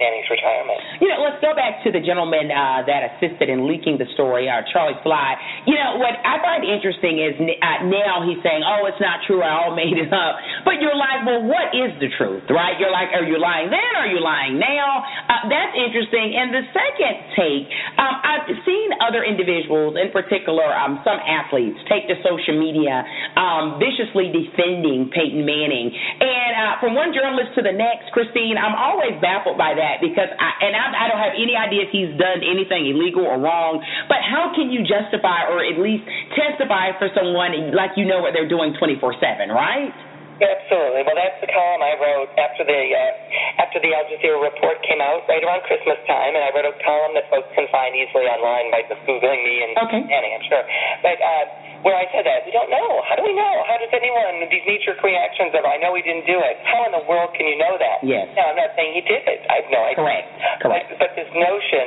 Manning's 0.00 0.28
retirement. 0.30 0.78
You 1.02 1.08
know, 1.12 1.20
let's 1.24 1.40
go 1.44 1.52
back 1.52 1.82
to 1.84 1.92
the 1.92 2.02
gentleman 2.02 2.50
uh, 2.50 2.86
that 2.88 3.16
assisted 3.16 3.52
in 3.52 3.68
leaking 3.68 3.98
the 3.98 4.08
story, 4.14 4.48
uh, 4.48 4.64
Charlie 4.72 4.98
Sly. 5.04 5.28
You 5.66 5.76
know, 5.76 6.00
what 6.00 6.16
I 6.24 6.40
find 6.40 6.64
interesting 6.64 7.20
is 7.20 7.34
uh, 7.38 7.84
now 7.86 8.24
he's 8.24 8.40
saying, 8.40 8.62
"Oh, 8.64 8.86
it's 8.88 9.00
not 9.00 9.24
true. 9.26 9.42
I 9.42 9.52
all 9.64 9.74
made 9.82 9.96
it 9.96 10.10
up." 10.10 10.40
But 10.64 10.80
you're 10.80 10.96
like, 10.96 11.26
"Well, 11.26 11.44
what 11.44 11.74
is 11.74 11.92
the 12.00 12.08
truth?" 12.16 12.46
Right? 12.48 12.78
You're 12.80 12.94
like, 12.94 13.12
"Are 13.12 13.26
you 13.26 13.36
lying 13.36 13.70
then? 13.70 13.90
Are 13.98 14.08
you 14.08 14.20
lying 14.22 14.56
now?" 14.58 15.04
Uh, 15.28 15.48
that's 15.48 15.74
interesting. 15.76 16.34
And 16.38 16.54
the 16.54 16.64
second 16.88 17.16
take, 17.36 17.68
um, 18.00 18.14
I've 18.24 18.48
seen 18.64 18.88
other 19.04 19.24
individuals, 19.24 19.96
in 20.00 20.10
particular 20.10 20.64
um, 20.72 21.00
some 21.04 21.20
athletes, 21.20 21.76
take 21.88 22.08
to 22.08 22.16
social 22.24 22.56
media 22.56 23.04
um, 23.36 23.76
viciously 23.76 24.32
defending 24.32 25.12
Peyton 25.12 25.44
Manning. 25.44 25.92
And 25.92 26.52
uh, 26.56 26.80
from 26.80 26.96
one 26.96 27.12
journalist 27.12 27.52
to 27.56 27.62
the 27.62 27.74
next, 27.74 28.10
Christine, 28.16 28.56
I'm 28.56 28.74
always 28.74 29.20
baffled 29.20 29.60
by 29.60 29.76
that 29.76 30.00
because, 30.00 30.30
I, 30.32 30.50
and 30.64 30.72
I, 30.72 30.84
I 30.96 31.04
don't 31.12 31.22
have 31.22 31.36
any 31.36 31.54
idea 31.54 31.84
if 31.88 31.92
he's 31.92 32.12
done 32.16 32.40
anything 32.40 32.88
illegal 32.88 33.24
or 33.28 33.36
wrong. 33.36 33.84
But 34.08 34.24
how 34.24 34.52
can 34.56 34.72
you 34.72 34.84
justify 34.84 35.48
or 35.48 35.60
at 35.60 35.76
least 35.78 36.04
testify 36.34 36.96
for 36.96 37.12
someone 37.12 37.52
like 37.74 37.96
you 37.96 38.06
know 38.06 38.20
what 38.20 38.32
they're 38.32 38.48
doing 38.48 38.74
24/7, 38.80 39.52
right? 39.52 39.92
Absolutely. 40.38 41.02
Well, 41.02 41.18
that's 41.18 41.38
the 41.42 41.50
column 41.50 41.82
I 41.82 41.98
wrote 41.98 42.30
after 42.38 42.62
the 42.62 42.80
uh, 42.94 43.62
after 43.62 43.82
the 43.82 43.90
Al 43.90 44.06
Jazeera 44.06 44.38
report 44.38 44.78
came 44.86 45.02
out, 45.02 45.26
right 45.26 45.42
around 45.42 45.66
Christmas 45.66 45.98
time, 46.06 46.38
and 46.38 46.42
I 46.46 46.54
wrote 46.54 46.70
a 46.70 46.78
column 46.78 47.18
that 47.18 47.26
folks 47.26 47.50
can 47.58 47.66
find 47.74 47.90
easily 47.98 48.30
online 48.30 48.70
by 48.70 48.86
just 48.86 49.02
googling 49.02 49.42
me 49.42 49.66
and 49.66 49.74
okay. 49.82 50.02
Annie, 50.06 50.32
I'm 50.38 50.46
sure. 50.46 50.62
But 51.02 51.18
uh, 51.18 51.44
where 51.86 51.94
I 51.94 52.06
said 52.10 52.26
that 52.26 52.42
we 52.42 52.50
don't 52.50 52.70
know. 52.70 53.02
How 53.06 53.14
do 53.14 53.22
we 53.22 53.34
know? 53.34 53.54
How 53.66 53.78
does 53.78 53.92
anyone 53.94 54.42
these 54.50 54.64
knee 54.66 54.82
jerk 54.82 54.98
reactions 55.02 55.54
of 55.54 55.62
I 55.62 55.78
know 55.78 55.94
he 55.94 56.02
didn't 56.02 56.26
do 56.26 56.38
it? 56.42 56.58
How 56.66 56.82
in 56.86 56.92
the 56.92 57.04
world 57.06 57.30
can 57.38 57.46
you 57.46 57.54
know 57.54 57.78
that? 57.78 58.02
Yes. 58.02 58.26
Now 58.34 58.50
I'm 58.50 58.58
not 58.58 58.74
saying 58.74 58.98
he 58.98 59.04
did 59.06 59.22
it. 59.26 59.46
I 59.46 59.62
have 59.62 59.70
no 59.70 59.80
idea. 59.86 60.02
Correct. 60.02 60.28
Correct. 60.58 60.86
But, 60.98 61.06
but 61.06 61.10
this 61.14 61.30
notion 61.30 61.86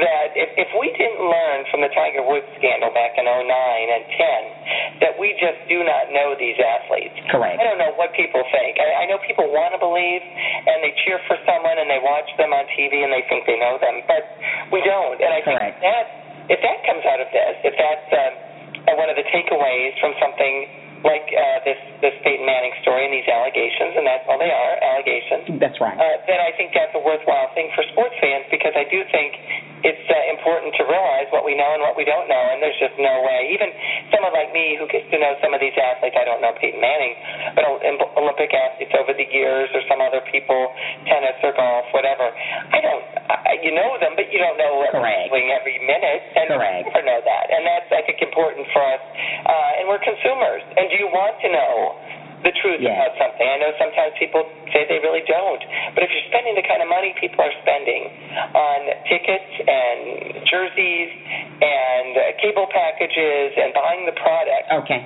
that 0.00 0.28
if, 0.36 0.50
if 0.56 0.70
we 0.80 0.88
didn't 0.96 1.20
learn 1.20 1.68
from 1.68 1.84
the 1.84 1.92
Tiger 1.92 2.24
Woods 2.24 2.48
scandal 2.56 2.88
back 2.96 3.16
in 3.20 3.28
09 3.28 3.36
and 3.44 4.04
10 4.08 5.04
that 5.04 5.14
we 5.20 5.36
just 5.36 5.60
do 5.68 5.84
not 5.84 6.08
know 6.12 6.32
these 6.40 6.56
athletes. 6.56 7.16
Correct. 7.28 7.60
I 7.60 7.64
don't 7.68 7.80
know 7.80 7.92
what 8.00 8.16
people 8.16 8.40
think. 8.48 8.80
I, 8.80 9.04
I 9.04 9.10
know 9.10 9.20
people 9.20 9.48
want 9.52 9.76
to 9.76 9.80
believe 9.80 10.24
and 10.24 10.80
they 10.80 10.96
cheer 11.04 11.20
for 11.28 11.36
someone 11.44 11.76
and 11.76 11.88
they 11.92 12.00
watch 12.00 12.28
them 12.40 12.56
on 12.56 12.64
TV 12.72 13.04
and 13.04 13.12
they 13.12 13.24
think 13.28 13.44
they 13.44 13.60
know 13.60 13.76
them, 13.76 14.00
but 14.08 14.24
we 14.72 14.80
don't. 14.80 15.20
And 15.20 15.30
I 15.30 15.40
Correct. 15.44 15.76
think 15.76 15.84
that 15.84 16.06
if 16.48 16.60
that 16.62 16.78
comes 16.86 17.04
out 17.04 17.20
of 17.20 17.28
this, 17.34 17.54
if 17.66 17.74
that's 17.74 18.08
um, 18.14 18.34
one 18.94 19.10
of 19.10 19.18
the 19.18 19.26
takeaways 19.34 19.98
from 19.98 20.14
something 20.22 20.70
like 21.02 21.26
uh, 21.34 21.62
this 21.66 21.78
this 22.00 22.14
Peyton 22.22 22.46
Manning 22.46 22.72
story 22.82 23.04
and 23.04 23.12
these 23.12 23.26
allegations, 23.26 23.98
and 23.98 24.06
that's 24.06 24.24
all 24.30 24.38
they 24.38 24.50
are 24.50 24.72
allegations. 24.80 25.58
That's 25.58 25.78
right. 25.82 25.98
Uh, 25.98 26.22
then 26.26 26.38
I 26.38 26.54
think 26.54 26.72
that's 26.72 26.94
a 26.94 27.02
worthwhile 27.02 27.50
thing 27.54 27.70
for 27.74 27.82
sports 27.92 28.14
fans 28.22 28.46
because 28.50 28.72
I 28.74 28.86
do 28.88 29.02
think 29.10 29.34
it's 29.86 30.06
uh, 30.10 30.34
important 30.34 30.74
to 30.76 30.82
realize 30.90 31.30
what 31.30 31.46
we 31.46 31.54
know 31.54 31.78
and 31.78 31.80
what 31.80 31.94
we 31.94 32.02
don't 32.02 32.26
know, 32.26 32.44
and 32.50 32.58
there's 32.58 32.76
just 32.82 32.98
no 32.98 33.22
way. 33.22 33.54
Even 33.54 33.70
someone 34.10 34.34
like 34.34 34.50
me 34.50 34.74
who 34.74 34.90
gets 34.90 35.06
to 35.14 35.16
know 35.22 35.38
some 35.38 35.54
of 35.54 35.62
these 35.62 35.78
athletes, 35.78 36.18
I 36.18 36.26
don't 36.26 36.42
know 36.42 36.50
Peyton 36.58 36.82
Manning, 36.82 37.14
but 37.54 37.62
Olympic 38.18 38.50
athletes 38.50 38.90
over 38.98 39.14
the 39.14 39.28
years, 39.30 39.70
or 39.70 39.86
some 39.86 40.02
other 40.02 40.26
people, 40.26 40.74
tennis 41.06 41.38
or 41.46 41.54
golf, 41.54 41.86
whatever. 41.94 42.26
I 42.26 42.78
don't. 42.82 43.04
I, 43.30 43.62
you 43.62 43.70
know 43.70 43.94
them, 44.02 44.18
but 44.18 44.26
you 44.34 44.42
don't 44.42 44.58
know 44.58 44.82
what 44.82 44.90
they're 44.90 45.30
doing 45.30 45.54
every 45.54 45.78
minute, 45.78 46.22
and 46.34 46.50
Correct. 46.50 46.82
you 46.82 46.90
never 46.90 47.02
know 47.06 47.20
that. 47.22 47.44
And 47.54 47.62
that's 47.62 47.88
I 47.94 48.02
think 48.02 48.18
important 48.26 48.66
for 48.74 48.82
us. 48.82 49.02
Uh, 49.46 49.78
and 49.78 49.84
we're 49.86 50.02
consumers. 50.02 50.66
And 50.74 50.90
do 50.90 50.96
you 50.98 51.06
want 51.14 51.38
to 51.46 51.48
know? 51.54 52.25
The 52.46 52.54
truth 52.62 52.78
Yes. 52.78 52.94
about 52.94 53.12
something. 53.18 53.42
I 53.42 53.58
know 53.58 53.74
sometimes 53.74 54.14
people 54.22 54.46
say 54.70 54.86
they 54.86 55.02
really 55.02 55.26
don't, 55.26 55.58
but 55.98 56.06
if 56.06 56.08
you're 56.14 56.28
spending 56.30 56.54
the 56.54 56.62
kind 56.62 56.78
of 56.78 56.86
money 56.88 57.10
people 57.18 57.42
are 57.42 57.54
spending 57.66 58.06
on 58.54 58.78
tickets 59.10 59.50
and 59.66 60.46
jerseys 60.46 61.10
and 61.58 62.10
uh, 62.14 62.22
cable 62.38 62.70
packages 62.70 63.50
and 63.58 63.74
buying 63.74 64.06
the 64.06 64.14
product, 64.14 64.66
Okay. 64.86 65.02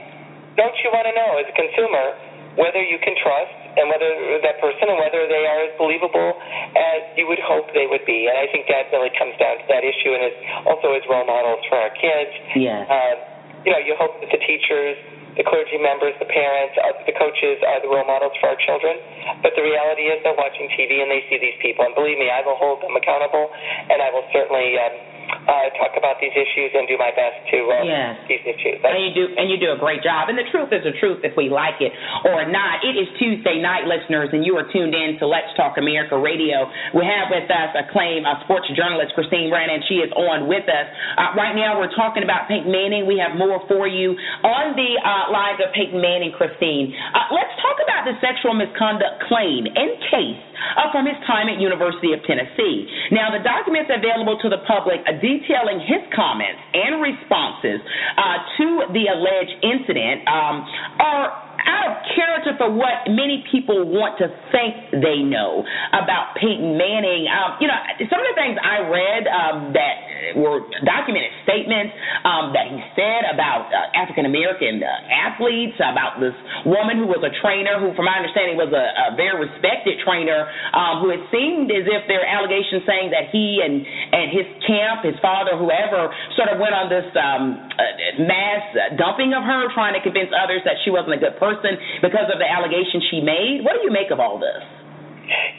don't 0.60 0.76
you 0.84 0.92
want 0.92 1.08
to 1.08 1.14
know 1.16 1.40
as 1.40 1.48
a 1.48 1.56
consumer 1.56 2.12
whether 2.58 2.82
you 2.82 2.98
can 3.00 3.14
trust 3.22 3.54
and 3.78 3.86
whether 3.88 4.10
that 4.42 4.58
person 4.60 4.90
and 4.90 4.98
whether 4.98 5.24
they 5.30 5.46
are 5.46 5.70
as 5.70 5.72
believable 5.78 6.34
as 6.74 7.00
you 7.14 7.24
would 7.30 7.38
hope 7.38 7.70
they 7.72 7.86
would 7.86 8.02
be. 8.04 8.26
And 8.26 8.34
I 8.36 8.50
think 8.50 8.66
that 8.66 8.90
really 8.90 9.14
comes 9.14 9.38
down 9.38 9.62
to 9.62 9.66
that 9.70 9.86
issue 9.86 10.10
and 10.12 10.22
is 10.28 10.36
also 10.66 10.92
as 10.98 11.02
role 11.06 11.24
models 11.24 11.62
for 11.70 11.78
our 11.78 11.94
kids. 11.94 12.34
Yes. 12.58 12.84
Uh, 12.90 13.14
you 13.62 13.70
know, 13.70 13.78
you 13.78 13.94
hope 13.94 14.18
that 14.18 14.34
the 14.34 14.42
teachers, 14.42 14.98
the 15.40 15.48
clergy 15.48 15.80
members, 15.80 16.12
the 16.20 16.28
parents, 16.28 16.76
the 17.08 17.16
coaches 17.16 17.56
are 17.64 17.80
the 17.80 17.88
role 17.88 18.04
models 18.04 18.36
for 18.44 18.52
our 18.52 18.60
children. 18.60 19.00
But 19.40 19.56
the 19.56 19.64
reality 19.64 20.12
is 20.12 20.20
they're 20.20 20.36
watching 20.36 20.68
TV 20.76 21.00
and 21.00 21.08
they 21.08 21.24
see 21.32 21.40
these 21.40 21.56
people. 21.64 21.88
And 21.88 21.96
believe 21.96 22.20
me, 22.20 22.28
I 22.28 22.44
will 22.44 22.60
hold 22.60 22.84
them 22.84 22.92
accountable 22.92 23.48
and 23.88 24.04
I 24.04 24.12
will 24.12 24.28
certainly. 24.36 24.76
Um, 24.76 25.09
uh, 25.48 25.72
talk 25.80 25.96
about 25.96 26.20
these 26.20 26.34
issues 26.34 26.70
and 26.76 26.84
do 26.88 26.96
my 27.00 27.12
best 27.12 27.40
to 27.48 27.58
uh, 27.72 27.84
yes. 27.84 28.20
these 28.28 28.44
issues. 28.44 28.80
and 28.84 29.00
you 29.00 29.12
do 29.14 29.24
and 29.36 29.48
you 29.48 29.56
do 29.56 29.72
a 29.72 29.78
great 29.78 30.04
job. 30.04 30.28
And 30.28 30.36
the 30.36 30.48
truth 30.52 30.72
is 30.72 30.84
the 30.84 30.96
truth 31.00 31.24
if 31.24 31.36
we 31.36 31.48
like 31.48 31.80
it 31.80 31.92
or 32.28 32.44
not. 32.48 32.84
It 32.84 32.96
is 32.96 33.08
Tuesday 33.16 33.60
night, 33.60 33.88
listeners, 33.88 34.30
and 34.32 34.44
you 34.44 34.56
are 34.60 34.66
tuned 34.68 34.92
in 34.92 35.16
to 35.20 35.24
Let's 35.24 35.50
Talk 35.56 35.80
America 35.80 36.18
Radio. 36.18 36.68
We 36.92 37.04
have 37.06 37.32
with 37.32 37.48
us 37.48 37.70
acclaimed 37.76 38.28
uh, 38.28 38.42
sports 38.44 38.68
journalist 38.76 39.16
Christine 39.16 39.48
Brennan. 39.48 39.80
She 39.88 40.02
is 40.02 40.10
on 40.12 40.48
with 40.48 40.66
us 40.68 40.86
uh, 41.16 41.32
right 41.36 41.56
now. 41.56 41.80
We're 41.80 41.94
talking 41.94 42.22
about 42.22 42.48
Peyton 42.48 42.70
Manning. 42.70 43.06
We 43.06 43.16
have 43.20 43.36
more 43.36 43.62
for 43.68 43.88
you 43.88 44.16
on 44.44 44.76
the 44.76 44.90
uh, 45.00 45.32
lines 45.32 45.60
of 45.62 45.72
Peyton 45.72 46.00
Manning, 46.00 46.32
Christine. 46.36 46.92
Uh, 47.14 47.32
let's 47.32 47.54
talk 47.62 47.78
about 47.80 48.04
the 48.04 48.14
sexual 48.20 48.52
misconduct 48.52 49.24
claim 49.28 49.66
and 49.66 49.90
case 50.12 50.49
uh, 50.76 50.92
from 50.92 51.06
his 51.06 51.16
time 51.26 51.48
at 51.48 51.60
University 51.60 52.12
of 52.12 52.20
Tennessee. 52.24 52.86
Now, 53.10 53.32
the 53.32 53.42
documents 53.42 53.90
available 53.90 54.38
to 54.40 54.48
the 54.48 54.62
public 54.66 55.02
detailing 55.20 55.80
his 55.84 56.02
comments 56.14 56.60
and 56.74 57.02
responses 57.02 57.80
uh, 58.16 58.38
to 58.58 58.66
the 58.92 59.04
alleged 59.10 59.56
incident 59.62 60.26
um, 60.28 60.64
are 61.00 61.50
out 61.66 61.84
of 61.92 61.94
character 62.16 62.56
for 62.56 62.72
what 62.72 63.04
many 63.08 63.44
people 63.52 63.84
want 63.84 64.16
to 64.18 64.32
think 64.52 65.02
they 65.02 65.20
know 65.20 65.64
about 65.92 66.36
Peyton 66.40 66.76
Manning. 66.76 67.28
Um, 67.28 67.60
you 67.60 67.68
know, 67.68 67.76
some 68.08 68.20
of 68.20 68.26
the 68.32 68.36
things 68.36 68.56
I 68.60 68.78
read 68.88 69.22
um, 69.28 69.72
that 69.76 69.94
were 70.36 70.64
documented 70.84 71.32
statements 71.44 71.92
um, 72.24 72.52
that 72.52 72.68
he 72.68 72.78
said 72.94 73.28
about 73.32 73.70
uh, 73.72 73.98
African 73.98 74.26
American 74.26 74.82
uh, 74.82 74.88
athletes, 75.08 75.76
about 75.80 76.20
this 76.20 76.34
woman 76.64 77.00
who 77.00 77.08
was 77.08 77.22
a 77.24 77.32
trainer, 77.40 77.80
who, 77.80 77.92
from 77.96 78.06
my 78.06 78.16
understanding, 78.20 78.56
was 78.56 78.70
a, 78.72 78.84
a 79.12 79.16
very 79.16 79.36
respected 79.48 80.00
trainer, 80.04 80.48
um, 80.72 81.04
who 81.04 81.12
it 81.12 81.22
seemed 81.32 81.70
as 81.72 81.84
if 81.86 82.06
there 82.08 82.20
were 82.22 82.30
allegations 82.30 82.84
saying 82.84 83.10
that 83.12 83.32
he 83.32 83.60
and 83.60 83.82
and 83.84 84.26
his 84.32 84.46
camp, 84.64 85.04
his 85.06 85.16
father, 85.20 85.56
whoever, 85.56 86.12
sort 86.36 86.48
of 86.50 86.58
went 86.58 86.74
on 86.74 86.88
this 86.88 87.06
um, 87.16 87.56
uh, 87.76 88.22
mass 88.24 88.64
dumping 88.96 89.32
of 89.36 89.42
her, 89.44 89.68
trying 89.72 89.94
to 89.94 90.02
convince 90.02 90.30
others 90.34 90.60
that 90.64 90.76
she 90.84 90.90
wasn't 90.90 91.12
a 91.12 91.20
good 91.20 91.36
person 91.38 91.76
because 92.00 92.28
of 92.32 92.38
the 92.38 92.48
allegations 92.48 93.04
she 93.10 93.20
made. 93.20 93.62
What 93.62 93.78
do 93.78 93.82
you 93.84 93.92
make 93.92 94.10
of 94.10 94.20
all 94.20 94.38
this? 94.38 94.79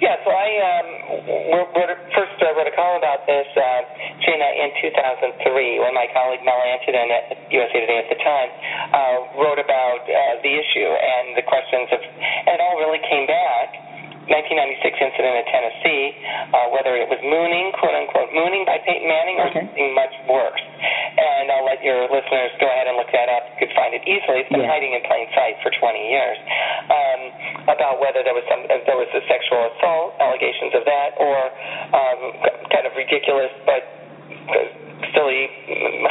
Yeah, 0.01 0.19
so 0.25 0.29
I 0.33 0.49
um, 0.59 0.87
wrote, 1.55 1.71
first 2.11 2.35
uh, 2.43 2.51
wrote 2.57 2.67
a 2.67 2.75
column 2.75 2.99
about 2.99 3.23
this, 3.23 3.47
uh, 3.55 3.81
Gina, 4.19 4.49
in 4.59 4.69
2003 4.83 5.79
when 5.79 5.93
my 5.95 6.11
colleague 6.11 6.43
Mel 6.43 6.59
Antonen 6.59 7.07
at 7.07 7.39
USA 7.53 7.77
Today 7.79 7.99
at 8.03 8.09
the 8.11 8.19
time 8.19 8.49
uh, 8.91 9.15
wrote 9.39 9.61
about 9.63 10.03
uh, 10.03 10.43
the 10.43 10.51
issue 10.51 10.89
and 10.91 11.39
the 11.39 11.45
questions 11.47 11.87
of, 11.95 11.99
and 12.03 12.53
it 12.57 12.59
all 12.59 12.83
really 12.83 12.99
came 13.07 13.27
back 13.27 13.90
1996 14.29 15.01
incident 15.01 15.33
in 15.41 15.45
Tennessee, 15.49 16.03
uh, 16.53 16.69
whether 16.69 16.93
it 16.93 17.09
was 17.09 17.17
mooning, 17.25 17.73
quote 17.73 17.95
unquote, 17.97 18.29
mooning 18.35 18.67
by 18.69 18.77
Peyton 18.85 19.09
Manning, 19.09 19.41
or 19.41 19.49
okay. 19.49 19.65
something 19.65 19.89
much 19.97 20.13
worse. 20.29 20.61
And 20.61 21.49
I'll 21.49 21.65
let 21.65 21.81
your 21.81 22.05
listeners 22.05 22.53
go 22.61 22.69
ahead 22.69 22.85
and 22.85 22.97
look 23.01 23.09
that 23.09 23.29
up. 23.33 23.49
You 23.55 23.65
could 23.65 23.73
find 23.73 23.97
it 23.97 24.05
easily. 24.05 24.45
It's 24.45 24.51
been 24.53 24.61
yeah. 24.61 24.69
hiding 24.69 24.93
in 24.93 25.01
plain 25.09 25.25
sight 25.33 25.57
for 25.65 25.73
20 25.73 25.81
years. 25.97 26.37
Um, 26.89 27.21
about 27.73 27.97
whether 27.97 28.21
there 28.21 28.37
was 28.37 28.45
some, 28.45 28.61
if 28.69 28.85
there 28.85 28.97
was 28.97 29.09
a 29.13 29.21
sexual 29.25 29.73
assault, 29.73 30.17
allegations 30.21 30.73
of 30.77 30.83
that, 30.85 31.17
or 31.17 31.37
um, 31.97 32.19
kind 32.69 32.85
of 32.85 32.93
ridiculous 32.93 33.53
but 33.65 33.81
silly, 35.13 35.49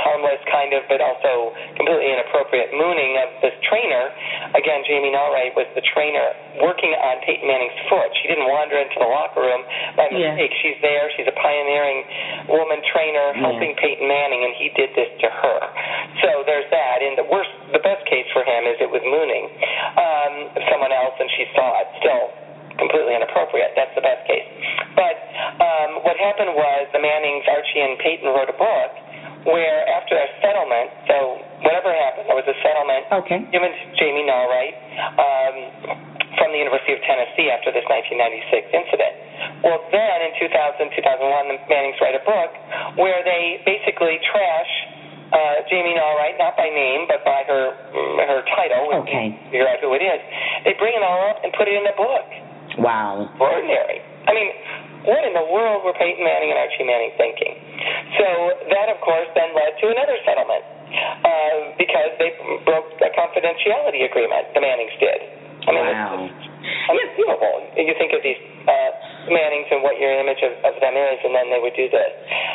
harmless 0.02 0.42
kind 0.50 0.74
of, 0.74 0.84
but 0.90 1.00
also 1.00 1.54
completely 1.78 2.10
inappropriate 2.12 2.70
mooning 2.74 3.18
of 3.22 3.28
this 3.42 3.54
trainer. 3.66 4.10
Again, 4.54 4.82
Jamie 4.86 5.14
Naughright 5.14 5.54
was 5.54 5.66
the 5.78 5.84
trainer 5.94 6.34
working 6.62 6.92
on 6.98 7.22
Peyton 7.24 7.46
Manning's 7.46 7.76
foot. 7.88 8.10
She 8.22 8.28
didn't 8.30 8.50
wander 8.50 8.76
into 8.78 8.98
the 8.98 9.06
locker 9.08 9.40
room 9.42 9.62
by 9.94 10.10
mistake. 10.10 10.50
Yeah. 10.52 10.60
She's 10.62 10.78
there. 10.82 11.08
She's 11.16 11.28
a 11.30 11.36
pioneering 11.38 12.04
woman 12.50 12.82
trainer 12.90 13.32
helping 13.38 13.72
Yeah. 13.76 13.82
Peyton 13.82 14.06
Manning, 14.08 14.42
and 14.44 14.54
he 14.58 14.68
did 14.74 14.90
this 14.98 15.10
to 15.22 15.28
her. 15.30 15.60
So 16.26 16.42
there's 16.44 16.68
that. 16.74 17.02
And 17.02 17.16
the 17.16 17.28
worst, 17.30 17.50
the 17.72 17.82
best 17.82 18.04
case 18.10 18.26
for 18.34 18.42
him 18.44 18.66
is 18.66 18.76
it 18.82 18.90
was 18.90 19.02
mooning 19.06 19.46
um, 19.96 20.32
someone 20.70 20.92
else, 20.92 21.14
and 21.18 21.30
she 21.38 21.46
saw 21.54 21.80
it. 21.80 21.88
Still 22.02 22.26
completely 22.80 23.14
inappropriate. 23.14 23.76
That's 23.76 23.92
the 23.94 24.02
best 24.02 24.24
case. 24.26 24.48
But 24.96 25.16
um, 25.60 25.90
what 26.02 26.16
happened 26.16 26.56
was 26.56 26.88
the 26.96 26.98
Mannings, 27.04 27.44
Archie, 27.46 27.84
and 27.84 27.94
Peyton 28.00 28.28
wrote 28.32 28.48
a 28.50 28.56
book 28.58 28.90
where 29.48 29.84
after 29.88 30.16
a 30.20 30.28
settlement, 30.44 30.88
so 31.08 31.40
whatever 31.64 31.92
happened, 31.96 32.28
there 32.28 32.36
was 32.36 32.44
a 32.48 32.56
settlement 32.60 33.08
Okay. 33.24 33.40
given 33.48 33.72
to 33.72 33.84
Jamie 33.96 34.24
Naughright 34.28 34.76
um, 35.16 35.56
from 36.36 36.52
the 36.52 36.60
University 36.60 36.92
of 36.92 37.00
Tennessee 37.08 37.48
after 37.48 37.72
this 37.72 37.84
1996 37.88 38.68
incident. 38.68 39.14
Well, 39.64 39.80
then 39.92 40.16
in 40.28 40.32
2000, 40.44 40.92
2001, 40.92 41.56
the 41.56 41.56
Mannings 41.72 41.96
write 42.04 42.16
a 42.20 42.24
book 42.28 42.50
where 43.00 43.24
they 43.24 43.64
basically 43.64 44.20
trash 44.28 44.72
uh, 45.32 45.62
Jamie 45.72 45.94
Naughright, 45.96 46.36
not 46.36 46.58
by 46.58 46.66
name, 46.68 47.06
but 47.06 47.22
by 47.24 47.46
her 47.46 47.64
her 48.28 48.42
title. 48.50 48.92
Okay. 49.06 49.30
Figure 49.48 49.68
out 49.70 49.78
who 49.80 49.94
it 49.94 50.02
is. 50.02 50.20
They 50.66 50.74
bring 50.76 50.92
it 50.98 51.04
all 51.06 51.30
up 51.30 51.40
and 51.46 51.54
put 51.54 51.70
it 51.70 51.78
in 51.78 51.86
a 51.86 51.94
book. 51.96 52.26
Wow. 52.78 53.26
Extraordinary. 53.34 53.98
I 54.28 54.32
mean, 54.36 54.50
what 55.08 55.24
in 55.24 55.32
the 55.32 55.46
world 55.48 55.82
were 55.82 55.96
Peyton 55.96 56.22
Manning 56.22 56.52
and 56.52 56.60
Archie 56.60 56.84
Manning 56.84 57.14
thinking? 57.16 57.56
So 58.20 58.26
that, 58.70 58.92
of 58.92 59.00
course, 59.00 59.26
then 59.34 59.50
led 59.56 59.74
to 59.80 59.86
another 59.90 60.16
settlement 60.28 60.62
uh, 61.24 61.74
because 61.80 62.12
they 62.20 62.36
broke 62.68 62.92
a 63.00 63.10
confidentiality 63.16 64.04
agreement. 64.04 64.52
The 64.52 64.60
Mannings 64.60 64.94
did. 65.00 65.39
I 65.66 65.70
mean, 65.72 65.86
Wow. 65.92 66.24
it's 66.24 66.46
unbelievable. 66.88 67.58
You 67.76 67.94
think 68.00 68.12
of 68.16 68.22
these 68.24 68.40
uh, 68.68 68.90
Mannings 69.28 69.68
and 69.70 69.84
what 69.84 70.00
your 70.00 70.10
image 70.16 70.40
of, 70.40 70.52
of 70.64 70.74
them 70.80 70.96
is, 70.96 71.18
and 71.24 71.32
then 71.36 71.52
they 71.52 71.60
would 71.60 71.76
do 71.76 71.86
this. 71.92 72.12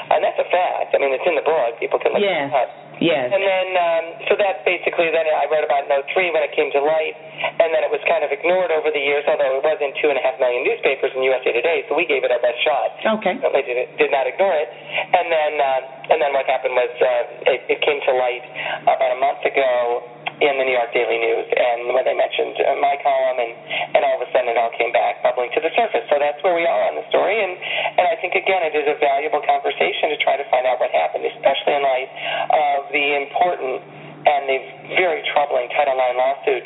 And 0.09 0.21
that's 0.25 0.37
a 0.41 0.47
fact. 0.49 0.93
I 0.93 0.97
mean, 0.97 1.13
it's 1.13 1.25
in 1.25 1.37
the 1.37 1.45
book. 1.45 1.77
People 1.77 2.01
can 2.01 2.13
look 2.13 2.21
Yes. 2.25 2.49
it 2.49 2.57
up. 2.57 2.69
Yes. 3.03 3.27
And 3.27 3.43
then, 3.43 3.67
um, 3.75 4.05
so 4.31 4.33
that's 4.39 4.63
basically, 4.63 5.11
then 5.11 5.27
I 5.27 5.45
wrote 5.51 5.67
about 5.67 5.85
Note 5.91 6.07
3 6.15 6.31
when 6.31 6.41
it 6.47 6.55
came 6.55 6.71
to 6.73 6.79
light, 6.81 7.13
and 7.59 7.69
then 7.75 7.83
it 7.83 7.91
was 7.91 7.99
kind 8.07 8.23
of 8.23 8.31
ignored 8.31 8.71
over 8.71 8.87
the 8.89 9.03
years, 9.03 9.27
although 9.27 9.59
it 9.59 9.63
was 9.67 9.77
in 9.83 9.91
two 9.99 10.07
and 10.09 10.15
a 10.17 10.23
half 10.23 10.39
million 10.39 10.63
newspapers 10.63 11.11
in 11.13 11.19
USA 11.27 11.51
Today, 11.51 11.83
so 11.85 11.93
we 11.93 12.07
gave 12.07 12.23
it 12.23 12.31
our 12.31 12.39
best 12.41 12.57
shot. 12.63 12.95
Okay. 13.19 13.35
They 13.35 13.63
did, 13.67 13.77
did 13.99 14.11
not 14.15 14.25
ignore 14.31 14.55
it. 14.55 14.69
And 15.11 15.27
then, 15.27 15.51
uh, 15.59 16.11
and 16.15 16.17
then 16.23 16.31
what 16.31 16.47
happened 16.47 16.73
was 16.73 16.91
uh, 17.03 17.51
it, 17.51 17.61
it 17.67 17.79
came 17.83 17.99
to 18.07 18.11
light 18.15 18.45
about 18.87 19.11
a 19.11 19.19
month 19.19 19.43
ago 19.43 20.01
in 20.43 20.53
the 20.59 20.65
New 20.67 20.75
York 20.75 20.91
Daily 20.91 21.15
News, 21.19 21.47
and 21.47 21.95
when 21.95 22.03
they 22.03 22.11
mentioned 22.17 22.59
uh, 22.59 22.75
my 22.83 22.99
column, 22.99 23.39
and, 23.39 23.51
and 23.95 24.01
all 24.03 24.19
of 24.19 24.27
a 24.27 24.29
sudden 24.35 24.51
it 24.51 24.57
all 24.59 24.71
came 24.75 24.91
back 24.91 25.23
bubbling 25.23 25.47
to 25.55 25.61
the 25.63 25.71
surface. 25.79 26.03
So 26.11 26.19
that's 26.19 26.39
where 26.43 26.51
we 26.57 26.67
are 26.67 26.83
on 26.91 26.99
the 26.99 27.05
story, 27.07 27.39
and, 27.39 27.55
and 27.55 28.05
I 28.11 28.19
think, 28.19 28.35
again, 28.35 28.63
it 28.67 28.75
is 28.75 28.83
a 28.87 28.99
valuable 28.99 29.39
conversation 29.47 30.11
to 30.11 30.17
try 30.19 30.35
to 30.35 30.43
find 30.51 30.67
out 30.67 30.83
what 30.83 30.91
happened, 30.91 31.23
especially 31.23 31.79
in 31.79 31.83
light 31.87 32.09
of 32.51 32.79
the 32.91 33.05
important 33.23 33.79
and 34.25 34.41
the 34.49 34.59
very 34.99 35.21
troubling 35.31 35.69
Title 35.77 35.95
IX 35.95 36.17
lawsuit 36.17 36.65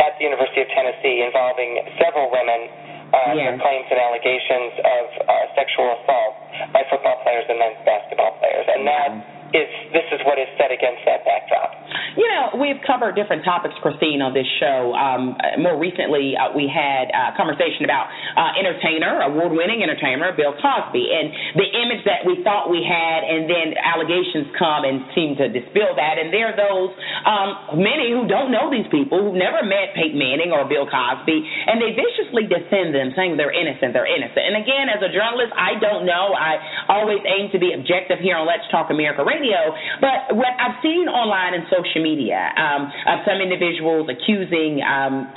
at 0.00 0.16
the 0.16 0.24
University 0.24 0.62
of 0.64 0.68
Tennessee 0.72 1.20
involving 1.26 1.76
several 2.00 2.30
women 2.32 2.70
uh, 3.10 3.34
Yes. 3.34 3.58
claims 3.58 3.90
and 3.90 3.98
allegations 3.98 4.72
of 4.86 5.04
uh, 5.26 5.32
sexual 5.58 5.90
assault 5.98 6.34
by 6.70 6.86
football 6.86 7.18
players 7.26 7.42
and 7.50 7.58
men's 7.58 7.82
basketball 7.82 8.38
players. 8.38 8.62
And 8.70 8.86
that 8.86 9.10
is, 9.52 9.66
this 9.92 10.06
is 10.14 10.20
what 10.26 10.38
is 10.38 10.48
set 10.56 10.70
against 10.70 11.02
that 11.06 11.24
backdrop. 11.26 11.74
You 12.14 12.26
know, 12.26 12.58
we've 12.58 12.78
covered 12.86 13.14
different 13.14 13.46
topics, 13.46 13.74
Christine, 13.82 14.22
on 14.22 14.34
this 14.34 14.46
show. 14.58 14.94
Um, 14.94 15.38
more 15.62 15.78
recently, 15.78 16.34
uh, 16.34 16.50
we 16.54 16.66
had 16.66 17.10
a 17.10 17.34
conversation 17.38 17.86
about 17.86 18.10
uh, 18.34 18.58
entertainer, 18.58 19.26
award-winning 19.30 19.82
entertainer 19.82 20.34
Bill 20.34 20.54
Cosby, 20.58 21.06
and 21.06 21.30
the 21.54 21.68
image 21.70 22.02
that 22.06 22.26
we 22.26 22.42
thought 22.42 22.66
we 22.70 22.82
had, 22.82 23.26
and 23.26 23.46
then 23.46 23.78
allegations 23.78 24.50
come 24.58 24.86
and 24.86 25.06
seem 25.14 25.38
to 25.38 25.46
dispel 25.50 25.94
that. 25.98 26.18
And 26.18 26.34
there 26.34 26.50
are 26.50 26.58
those 26.58 26.90
um, 27.26 27.78
many 27.78 28.10
who 28.10 28.26
don't 28.26 28.50
know 28.50 28.70
these 28.70 28.86
people, 28.90 29.22
who've 29.22 29.38
never 29.38 29.62
met 29.62 29.94
Peyton 29.94 30.18
Manning 30.18 30.50
or 30.50 30.66
Bill 30.66 30.90
Cosby, 30.90 31.38
and 31.42 31.78
they 31.78 31.94
viciously 31.94 32.50
defend 32.50 32.90
them, 32.90 33.14
saying 33.14 33.38
they're 33.38 33.54
innocent, 33.54 33.94
they're 33.94 34.10
innocent. 34.10 34.50
And 34.50 34.58
again, 34.58 34.90
as 34.90 34.98
a 35.02 35.10
journalist, 35.10 35.54
I 35.54 35.78
don't 35.78 36.06
know. 36.06 36.34
I 36.34 36.58
always 36.90 37.22
aim 37.22 37.54
to 37.54 37.58
be 37.62 37.70
objective 37.70 38.18
here 38.18 38.34
on 38.34 38.50
Let's 38.50 38.66
Talk 38.74 38.90
America 38.90 39.22
Radio 39.22 39.39
radio. 39.40 39.72
But 40.00 40.36
what 40.36 40.52
I've 40.60 40.76
seen 40.84 41.08
online 41.08 41.56
and 41.56 41.64
social 41.72 42.04
media 42.04 42.52
um, 42.56 42.92
of 43.08 43.24
some 43.24 43.40
individuals 43.40 44.12
accusing 44.12 44.84
um, 44.84 45.32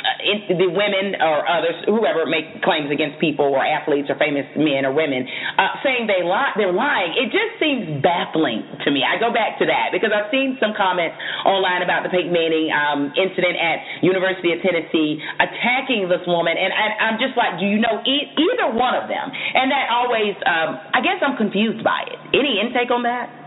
the 0.52 0.68
women 0.68 1.16
or 1.24 1.48
others, 1.48 1.76
whoever 1.88 2.28
make 2.28 2.60
claims 2.64 2.92
against 2.92 3.20
people 3.24 3.48
or 3.48 3.64
athletes 3.64 4.12
or 4.12 4.20
famous 4.20 4.46
men 4.60 4.84
or 4.84 4.92
women, 4.92 5.24
uh, 5.56 5.80
saying 5.84 6.12
they 6.12 6.24
lie, 6.24 6.52
they're 6.60 6.76
lying. 6.76 7.16
It 7.16 7.32
just 7.32 7.56
seems 7.60 8.04
baffling 8.04 8.68
to 8.84 8.92
me. 8.92 9.08
I 9.08 9.16
go 9.20 9.32
back 9.32 9.60
to 9.64 9.66
that 9.72 9.96
because 9.96 10.12
I've 10.12 10.28
seen 10.28 10.60
some 10.60 10.76
comments 10.76 11.16
online 11.48 11.82
about 11.82 12.04
the 12.04 12.12
Peyton 12.12 12.36
Manning 12.36 12.68
um, 12.76 13.16
incident 13.16 13.56
at 13.56 14.04
University 14.04 14.52
of 14.52 14.60
Tennessee 14.60 15.20
attacking 15.40 16.12
this 16.12 16.24
woman, 16.28 16.60
and 16.60 16.72
I, 16.76 17.12
I'm 17.12 17.18
just 17.22 17.40
like, 17.40 17.60
do 17.60 17.66
you 17.66 17.80
know 17.80 18.04
e- 18.04 18.32
either 18.36 18.76
one 18.76 18.96
of 18.96 19.08
them? 19.08 19.32
And 19.32 19.72
that 19.72 19.88
always, 19.92 20.36
um, 20.44 20.80
I 20.92 21.00
guess, 21.00 21.22
I'm 21.24 21.38
confused 21.38 21.84
by 21.84 22.04
it. 22.10 22.20
Any 22.36 22.60
intake 22.60 22.92
on 22.92 23.04
that? 23.04 23.43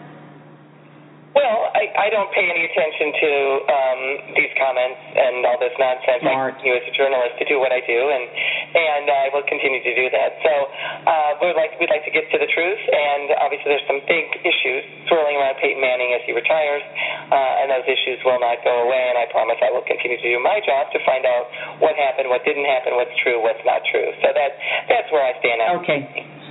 Well, 1.37 1.69
I, 1.77 1.85
I 2.01 2.09
don't 2.09 2.33
pay 2.33 2.49
any 2.49 2.65
attention 2.65 3.13
to 3.13 3.31
um, 3.69 4.01
these 4.41 4.49
comments 4.57 4.97
and 5.21 5.45
all 5.45 5.61
this 5.61 5.77
nonsense. 5.77 6.25
Smart. 6.25 6.33
I 6.33 6.57
continue 6.57 6.81
as 6.81 6.87
a 6.89 6.95
journalist 6.97 7.37
to 7.37 7.45
do 7.45 7.61
what 7.61 7.77
I 7.77 7.85
do, 7.85 8.01
and 8.09 8.25
and 8.73 9.05
I 9.05 9.29
will 9.37 9.45
continue 9.45 9.85
to 9.85 9.93
do 9.93 10.09
that. 10.17 10.41
So 10.41 10.53
uh, 11.05 11.31
we'd 11.45 11.53
like 11.53 11.77
we'd 11.77 11.93
like 11.93 12.09
to 12.09 12.15
get 12.15 12.25
to 12.33 12.41
the 12.41 12.49
truth, 12.49 12.81
and 12.89 13.37
obviously 13.37 13.69
there's 13.69 13.85
some 13.85 14.01
big 14.09 14.33
issues 14.49 14.81
swirling 15.13 15.37
around 15.37 15.61
Peyton 15.61 15.77
Manning 15.77 16.17
as 16.17 16.25
he 16.25 16.33
retires, 16.33 16.81
uh, 17.29 17.61
and 17.61 17.69
those 17.69 17.85
issues 17.85 18.17
will 18.25 18.41
not 18.41 18.65
go 18.65 18.89
away. 18.89 19.05
And 19.13 19.21
I 19.21 19.29
promise 19.29 19.61
I 19.61 19.69
will 19.69 19.85
continue 19.85 20.17
to 20.17 20.25
do 20.25 20.41
my 20.41 20.65
job 20.65 20.89
to 20.97 20.99
find 21.05 21.29
out 21.29 21.53
what 21.85 22.01
happened, 22.01 22.33
what 22.33 22.49
didn't 22.49 22.65
happen, 22.65 22.97
what's 22.97 23.13
true, 23.21 23.45
what's 23.45 23.61
not 23.69 23.85
true. 23.93 24.09
So 24.25 24.33
that 24.33 24.57
that's 24.89 25.13
where 25.13 25.21
I 25.21 25.37
stand. 25.45 25.61
Now. 25.61 25.85
Okay. 25.85 26.01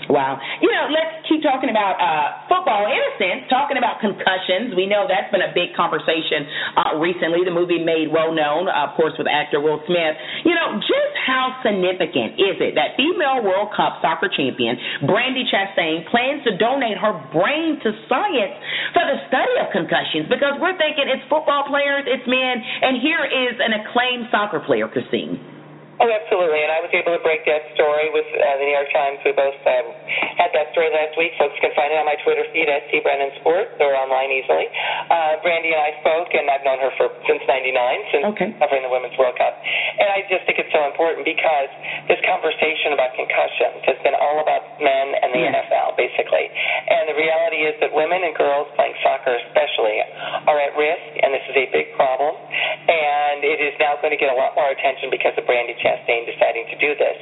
Wow. 0.10 0.38
You 0.62 0.70
know, 0.70 0.86
let's 0.94 1.26
keep 1.26 1.42
talking 1.42 1.74
about 1.74 1.98
uh, 1.98 2.46
football 2.46 2.86
in 2.86 3.02
a 3.02 3.14
sense, 3.18 3.50
talking 3.50 3.78
about 3.78 3.98
concussions. 3.98 4.78
We 4.78 4.86
know 4.86 5.10
that's 5.10 5.30
been 5.34 5.42
a 5.42 5.54
big 5.54 5.74
conversation 5.74 6.46
uh, 6.78 7.02
recently. 7.02 7.42
The 7.42 7.54
movie 7.54 7.82
made 7.82 8.14
well 8.14 8.30
known, 8.30 8.70
uh, 8.70 8.90
of 8.90 8.94
course, 8.94 9.18
with 9.18 9.26
actor 9.26 9.58
Will 9.58 9.82
Smith. 9.90 10.14
You 10.46 10.54
know, 10.54 10.78
just 10.78 11.14
how 11.26 11.58
significant 11.66 12.38
is 12.38 12.62
it 12.62 12.78
that 12.78 12.94
female 12.94 13.42
World 13.42 13.74
Cup 13.74 13.98
soccer 14.06 14.30
champion 14.30 14.78
Brandi 15.10 15.50
Chastain 15.50 16.06
plans 16.14 16.46
to 16.46 16.54
donate 16.58 17.02
her 17.02 17.18
brain 17.34 17.82
to 17.82 17.90
science 18.06 18.56
for 18.94 19.04
the 19.10 19.18
study 19.26 19.56
of 19.58 19.74
concussions? 19.74 20.30
Because 20.30 20.62
we're 20.62 20.78
thinking 20.78 21.10
it's 21.10 21.26
football 21.26 21.66
players, 21.66 22.06
it's 22.06 22.26
men, 22.30 22.62
and 22.62 23.02
here 23.02 23.26
is 23.26 23.58
an 23.58 23.74
acclaimed 23.82 24.30
soccer 24.30 24.62
player, 24.62 24.86
Christine. 24.86 25.55
Oh, 25.96 26.12
absolutely. 26.12 26.60
And 26.60 26.72
I 26.76 26.84
was 26.84 26.92
able 26.92 27.16
to 27.16 27.24
break 27.24 27.48
that 27.48 27.72
story 27.72 28.12
with 28.12 28.28
uh, 28.36 28.60
the 28.60 28.66
New 28.68 28.76
York 28.76 28.92
Times. 28.92 29.16
We 29.24 29.32
both 29.32 29.56
um, 29.64 29.88
had 30.36 30.52
that 30.52 30.76
story 30.76 30.92
last 30.92 31.16
week. 31.16 31.32
Folks 31.40 31.56
can 31.64 31.72
find 31.72 31.88
it 31.88 31.98
on 32.00 32.04
my 32.04 32.20
Twitter 32.20 32.44
feed 32.52 32.68
at 32.68 32.92
Brennan 32.92 33.32
Sports 33.40 33.80
or 33.80 33.96
online 33.96 34.28
easily. 34.36 34.68
Uh, 35.08 35.40
Brandi 35.40 35.72
and 35.72 35.80
I 35.80 35.92
spoke, 36.04 36.36
and 36.36 36.52
I've 36.52 36.68
known 36.68 36.84
her 36.84 36.92
for 37.00 37.08
since 37.24 37.40
'99, 37.48 38.12
since 38.12 38.26
okay. 38.36 38.50
covering 38.60 38.84
the 38.84 38.92
Women's 38.92 39.16
World 39.16 39.40
Cup. 39.40 39.56
And 39.56 40.12
I 40.12 40.28
just 40.28 40.44
think 40.44 40.60
it's 40.60 40.74
so 40.76 40.84
important 40.84 41.24
because 41.24 41.72
this 42.12 42.20
conversation 42.28 42.92
about 42.92 43.16
concussions 43.16 43.88
has 43.88 44.00
been 44.04 44.18
all 44.20 44.44
about 44.44 44.76
men 44.84 45.16
and 45.16 45.32
the 45.32 45.42
Yeah. 45.48 45.56
NFL, 45.64 45.96
basically. 45.96 46.52
And 46.92 47.08
the 47.08 47.16
reality 47.16 47.64
is 47.72 47.80
that 47.80 47.96
women 47.96 48.20
and 48.20 48.36
girls 48.36 48.68
playing 48.76 48.96
soccer, 49.00 49.40
especially, 49.48 50.04
are 50.44 50.60
at 50.60 50.76
risk, 50.76 51.08
and 51.24 51.32
this 51.32 51.46
is 51.48 51.56
a 51.56 51.66
big 51.72 51.96
problem. 51.96 52.36
And 52.36 53.48
it 53.48 53.64
is 53.64 53.74
now 53.80 53.96
going 54.04 54.12
to 54.12 54.20
get 54.20 54.34
a 54.34 54.38
lot 54.38 54.60
more 54.60 54.68
attention 54.76 55.08
because 55.08 55.32
of 55.40 55.48
Brandi 55.48 55.78
Chastain 55.86 56.26
deciding 56.26 56.66
to 56.74 56.78
do 56.82 56.98
this. 56.98 57.18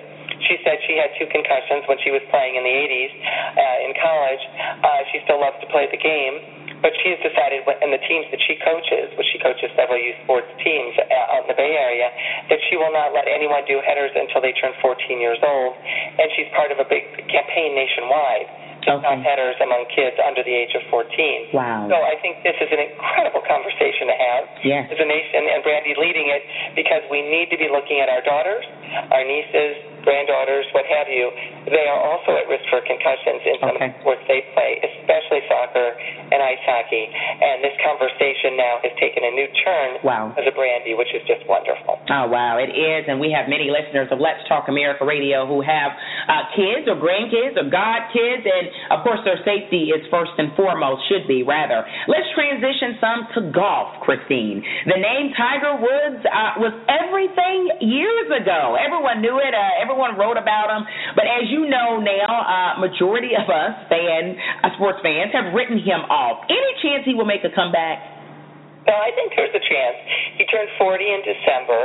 She 0.48 0.56
said 0.64 0.80
she 0.88 0.96
had 0.96 1.12
two 1.20 1.28
concussions 1.28 1.84
when 1.92 2.00
she 2.00 2.12
was 2.12 2.24
playing 2.32 2.56
in 2.56 2.64
the 2.64 2.72
80s 2.72 3.12
uh, 3.12 3.86
in 3.86 3.92
college. 4.00 4.44
Uh, 4.80 5.02
she 5.12 5.20
still 5.28 5.40
loves 5.40 5.60
to 5.60 5.68
play 5.68 5.88
the 5.92 6.00
game, 6.00 6.80
but 6.80 6.92
she 7.04 7.16
has 7.16 7.20
decided, 7.24 7.64
and 7.68 7.92
the 7.92 8.04
teams 8.08 8.28
that 8.32 8.40
she 8.44 8.60
coaches, 8.60 9.12
which 9.20 9.28
she 9.32 9.40
coaches 9.40 9.72
several 9.76 10.00
youth 10.00 10.20
sports 10.24 10.48
teams 10.64 10.96
uh, 11.00 11.36
out 11.36 11.48
in 11.48 11.50
the 11.52 11.60
Bay 11.60 11.76
Area, 11.76 12.08
that 12.52 12.60
she 12.68 12.76
will 12.80 12.92
not 12.92 13.12
let 13.12 13.28
anyone 13.28 13.64
do 13.68 13.80
headers 13.84 14.12
until 14.16 14.40
they 14.44 14.56
turn 14.60 14.76
14 14.84 14.96
years 15.20 15.40
old. 15.44 15.76
And 16.20 16.28
she's 16.36 16.48
part 16.56 16.72
of 16.72 16.80
a 16.80 16.88
big 16.88 17.08
campaign 17.32 17.76
nationwide 17.76 18.73
to 18.86 19.00
stop 19.00 19.20
headers 19.24 19.56
among 19.64 19.88
kids 19.92 20.16
under 20.20 20.44
the 20.44 20.52
age 20.54 20.76
of 20.76 20.84
14. 20.92 21.56
Wow. 21.56 21.88
So 21.88 21.96
I 21.96 22.16
think 22.20 22.44
this 22.44 22.56
is 22.60 22.70
an 22.72 22.80
incredible 22.80 23.42
conversation 23.48 24.08
to 24.12 24.16
have 24.18 24.44
Yes. 24.64 24.92
as 24.92 25.00
a 25.00 25.08
nation, 25.08 25.48
and 25.52 25.64
Brandi 25.64 25.96
leading 25.98 26.28
it 26.32 26.44
because 26.76 27.04
we 27.12 27.24
need 27.24 27.50
to 27.52 27.58
be 27.58 27.68
looking 27.72 28.00
at 28.00 28.10
our 28.10 28.22
daughters, 28.24 28.64
our 29.12 29.24
nieces, 29.24 29.80
granddaughters, 30.04 30.68
what 30.76 30.86
have 30.88 31.08
you. 31.10 31.32
They 31.68 31.88
are 31.88 32.00
also 32.00 32.36
at 32.38 32.46
risk 32.52 32.68
for 32.70 32.84
concussions 32.84 33.42
in 33.48 33.56
some 33.60 33.76
Okay. 33.76 33.88
of 33.88 33.94
the 33.96 34.00
sports 34.04 34.24
they 34.28 34.42
play, 34.54 34.78
especially 34.84 35.42
soccer 35.48 35.96
and 36.32 36.40
ice 36.44 36.62
hockey. 36.68 37.08
And 37.08 37.64
this 37.64 37.76
conversation 37.82 38.56
now 38.60 38.84
has 38.84 38.94
taken 39.00 39.24
a 39.24 39.32
new 39.32 39.48
turn 39.64 39.90
Wow. 40.04 40.36
as 40.38 40.46
a 40.46 40.52
Brandi, 40.52 40.96
which 40.98 41.12
is 41.16 41.24
just 41.26 41.48
wonderful. 41.48 42.00
Oh 42.12 42.28
wow, 42.28 42.58
it 42.60 42.70
is, 42.76 43.08
and 43.08 43.20
we 43.20 43.32
have 43.32 43.48
many 43.48 43.72
listeners 43.72 44.12
of 44.12 44.20
Let's 44.20 44.44
Talk 44.52 44.68
America 44.68 45.06
Radio 45.08 45.48
who 45.48 45.62
have 45.64 45.92
uh, 46.28 46.44
kids 46.56 46.88
or 46.92 46.96
grandkids 47.00 47.56
or 47.56 47.64
godkids, 47.72 48.44
and 48.44 48.66
of 48.92 49.04
course 49.08 49.20
their 49.24 49.40
safety 49.48 49.90
is 49.96 50.04
first 50.12 50.32
and 50.38 50.52
foremost, 50.56 51.08
should 51.08 51.26
be 51.28 51.44
rather. 51.44 51.86
Let's 52.12 52.28
transition 52.36 53.00
some 53.00 53.20
to 53.36 53.40
golf, 53.56 54.02
Christine. 54.04 54.60
The 54.86 55.00
name 55.00 55.32
Tiger 55.38 55.80
Woods 55.80 56.22
uh, 56.28 56.60
was 56.60 56.74
everything 56.92 57.88
years 57.88 58.28
ago. 58.36 58.76
Everyone 58.76 59.22
knew 59.22 59.40
it. 59.40 59.54
Uh, 59.54 59.82
everyone 59.82 59.93
wrote 59.98 60.38
about 60.38 60.70
him. 60.74 60.84
But 61.16 61.26
as 61.26 61.50
you 61.50 61.70
know 61.70 62.02
now, 62.02 62.30
uh, 62.30 62.80
majority 62.82 63.38
of 63.38 63.46
us 63.50 63.74
fan 63.90 64.36
uh, 64.64 64.74
sports 64.76 65.00
fans 65.02 65.32
have 65.34 65.54
written 65.54 65.78
him 65.78 66.06
off. 66.10 66.46
Any 66.50 66.72
chance 66.82 67.06
he 67.06 67.14
will 67.14 67.30
make 67.30 67.46
a 67.46 67.54
comeback? 67.54 68.02
No, 68.88 68.94
I 68.94 69.16
think 69.16 69.32
there's 69.36 69.56
a 69.56 69.64
chance. 69.64 69.98
He 70.36 70.44
turned 70.52 70.68
40 70.76 71.00
in 71.00 71.22
December, 71.24 71.82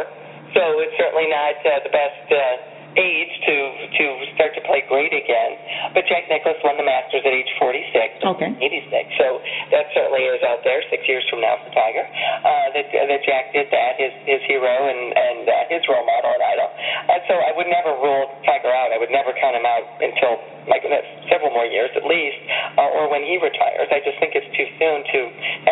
so 0.55 0.63
it's 0.83 0.97
certainly 0.99 1.31
not 1.31 1.55
uh, 1.63 1.79
the 1.87 1.93
best 1.95 2.27
uh, 2.27 2.78
age 2.99 3.33
to 3.47 3.57
to 3.95 4.05
start 4.35 4.53
to 4.59 4.63
play 4.67 4.83
great 4.91 5.15
again. 5.15 5.53
But 5.95 6.05
Jack 6.11 6.27
Nicklaus 6.27 6.59
won 6.67 6.75
the 6.77 6.85
Masters 6.85 7.23
at 7.23 7.31
age 7.33 7.49
46, 7.63 8.27
Okay. 8.35 8.51
86. 8.59 9.23
So 9.23 9.39
that 9.71 9.87
certainly 9.95 10.27
is 10.27 10.43
out 10.43 10.67
there 10.67 10.83
six 10.91 11.07
years 11.07 11.23
from 11.31 11.41
now 11.41 11.57
for 11.63 11.71
Tiger. 11.71 12.03
Uh, 12.03 12.75
that 12.75 12.87
that 12.91 13.23
Jack 13.23 13.55
did 13.55 13.71
that, 13.71 13.97
his 14.03 14.13
his 14.27 14.43
hero 14.51 14.75
and 14.91 15.03
and 15.15 15.43
uh, 15.47 15.55
his 15.71 15.83
role 15.87 16.03
model 16.05 16.35
and 16.35 16.43
idol. 16.43 16.69
Uh, 17.09 17.23
so 17.31 17.35
I 17.39 17.55
would 17.55 17.71
never 17.71 17.95
rule 18.03 18.27
Tiger 18.43 18.75
out. 18.75 18.91
I 18.91 18.99
would 18.99 19.15
never 19.15 19.31
count 19.39 19.55
him 19.55 19.65
out 19.65 19.87
until 20.03 20.43
my 20.69 20.77
goodness, 20.83 21.07
several 21.33 21.49
more 21.55 21.65
years 21.65 21.89
at 21.97 22.05
least, 22.05 22.37
uh, 22.77 22.97
or 23.01 23.09
when 23.09 23.25
he 23.25 23.41
retires. 23.41 23.89
I 23.89 24.05
just 24.05 24.21
think 24.21 24.37
it's 24.37 24.51
too 24.53 24.69
soon 24.77 24.99
to 25.01 25.19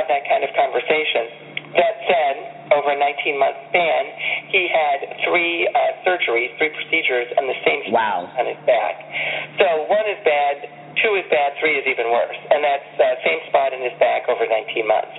have 0.01 0.09
that 0.09 0.25
kind 0.25 0.41
of 0.41 0.49
conversation. 0.57 1.56
That 1.77 1.95
said, 2.09 2.35
over 2.73 2.91
a 2.93 2.99
19 2.99 3.39
month 3.39 3.57
span, 3.71 4.03
he 4.51 4.67
had 4.73 4.99
three 5.29 5.69
uh, 5.69 6.03
surgeries, 6.09 6.51
three 6.59 6.73
procedures 6.73 7.29
on 7.39 7.47
the 7.47 7.59
same 7.63 7.93
Wow. 7.93 8.27
spot 8.27 8.41
on 8.41 8.45
his 8.51 8.61
back. 8.67 8.95
So 9.61 9.67
one 9.87 10.07
is 10.11 10.19
bad, 10.27 10.67
two 11.05 11.15
is 11.21 11.27
bad, 11.31 11.55
three 11.61 11.77
is 11.79 11.87
even 11.87 12.09
worse. 12.11 12.37
And 12.51 12.65
that's 12.65 12.89
uh, 12.99 13.05
same 13.23 13.41
spot 13.53 13.71
in 13.77 13.85
his 13.85 13.95
back 14.01 14.27
over 14.27 14.43
19 14.49 14.89
months, 14.89 15.13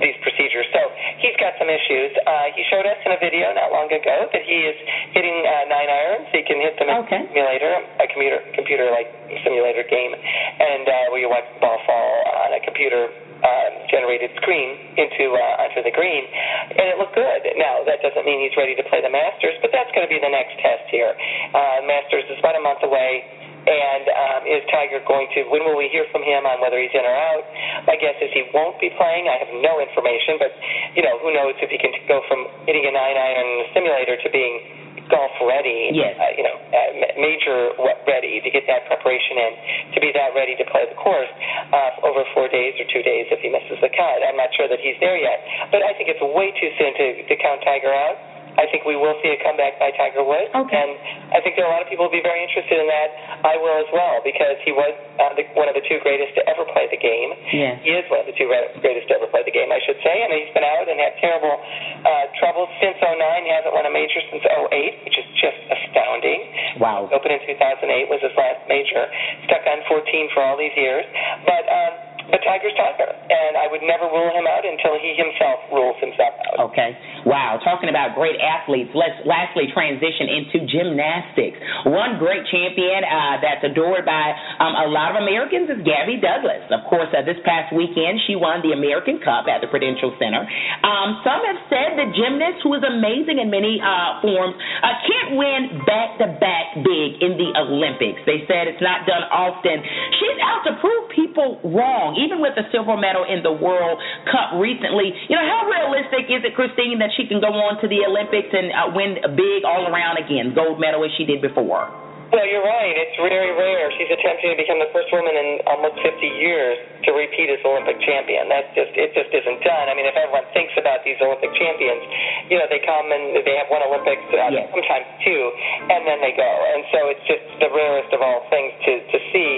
these 0.00 0.16
procedures. 0.22 0.64
So 0.72 0.80
he's 1.20 1.36
got 1.36 1.58
some 1.58 1.68
issues. 1.68 2.14
Uh, 2.24 2.54
he 2.54 2.62
showed 2.70 2.86
us 2.86 2.96
in 3.04 3.12
a 3.12 3.20
video 3.20 3.50
not 3.52 3.74
long 3.74 3.90
ago 3.90 4.30
that 4.32 4.44
he 4.46 4.58
is 4.64 4.76
hitting 5.12 5.36
uh, 5.44 5.68
nine 5.68 5.90
irons. 5.90 6.30
He 6.32 6.40
can 6.46 6.62
hit 6.62 6.78
them 6.78 6.88
in 6.88 6.96
a 6.96 7.04
simulator, 7.04 7.72
a 8.00 8.06
computer 8.08 8.40
computer 8.54 8.86
like 8.94 9.10
simulator 9.44 9.84
game, 9.84 10.14
and 10.14 10.86
uh, 10.86 10.94
where 11.12 11.20
you 11.20 11.28
watch 11.28 11.44
the 11.52 11.60
ball 11.60 11.78
fall 11.84 12.12
on 12.46 12.54
a 12.56 12.60
computer 12.64 13.10
um, 13.44 13.72
generated 13.92 14.32
screen 14.40 14.96
into 14.96 15.36
uh, 15.36 15.62
onto 15.66 15.84
the 15.84 15.92
green, 15.92 16.24
and 16.72 16.86
it 16.88 16.96
looked 16.96 17.16
good. 17.16 17.42
Now 17.60 17.84
that 17.84 18.00
doesn't 18.00 18.24
mean 18.24 18.40
he's 18.40 18.56
ready 18.56 18.72
to 18.76 18.84
play 18.88 19.04
the 19.04 19.12
Masters, 19.12 19.56
but 19.60 19.72
that's 19.72 19.90
going 19.92 20.06
to 20.06 20.12
be 20.12 20.20
the 20.20 20.32
next 20.32 20.56
test 20.60 20.88
here. 20.88 21.12
Uh, 21.52 21.84
Masters 21.84 22.24
is 22.32 22.38
about 22.40 22.56
a 22.56 22.62
month 22.62 22.80
away. 22.82 23.24
And 23.66 24.06
um, 24.06 24.40
is 24.46 24.62
Tiger 24.70 25.02
going 25.10 25.26
to? 25.34 25.42
When 25.50 25.66
will 25.66 25.74
we 25.74 25.90
hear 25.90 26.06
from 26.14 26.22
him 26.22 26.46
on 26.46 26.62
whether 26.62 26.78
he's 26.78 26.94
in 26.94 27.02
or 27.02 27.18
out? 27.18 27.42
My 27.90 27.98
guess 27.98 28.14
is 28.22 28.30
he 28.30 28.46
won't 28.54 28.78
be 28.78 28.94
playing. 28.94 29.26
I 29.26 29.42
have 29.42 29.50
no 29.58 29.82
information, 29.82 30.38
but 30.38 30.54
you 30.94 31.02
know 31.02 31.18
who 31.18 31.34
knows 31.34 31.58
if 31.58 31.66
he 31.66 31.74
can 31.74 31.90
go 32.06 32.22
from 32.30 32.46
hitting 32.70 32.86
a 32.86 32.94
nine 32.94 33.18
iron 33.18 33.66
simulator 33.74 34.22
to 34.22 34.28
being 34.30 34.85
golf 35.08 35.32
ready, 35.42 35.90
Yes. 35.94 36.16
uh, 36.18 36.32
you 36.36 36.44
know, 36.44 36.56
uh, 36.58 36.90
major 37.20 37.72
ready 38.06 38.40
to 38.42 38.50
get 38.50 38.66
that 38.66 38.86
preparation 38.86 39.38
in, 39.38 39.52
to 39.94 39.98
be 40.00 40.10
that 40.12 40.34
ready 40.34 40.54
to 40.56 40.64
play 40.70 40.86
the 40.88 40.98
course 40.98 41.30
uh, 41.72 42.06
over 42.06 42.24
four 42.34 42.48
days 42.48 42.74
or 42.78 42.86
two 42.90 43.02
days 43.02 43.26
if 43.30 43.40
he 43.40 43.48
misses 43.48 43.78
the 43.80 43.90
cut. 43.90 44.18
I'm 44.26 44.36
not 44.36 44.50
sure 44.54 44.66
that 44.68 44.80
he's 44.82 44.98
there 45.00 45.16
yet, 45.18 45.42
but 45.70 45.82
I 45.82 45.94
think 45.94 46.10
it's 46.10 46.22
way 46.22 46.50
too 46.58 46.70
soon 46.78 46.92
to, 46.94 47.06
to 47.26 47.34
count 47.38 47.62
Tiger 47.62 47.92
out. 47.94 48.35
I 48.56 48.64
think 48.72 48.88
we 48.88 48.96
will 48.96 49.14
see 49.20 49.30
a 49.32 49.38
comeback 49.44 49.76
by 49.78 49.92
Tiger 49.96 50.24
Woods, 50.24 50.48
Okay. 50.52 50.72
and 50.76 50.90
I 51.36 51.44
think 51.44 51.56
there 51.60 51.68
are 51.68 51.72
a 51.72 51.74
lot 51.76 51.84
of 51.84 51.88
people 51.92 52.08
who 52.08 52.12
will 52.12 52.18
be 52.18 52.24
very 52.24 52.40
interested 52.40 52.80
in 52.80 52.88
that. 52.88 53.08
I 53.44 53.54
will 53.60 53.76
as 53.80 53.90
well 53.92 54.24
because 54.24 54.56
he 54.64 54.72
was 54.72 54.92
uh, 55.20 55.36
the, 55.36 55.44
one 55.52 55.68
of 55.68 55.76
the 55.76 55.84
two 55.84 56.00
greatest 56.00 56.32
to 56.40 56.42
ever 56.48 56.64
play 56.72 56.88
the 56.88 56.96
game. 56.98 57.30
Yes. 57.52 57.78
He 57.84 57.92
is 57.92 58.04
one 58.08 58.24
of 58.24 58.28
the 58.28 58.36
two 58.36 58.48
re- 58.48 58.72
greatest 58.80 59.12
to 59.12 59.20
ever 59.20 59.28
play 59.28 59.44
the 59.44 59.52
game, 59.52 59.68
I 59.70 59.80
should 59.84 60.00
say. 60.00 60.14
And 60.24 60.32
he's 60.32 60.50
been 60.56 60.64
out 60.64 60.88
and 60.88 60.96
had 60.96 61.14
terrible 61.20 61.52
uh, 61.52 62.32
trouble 62.40 62.64
since 62.80 62.96
09. 62.96 63.12
He 63.44 63.52
hasn't 63.52 63.74
won 63.76 63.84
a 63.84 63.92
major 63.92 64.20
since 64.32 64.42
08, 64.42 65.04
which 65.04 65.16
is 65.20 65.26
just 65.36 65.58
astounding. 65.68 66.80
Wow. 66.80 67.08
Opened 67.12 67.36
in 67.36 67.42
2008 67.44 68.08
was 68.08 68.20
his 68.24 68.32
last 68.40 68.64
major. 68.72 69.04
Stuck 69.46 69.64
on 69.68 69.84
14 69.88 70.32
for 70.32 70.40
all 70.42 70.56
these 70.56 70.74
years. 70.76 71.04
But 71.44 71.64
um, 71.68 71.92
but 72.30 72.42
Tiger's 72.42 72.74
Tiger, 72.74 73.06
and 73.06 73.54
I 73.54 73.70
would 73.70 73.82
never 73.86 74.10
rule 74.10 74.32
him 74.34 74.46
out 74.50 74.66
until 74.66 74.98
he 74.98 75.14
himself 75.14 75.70
rules 75.70 75.98
himself 76.02 76.34
out. 76.50 76.72
Okay. 76.72 76.94
Wow. 77.22 77.58
Talking 77.62 77.90
about 77.90 78.18
great 78.18 78.38
athletes, 78.42 78.90
let's 78.94 79.18
lastly 79.22 79.70
transition 79.70 80.30
into 80.30 80.66
gymnastics. 80.66 81.58
One 81.86 82.18
great 82.18 82.42
champion 82.50 83.06
uh, 83.06 83.38
that's 83.42 83.62
adored 83.62 84.02
by 84.06 84.34
um, 84.58 84.74
a 84.74 84.86
lot 84.90 85.14
of 85.14 85.22
Americans 85.22 85.70
is 85.70 85.82
Gabby 85.86 86.18
Douglas. 86.18 86.66
Of 86.70 86.82
course, 86.90 87.10
uh, 87.14 87.22
this 87.22 87.38
past 87.46 87.70
weekend 87.70 88.18
she 88.26 88.34
won 88.34 88.62
the 88.62 88.74
American 88.74 89.22
Cup 89.22 89.46
at 89.46 89.62
the 89.62 89.70
Prudential 89.70 90.10
Center. 90.18 90.42
Um, 90.82 91.22
some 91.22 91.42
have 91.46 91.60
said 91.70 91.94
the 91.94 92.10
gymnast, 92.10 92.66
who 92.66 92.74
is 92.74 92.82
amazing 92.82 93.38
in 93.38 93.52
many 93.52 93.78
uh, 93.78 94.18
forms, 94.22 94.58
uh, 94.82 94.96
can't 95.06 95.38
win 95.38 95.82
back 95.86 96.18
to 96.18 96.26
back 96.42 96.74
big 96.82 97.22
in 97.22 97.38
the 97.38 97.50
Olympics. 97.54 98.18
They 98.26 98.42
said 98.50 98.66
it's 98.66 98.82
not 98.82 99.06
done 99.06 99.22
often. 99.30 99.78
She's 100.18 100.38
out 100.42 100.62
to 100.66 100.72
prove 100.82 101.12
people 101.12 101.60
wrong, 101.62 102.15
even 102.16 102.40
with 102.40 102.56
the 102.56 102.64
silver 102.72 102.96
medal 102.96 103.24
in 103.24 103.42
the 103.42 103.52
World 103.52 104.00
Cup 104.28 104.56
recently. 104.56 105.12
You 105.28 105.36
know, 105.36 105.46
how 105.46 105.68
realistic 105.68 106.28
is 106.32 106.42
it, 106.44 106.56
Christine, 106.56 106.98
that 107.00 107.12
she 107.16 107.28
can 107.28 107.40
go 107.40 107.52
on 107.52 107.80
to 107.80 107.86
the 107.88 108.04
Olympics 108.04 108.50
and 108.52 108.72
uh, 108.72 108.92
win 108.92 109.20
a 109.24 109.30
big 109.30 109.64
all 109.64 109.88
around 109.88 110.18
again, 110.18 110.52
gold 110.54 110.80
medal 110.80 111.04
as 111.04 111.10
she 111.16 111.24
did 111.24 111.42
before? 111.42 112.05
Well, 112.34 112.42
you're 112.42 112.64
right. 112.64 112.94
It's 112.98 113.14
very 113.22 113.54
rare. 113.54 113.86
She's 113.94 114.10
attempting 114.10 114.50
to 114.50 114.58
become 114.58 114.82
the 114.82 114.90
first 114.90 115.14
woman 115.14 115.30
in 115.30 115.62
almost 115.70 116.02
50 116.02 116.18
years 116.26 116.74
to 117.06 117.14
repeat 117.14 117.46
as 117.46 117.62
Olympic 117.62 118.02
champion. 118.02 118.50
That's 118.50 118.66
just 118.74 118.90
it 118.98 119.14
just 119.14 119.30
isn't 119.30 119.62
done. 119.62 119.86
I 119.86 119.94
mean, 119.94 120.10
if 120.10 120.16
everyone 120.18 120.42
thinks 120.50 120.74
about 120.74 121.06
these 121.06 121.14
Olympic 121.22 121.54
champions, 121.54 122.02
you 122.50 122.58
know, 122.58 122.66
they 122.66 122.82
come 122.82 123.14
and 123.14 123.38
they 123.46 123.54
have 123.54 123.70
one 123.70 123.78
Olympics, 123.86 124.26
uh, 124.34 124.50
yes. 124.50 124.66
sometimes 124.74 125.06
two, 125.22 125.42
and 125.86 126.02
then 126.02 126.18
they 126.18 126.34
go. 126.34 126.50
And 126.50 126.82
so 126.90 126.98
it's 127.14 127.24
just 127.30 127.46
the 127.62 127.70
rarest 127.70 128.10
of 128.10 128.18
all 128.18 128.42
things 128.50 128.74
to 128.74 128.92
to 129.06 129.18
see. 129.30 129.50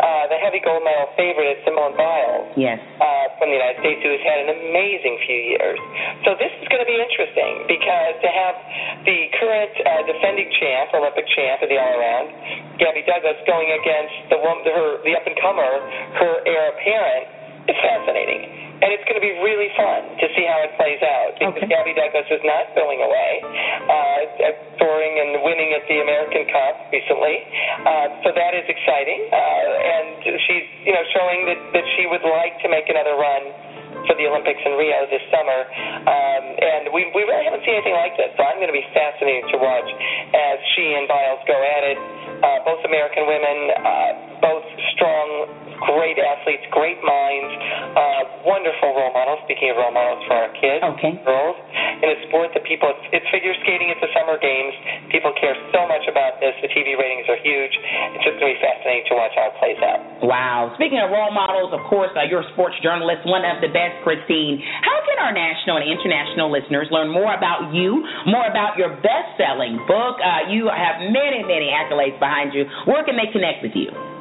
Uh, 0.00 0.24
the 0.32 0.40
heavy 0.40 0.64
gold 0.64 0.80
medal 0.80 1.12
favorite 1.20 1.60
is 1.60 1.60
Simone 1.68 1.92
Biles. 1.92 2.56
Yes. 2.56 2.80
Uh, 3.04 3.36
from 3.36 3.52
the 3.52 3.58
United 3.60 3.84
States, 3.84 4.00
who 4.00 4.16
has 4.16 4.24
had 4.24 4.38
an 4.48 4.50
amazing 4.64 5.20
few 5.28 5.40
years. 5.60 5.76
So 6.24 6.32
this 6.40 6.52
is 6.56 6.64
going 6.72 6.80
to 6.80 6.88
be 6.88 6.96
interesting 6.96 7.68
because 7.68 8.16
to 8.24 8.30
have 8.32 8.56
the 9.04 9.18
current 9.36 9.74
uh, 9.84 10.02
defending 10.08 10.48
champ, 10.56 10.96
Olympic 10.96 11.28
champ 11.36 11.60
of 11.60 11.68
the 11.68 11.76
all 11.76 11.92
around 12.00 12.13
Gabby 12.78 13.02
Douglas 13.06 13.38
going 13.46 13.70
against 13.70 14.16
the 14.30 14.38
woman, 14.42 14.62
her, 14.66 15.02
the 15.02 15.12
up 15.14 15.24
and 15.26 15.36
comer, 15.38 15.72
her 16.18 16.34
heir 16.46 16.74
apparent, 16.74 17.26
is 17.70 17.78
fascinating. 17.80 18.64
And 18.84 18.92
it's 18.92 19.06
going 19.08 19.16
to 19.16 19.24
be 19.24 19.32
really 19.40 19.70
fun 19.78 20.18
to 20.20 20.26
see 20.36 20.44
how 20.44 20.60
it 20.66 20.76
plays 20.76 21.00
out 21.00 21.38
because 21.38 21.62
okay. 21.62 21.70
Gabby 21.70 21.94
Douglas 21.96 22.26
is 22.28 22.42
not 22.44 22.74
going 22.76 23.00
away, 23.00 23.32
uh, 23.40 24.76
touring 24.76 25.14
and 25.16 25.40
winning 25.46 25.72
at 25.72 25.86
the 25.88 26.02
American 26.04 26.44
Cup 26.50 26.92
recently. 26.92 27.40
Uh, 27.86 28.20
so 28.26 28.28
that 28.34 28.52
is 28.52 28.66
exciting. 28.68 29.30
Uh, 29.30 29.38
and 29.94 30.06
she's, 30.44 30.66
you 30.84 30.92
know, 30.92 31.04
showing 31.16 31.48
that, 31.48 31.60
that 31.80 31.86
she 31.96 32.04
would 32.10 32.26
like 32.26 32.60
to 32.60 32.68
make 32.68 32.90
another 32.90 33.16
run 33.16 33.73
for 34.06 34.14
the 34.16 34.26
Olympics 34.28 34.60
in 34.64 34.76
Rio 34.76 35.08
this 35.08 35.24
summer. 35.32 35.60
Um, 36.04 36.44
and 36.60 36.82
we, 36.92 37.08
we 37.12 37.24
really 37.24 37.44
haven't 37.44 37.64
seen 37.64 37.76
anything 37.78 37.96
like 37.96 38.16
this. 38.16 38.32
So 38.36 38.44
I'm 38.44 38.60
going 38.60 38.72
to 38.72 38.76
be 38.76 38.84
fascinated 38.92 39.48
to 39.52 39.58
watch 39.60 39.88
as 40.32 40.56
she 40.76 40.94
and 40.96 41.08
Biles 41.08 41.42
go 41.48 41.56
at 41.56 41.82
it. 41.84 41.98
Uh, 42.44 42.60
both 42.66 42.82
American 42.84 43.24
women, 43.24 43.58
uh, 43.72 44.12
both 44.44 44.66
strong, 44.96 45.28
great 45.82 46.18
athletes, 46.20 46.64
great 46.70 47.00
minds, 47.02 47.52
uh, 47.94 48.46
wonderful 48.46 48.94
role 48.94 49.12
models. 49.14 49.40
Speaking 49.46 49.70
of 49.72 49.76
role 49.80 49.94
models 49.94 50.22
for 50.26 50.34
our 50.34 50.50
kids, 50.54 50.82
okay. 50.96 51.18
girls, 51.26 51.56
in 52.02 52.08
a 52.10 52.18
sport 52.28 52.52
that 52.54 52.62
people, 52.66 52.90
it's, 52.90 53.22
it's 53.22 53.28
figure 53.32 53.54
skating, 53.64 53.90
it's 53.90 54.02
the 54.02 54.12
Summer 54.14 54.36
Games. 54.38 54.74
People 55.10 55.32
care 55.38 55.56
so 55.72 55.86
much 55.86 56.04
about 56.10 56.38
this. 56.38 56.52
The 56.60 56.70
TV 56.70 56.98
ratings 56.98 57.26
are 57.30 57.40
huge. 57.40 57.74
It's 58.14 58.24
just 58.24 58.36
going 58.38 58.52
to 58.52 58.56
be 58.56 58.62
fascinating 58.62 59.04
to 59.10 59.14
watch 59.18 59.34
how 59.34 59.50
it 59.50 59.56
plays 59.58 59.80
out. 59.82 60.00
Wow. 60.22 60.72
Speaking 60.76 61.00
of 61.00 61.10
role 61.10 61.32
models, 61.32 61.72
of 61.72 61.82
course, 61.88 62.12
uh, 62.14 62.26
you're 62.26 62.44
a 62.44 62.50
sports 62.54 62.76
journalist, 62.82 63.26
one 63.26 63.42
of 63.44 63.60
the 63.64 63.70
best, 63.70 64.00
Christine. 64.02 64.60
How 64.84 64.98
can 65.06 65.16
our 65.20 65.32
national 65.32 65.80
and 65.80 65.86
international 65.88 66.52
listeners 66.52 66.88
learn 66.90 67.08
more 67.10 67.34
about 67.34 67.72
you, 67.72 68.02
more 68.26 68.46
about 68.46 68.76
your 68.76 68.94
best 69.00 69.34
selling 69.40 69.80
book? 69.88 70.20
Uh, 70.20 70.50
you 70.52 70.68
have 70.68 71.00
many, 71.10 71.42
many 71.42 71.72
accolades 71.72 72.18
behind 72.20 72.52
you. 72.52 72.64
Where 72.84 73.04
can 73.04 73.16
they 73.16 73.30
connect 73.32 73.62
with 73.62 73.72
you? 73.74 74.13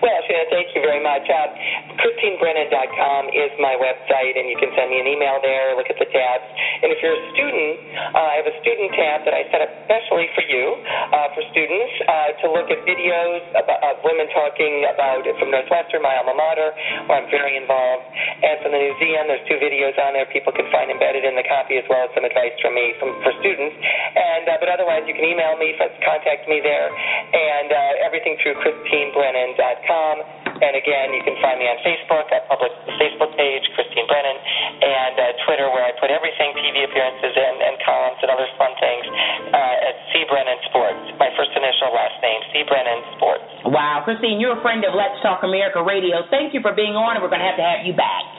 Well, 0.00 0.18
Shana, 0.28 0.46
thank 0.52 0.70
you 0.76 0.82
very 0.84 1.02
much. 1.02 1.26
Uh, 1.26 1.50
ChristineBrennan.com 1.98 3.22
is 3.34 3.50
my 3.58 3.74
website, 3.80 4.38
and 4.38 4.46
you 4.46 4.56
can 4.60 4.70
send 4.78 4.92
me 4.92 5.00
an 5.02 5.08
email 5.08 5.42
there, 5.42 5.74
look 5.74 5.90
at 5.90 5.98
the 5.98 6.06
tabs. 6.06 6.46
And 6.84 6.94
if 6.94 7.02
you're 7.02 7.16
a 7.16 7.24
student, 7.34 7.72
uh, 8.14 8.32
I 8.32 8.34
have 8.38 8.48
a 8.48 8.56
student 8.62 8.94
tab 8.94 9.26
that 9.26 9.34
I 9.34 9.42
set 9.50 9.60
up 9.64 9.72
especially 9.82 10.28
for 10.38 10.44
you, 10.46 10.64
uh, 11.10 11.34
for 11.34 11.42
students, 11.50 11.92
uh, 12.06 12.30
to 12.44 12.46
look 12.52 12.68
at 12.70 12.78
videos 12.86 13.42
about, 13.58 13.80
of 13.82 13.98
women 14.06 14.30
talking 14.30 14.86
about 14.92 15.26
from 15.40 15.50
Northwestern, 15.50 16.04
my 16.04 16.14
alma 16.20 16.36
mater, 16.36 16.70
where 17.10 17.18
I'm 17.18 17.30
very 17.32 17.58
involved. 17.58 18.06
And 18.06 18.62
from 18.62 18.70
the 18.70 18.82
museum, 18.82 19.26
there's 19.26 19.46
two 19.50 19.58
videos 19.58 19.96
on 19.98 20.14
there 20.14 20.28
people 20.30 20.52
can 20.52 20.68
find 20.70 20.92
embedded 20.92 21.24
in 21.24 21.34
the 21.34 21.46
copy, 21.48 21.80
as 21.80 21.86
well 21.88 22.06
as 22.06 22.10
some 22.12 22.22
advice 22.22 22.52
from 22.60 22.76
me 22.76 22.92
from, 23.00 23.16
for 23.24 23.32
students. 23.40 23.74
And 23.74 24.44
uh, 24.46 24.60
But 24.60 24.68
otherwise, 24.68 25.08
you 25.08 25.16
can 25.16 25.24
email 25.24 25.56
me, 25.56 25.72
contact 26.04 26.44
me 26.46 26.60
there, 26.60 26.92
and 26.92 27.72
uh, 27.72 28.06
everything 28.06 28.36
through 28.44 28.60
Christine 28.60 29.16
Brennan 29.16 29.55
com, 29.86 30.46
And 30.56 30.72
again, 30.72 31.12
you 31.12 31.20
can 31.20 31.36
find 31.44 31.60
me 31.60 31.68
on 31.68 31.76
Facebook, 31.84 32.32
at 32.32 32.48
public 32.48 32.72
Facebook 32.96 33.28
page, 33.36 33.60
Christine 33.76 34.08
Brennan, 34.08 34.38
and 34.80 35.14
uh, 35.20 35.24
Twitter, 35.44 35.68
where 35.68 35.84
I 35.84 35.92
put 36.00 36.08
everything, 36.08 36.56
TV 36.56 36.88
appearances 36.88 37.34
and, 37.36 37.56
and 37.60 37.74
columns 37.84 38.16
and 38.24 38.32
other 38.32 38.48
fun 38.56 38.72
things, 38.80 39.04
uh, 39.52 39.88
at 39.92 39.94
C. 40.12 40.24
Brennan 40.32 40.56
Sports. 40.72 41.12
My 41.20 41.28
first 41.36 41.52
initial, 41.52 41.92
last 41.92 42.16
name, 42.24 42.40
C. 42.56 42.64
Brennan 42.64 43.00
Sports. 43.20 43.44
Wow. 43.68 44.00
Christine, 44.08 44.40
you're 44.40 44.56
a 44.56 44.62
friend 44.64 44.80
of 44.88 44.96
Let's 44.96 45.20
Talk 45.20 45.44
America 45.44 45.84
Radio. 45.84 46.24
Thank 46.32 46.56
you 46.56 46.64
for 46.64 46.72
being 46.72 46.96
on, 46.96 47.16
and 47.16 47.20
we're 47.20 47.32
going 47.32 47.44
to 47.44 47.48
have 47.52 47.60
to 47.60 47.66
have 47.66 47.84
you 47.84 47.92
back. 47.92 48.35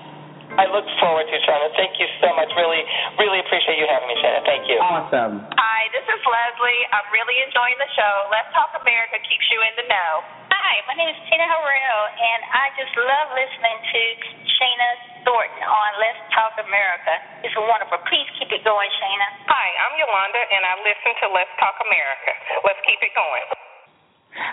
I 0.58 0.66
look 0.74 0.90
forward 0.98 1.30
to 1.30 1.38
Shana. 1.46 1.70
Thank 1.78 2.02
you 2.02 2.10
so 2.18 2.34
much. 2.34 2.50
Really, 2.58 2.82
really 3.22 3.38
appreciate 3.46 3.78
you 3.78 3.86
having 3.86 4.10
me, 4.10 4.18
Shana. 4.18 4.42
Thank 4.42 4.66
you. 4.66 4.82
Awesome. 4.82 5.46
Hi, 5.54 5.82
this 5.94 6.02
is 6.10 6.22
Leslie. 6.26 6.82
I'm 6.98 7.06
really 7.14 7.38
enjoying 7.46 7.78
the 7.78 7.90
show. 7.94 8.14
Let's 8.34 8.50
Talk 8.58 8.74
America 8.82 9.22
keeps 9.22 9.46
you 9.54 9.62
in 9.62 9.74
the 9.78 9.86
know. 9.86 10.26
Hi, 10.50 10.82
my 10.90 10.98
name 10.98 11.14
is 11.14 11.20
Tina 11.30 11.46
Harrell, 11.46 12.04
and 12.10 12.42
I 12.50 12.74
just 12.74 12.90
love 12.98 13.28
listening 13.38 13.78
to 13.86 14.02
Shana 14.58 14.90
Thornton 15.30 15.62
on 15.62 15.90
Let's 16.02 16.22
Talk 16.34 16.58
America. 16.58 17.14
It's 17.46 17.54
wonderful. 17.54 18.02
Please 18.10 18.26
keep 18.42 18.50
it 18.50 18.66
going, 18.66 18.90
Shana. 18.98 19.28
Hi, 19.54 19.68
I'm 19.86 19.94
Yolanda, 19.94 20.42
and 20.42 20.66
I 20.66 20.74
listen 20.82 21.14
to 21.22 21.26
Let's 21.38 21.54
Talk 21.62 21.78
America. 21.86 22.34
Let's 22.66 22.82
keep 22.82 22.98
it 23.06 23.14
going. 23.14 23.46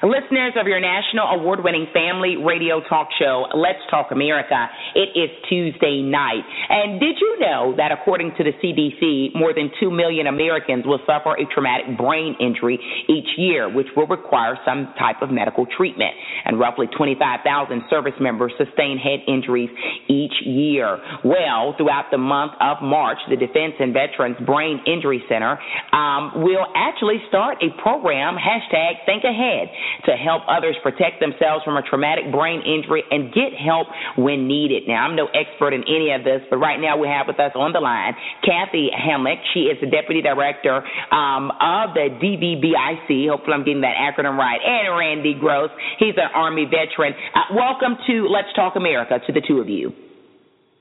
Listeners 0.03 0.53
of 0.57 0.67
your 0.67 0.81
national 0.81 1.29
award 1.29 1.63
winning 1.63 1.87
family 1.93 2.37
radio 2.37 2.81
talk 2.89 3.09
show, 3.19 3.47
Let's 3.55 3.81
Talk 3.91 4.11
America, 4.11 4.69
it 4.95 5.17
is 5.17 5.31
Tuesday 5.49 6.03
night. 6.03 6.45
And 6.69 7.01
did 7.01 7.17
you 7.21 7.39
know 7.41 7.75
that 7.77 7.93
according 7.93 8.33
to 8.37 8.45
the 8.45 8.53
CDC, 8.61 9.35
more 9.35 9.55
than 9.55 9.71
2 9.81 9.91
million 9.91 10.27
Americans 10.27 10.85
will 10.85 11.01
suffer 11.07 11.37
a 11.37 11.45
traumatic 11.53 11.97
brain 11.97 12.37
injury 12.41 12.79
each 13.09 13.29
year, 13.37 13.73
which 13.73 13.87
will 13.97 14.07
require 14.07 14.59
some 14.65 14.93
type 14.99 15.23
of 15.23 15.31
medical 15.31 15.67
treatment? 15.67 16.13
And 16.45 16.59
roughly 16.59 16.87
25,000 16.97 17.83
service 17.89 18.17
members 18.21 18.53
sustain 18.59 18.99
head 18.99 19.21
injuries 19.29 19.71
each 20.09 20.35
year. 20.45 20.99
Well, 21.25 21.75
throughout 21.77 22.11
the 22.11 22.19
month 22.19 22.53
of 22.61 22.79
March, 22.83 23.19
the 23.29 23.37
Defense 23.37 23.75
and 23.81 23.93
Veterans 23.93 24.37
Brain 24.45 24.81
Injury 24.87 25.23
Center 25.29 25.59
um, 25.93 26.43
will 26.43 26.67
actually 26.75 27.23
start 27.29 27.59
a 27.63 27.71
program, 27.81 28.37
hashtag 28.37 29.05
Think 29.07 29.25
Ahead 29.25 29.74
to 30.07 30.13
help 30.17 30.43
others 30.49 30.77
protect 30.83 31.21
themselves 31.21 31.65
from 31.65 31.77
a 31.77 31.83
traumatic 31.83 32.31
brain 32.31 32.63
injury 32.63 33.03
and 33.11 33.33
get 33.33 33.55
help 33.55 33.89
when 34.17 34.47
needed. 34.47 34.85
Now, 34.87 35.07
I'm 35.07 35.17
no 35.17 35.29
expert 35.33 35.73
in 35.73 35.83
any 35.85 36.13
of 36.13 36.25
this, 36.25 36.43
but 36.51 36.59
right 36.59 36.81
now 36.81 36.97
we 36.97 37.09
have 37.09 37.27
with 37.27 37.39
us 37.41 37.53
on 37.55 37.73
the 37.73 37.81
line 37.81 38.15
Kathy 38.45 38.91
Helmick. 38.95 39.41
She 39.53 39.71
is 39.71 39.79
the 39.81 39.91
Deputy 39.91 40.23
Director 40.23 40.83
um, 41.11 41.51
of 41.61 41.95
the 41.95 42.13
DVBIC. 42.21 43.29
Hopefully, 43.29 43.55
I'm 43.55 43.65
getting 43.65 43.83
that 43.83 43.97
acronym 43.97 44.37
right. 44.37 44.61
And 44.63 44.97
Randy 44.97 45.35
Gross. 45.39 45.71
He's 45.99 46.15
an 46.17 46.31
Army 46.35 46.65
veteran. 46.65 47.15
Uh, 47.35 47.55
welcome 47.55 47.97
to 48.07 48.29
Let's 48.29 48.53
Talk 48.55 48.77
America 48.77 49.19
to 49.27 49.33
the 49.33 49.43
two 49.47 49.59
of 49.59 49.69
you. 49.69 49.93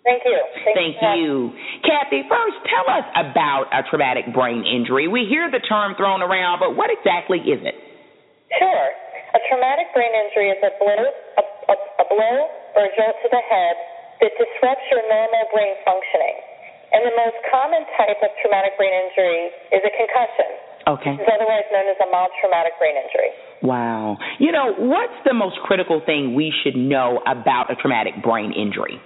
Thank 0.04 0.24
you. 0.26 0.39
Thank, 0.76 1.00
Thank 1.00 1.20
you. 1.20 1.52
Kathy, 1.80 2.28
first, 2.28 2.60
tell 2.68 2.91
us 2.91 3.08
about 3.16 3.72
a 3.72 3.88
traumatic 3.89 4.34
brain 4.34 4.66
injury. 4.68 5.08
We 5.08 5.26
hear 5.30 5.50
the 5.50 5.64
term 5.64 5.96
thrown 5.96 6.22
around, 6.22 6.60
but 6.60 6.76
what 6.76 6.89
exactly 6.91 7.39
is 7.39 7.64
it? 7.64 7.76
Sure. 8.60 8.88
A 9.34 9.39
traumatic 9.49 9.89
brain 9.97 10.14
injury 10.14 10.54
is 10.54 10.62
a 10.62 10.74
blow, 10.78 11.04
a, 11.39 11.43
a, 11.43 11.76
a 11.76 12.06
blow 12.06 12.38
or 12.78 12.82
a 12.86 12.91
jolt 12.93 13.18
to 13.26 13.30
the 13.34 13.43
head 13.49 13.76
that 14.22 14.32
disrupts 14.38 14.86
your 14.93 15.01
normal 15.10 15.45
brain 15.49 15.74
functioning. 15.82 16.38
And 16.93 17.01
the 17.01 17.16
most 17.18 17.38
common 17.49 17.82
type 17.97 18.22
of 18.22 18.30
traumatic 18.38 18.78
brain 18.78 18.93
injury 18.93 19.49
is 19.74 19.82
a 19.82 19.93
concussion. 19.97 20.49
Okay. 20.86 21.16
It's 21.18 21.32
otherwise 21.32 21.66
known 21.74 21.89
as 21.89 21.97
a 22.04 22.08
mild 22.14 22.30
traumatic 22.38 22.78
brain 22.78 22.93
injury. 22.93 23.32
Wow. 23.66 24.20
You 24.38 24.51
know, 24.51 24.76
what's 24.78 25.18
the 25.26 25.34
most 25.34 25.58
critical 25.66 26.04
thing 26.06 26.36
we 26.36 26.54
should 26.62 26.76
know 26.76 27.24
about 27.26 27.72
a 27.72 27.76
traumatic 27.80 28.22
brain 28.22 28.51
injury? 28.54 29.01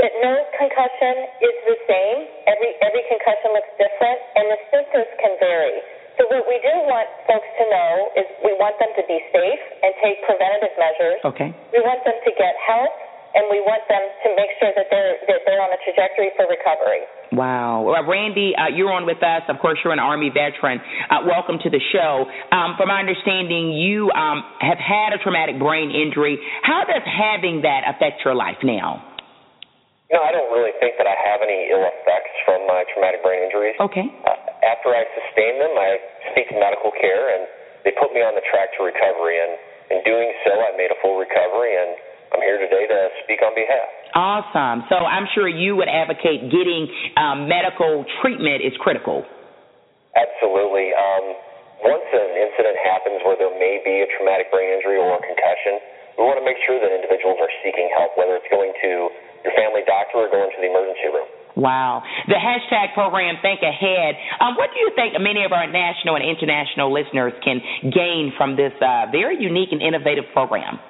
That 0.00 0.10
no 0.18 0.34
concussion 0.58 1.30
is 1.38 1.56
the 1.70 1.78
same. 1.86 2.18
Every 2.50 2.74
every 2.82 3.04
concussion 3.06 3.54
looks 3.54 3.70
different, 3.78 4.18
and 4.34 4.44
the 4.50 4.58
symptoms 4.74 5.06
can 5.22 5.38
vary. 5.38 5.78
So 6.14 6.30
what 6.30 6.46
we 6.46 6.62
do 6.62 6.74
want 6.86 7.10
folks 7.26 7.50
to 7.58 7.64
know 7.66 7.92
is 8.14 8.24
we 8.46 8.54
want 8.54 8.78
them 8.78 8.94
to 8.94 9.02
be 9.10 9.18
safe 9.34 9.62
and 9.82 9.90
take 9.98 10.22
preventative 10.22 10.74
measures. 10.78 11.18
Okay. 11.26 11.50
We 11.74 11.82
want 11.82 12.06
them 12.06 12.14
to 12.14 12.30
get 12.38 12.54
help 12.62 12.94
and 13.34 13.50
we 13.50 13.58
want 13.66 13.82
them 13.90 14.02
to 14.22 14.28
make 14.38 14.54
sure 14.62 14.70
that 14.78 14.86
they're 14.94 15.18
that 15.26 15.42
they're 15.42 15.58
on 15.58 15.74
a 15.74 15.80
trajectory 15.82 16.30
for 16.38 16.46
recovery. 16.46 17.02
Wow. 17.34 17.82
Well, 17.82 17.98
Randy, 18.06 18.54
uh, 18.54 18.70
you're 18.70 18.94
on 18.94 19.10
with 19.10 19.18
us. 19.26 19.42
Of 19.50 19.58
course, 19.58 19.82
you're 19.82 19.92
an 19.92 19.98
Army 19.98 20.30
veteran. 20.30 20.78
Uh, 21.10 21.26
welcome 21.26 21.58
to 21.66 21.68
the 21.68 21.82
show. 21.90 22.30
Um, 22.54 22.78
from 22.78 22.94
my 22.94 23.02
understanding, 23.02 23.74
you 23.74 24.14
um, 24.14 24.46
have 24.62 24.78
had 24.78 25.10
a 25.10 25.18
traumatic 25.18 25.58
brain 25.58 25.90
injury. 25.90 26.38
How 26.62 26.86
does 26.86 27.02
having 27.02 27.66
that 27.66 27.82
affect 27.90 28.22
your 28.22 28.38
life 28.38 28.62
now? 28.62 29.02
You 30.14 30.22
know, 30.22 30.22
I 30.22 30.30
don't 30.30 30.52
really 30.54 30.70
think 30.78 30.94
that 31.02 31.10
I 31.10 31.16
have 31.18 31.42
any 31.42 31.74
ill 31.74 31.82
effects 31.82 32.34
from 32.46 32.62
my 32.70 32.86
traumatic 32.94 33.18
brain 33.26 33.42
injuries. 33.50 33.74
Okay. 33.82 34.06
Uh, 34.22 34.43
after 34.64 34.96
I 34.96 35.04
sustained 35.12 35.60
them, 35.60 35.74
I 35.76 35.90
seek 36.32 36.48
medical 36.56 36.90
care, 36.96 37.36
and 37.36 37.44
they 37.84 37.92
put 38.00 38.10
me 38.16 38.24
on 38.24 38.32
the 38.34 38.44
track 38.48 38.72
to 38.76 38.84
recovery. 38.84 39.38
And 39.38 39.60
in 39.92 39.98
doing 40.02 40.32
so, 40.44 40.52
I 40.56 40.72
made 40.76 40.90
a 40.90 40.98
full 41.04 41.20
recovery, 41.20 41.76
and 41.76 41.96
I'm 42.32 42.42
here 42.42 42.58
today 42.58 42.88
to 42.88 42.98
speak 43.22 43.44
on 43.44 43.52
behalf. 43.54 43.88
Awesome. 44.16 44.88
So 44.88 45.04
I'm 45.04 45.26
sure 45.34 45.46
you 45.46 45.76
would 45.76 45.90
advocate 45.90 46.48
getting 46.48 46.88
um, 47.18 47.46
medical 47.46 48.06
treatment 48.22 48.62
is 48.64 48.72
critical. 48.80 49.26
Absolutely. 50.14 50.94
Um, 50.94 51.24
once 51.82 52.06
an 52.14 52.32
incident 52.38 52.78
happens 52.80 53.20
where 53.26 53.36
there 53.36 53.52
may 53.58 53.82
be 53.82 54.06
a 54.06 54.08
traumatic 54.16 54.48
brain 54.54 54.70
injury 54.72 54.96
or 54.96 55.18
a 55.18 55.22
concussion, 55.22 55.82
we 56.16 56.22
want 56.22 56.38
to 56.38 56.46
make 56.46 56.58
sure 56.62 56.78
that 56.78 56.94
individuals 56.94 57.42
are 57.42 57.50
seeking 57.66 57.90
help, 57.98 58.14
whether 58.14 58.38
it's 58.38 58.46
going 58.46 58.70
to 58.70 59.10
your 59.42 59.54
family 59.58 59.82
doctor 59.84 60.24
or 60.24 60.30
going 60.30 60.48
to 60.48 60.58
the 60.62 60.70
emergency 60.70 61.10
room. 61.10 61.28
Wow. 61.54 62.02
The 62.26 62.34
hashtag 62.34 62.94
program 62.94 63.38
Think 63.38 63.62
Ahead. 63.62 64.18
Um, 64.42 64.58
what 64.58 64.74
do 64.74 64.78
you 64.82 64.90
think 64.98 65.14
many 65.22 65.46
of 65.46 65.54
our 65.54 65.70
national 65.70 66.18
and 66.18 66.26
international 66.26 66.90
listeners 66.90 67.32
can 67.46 67.62
gain 67.94 68.34
from 68.36 68.58
this 68.58 68.74
uh, 68.82 69.06
very 69.14 69.38
unique 69.38 69.70
and 69.70 69.78
innovative 69.78 70.26
program? 70.34 70.82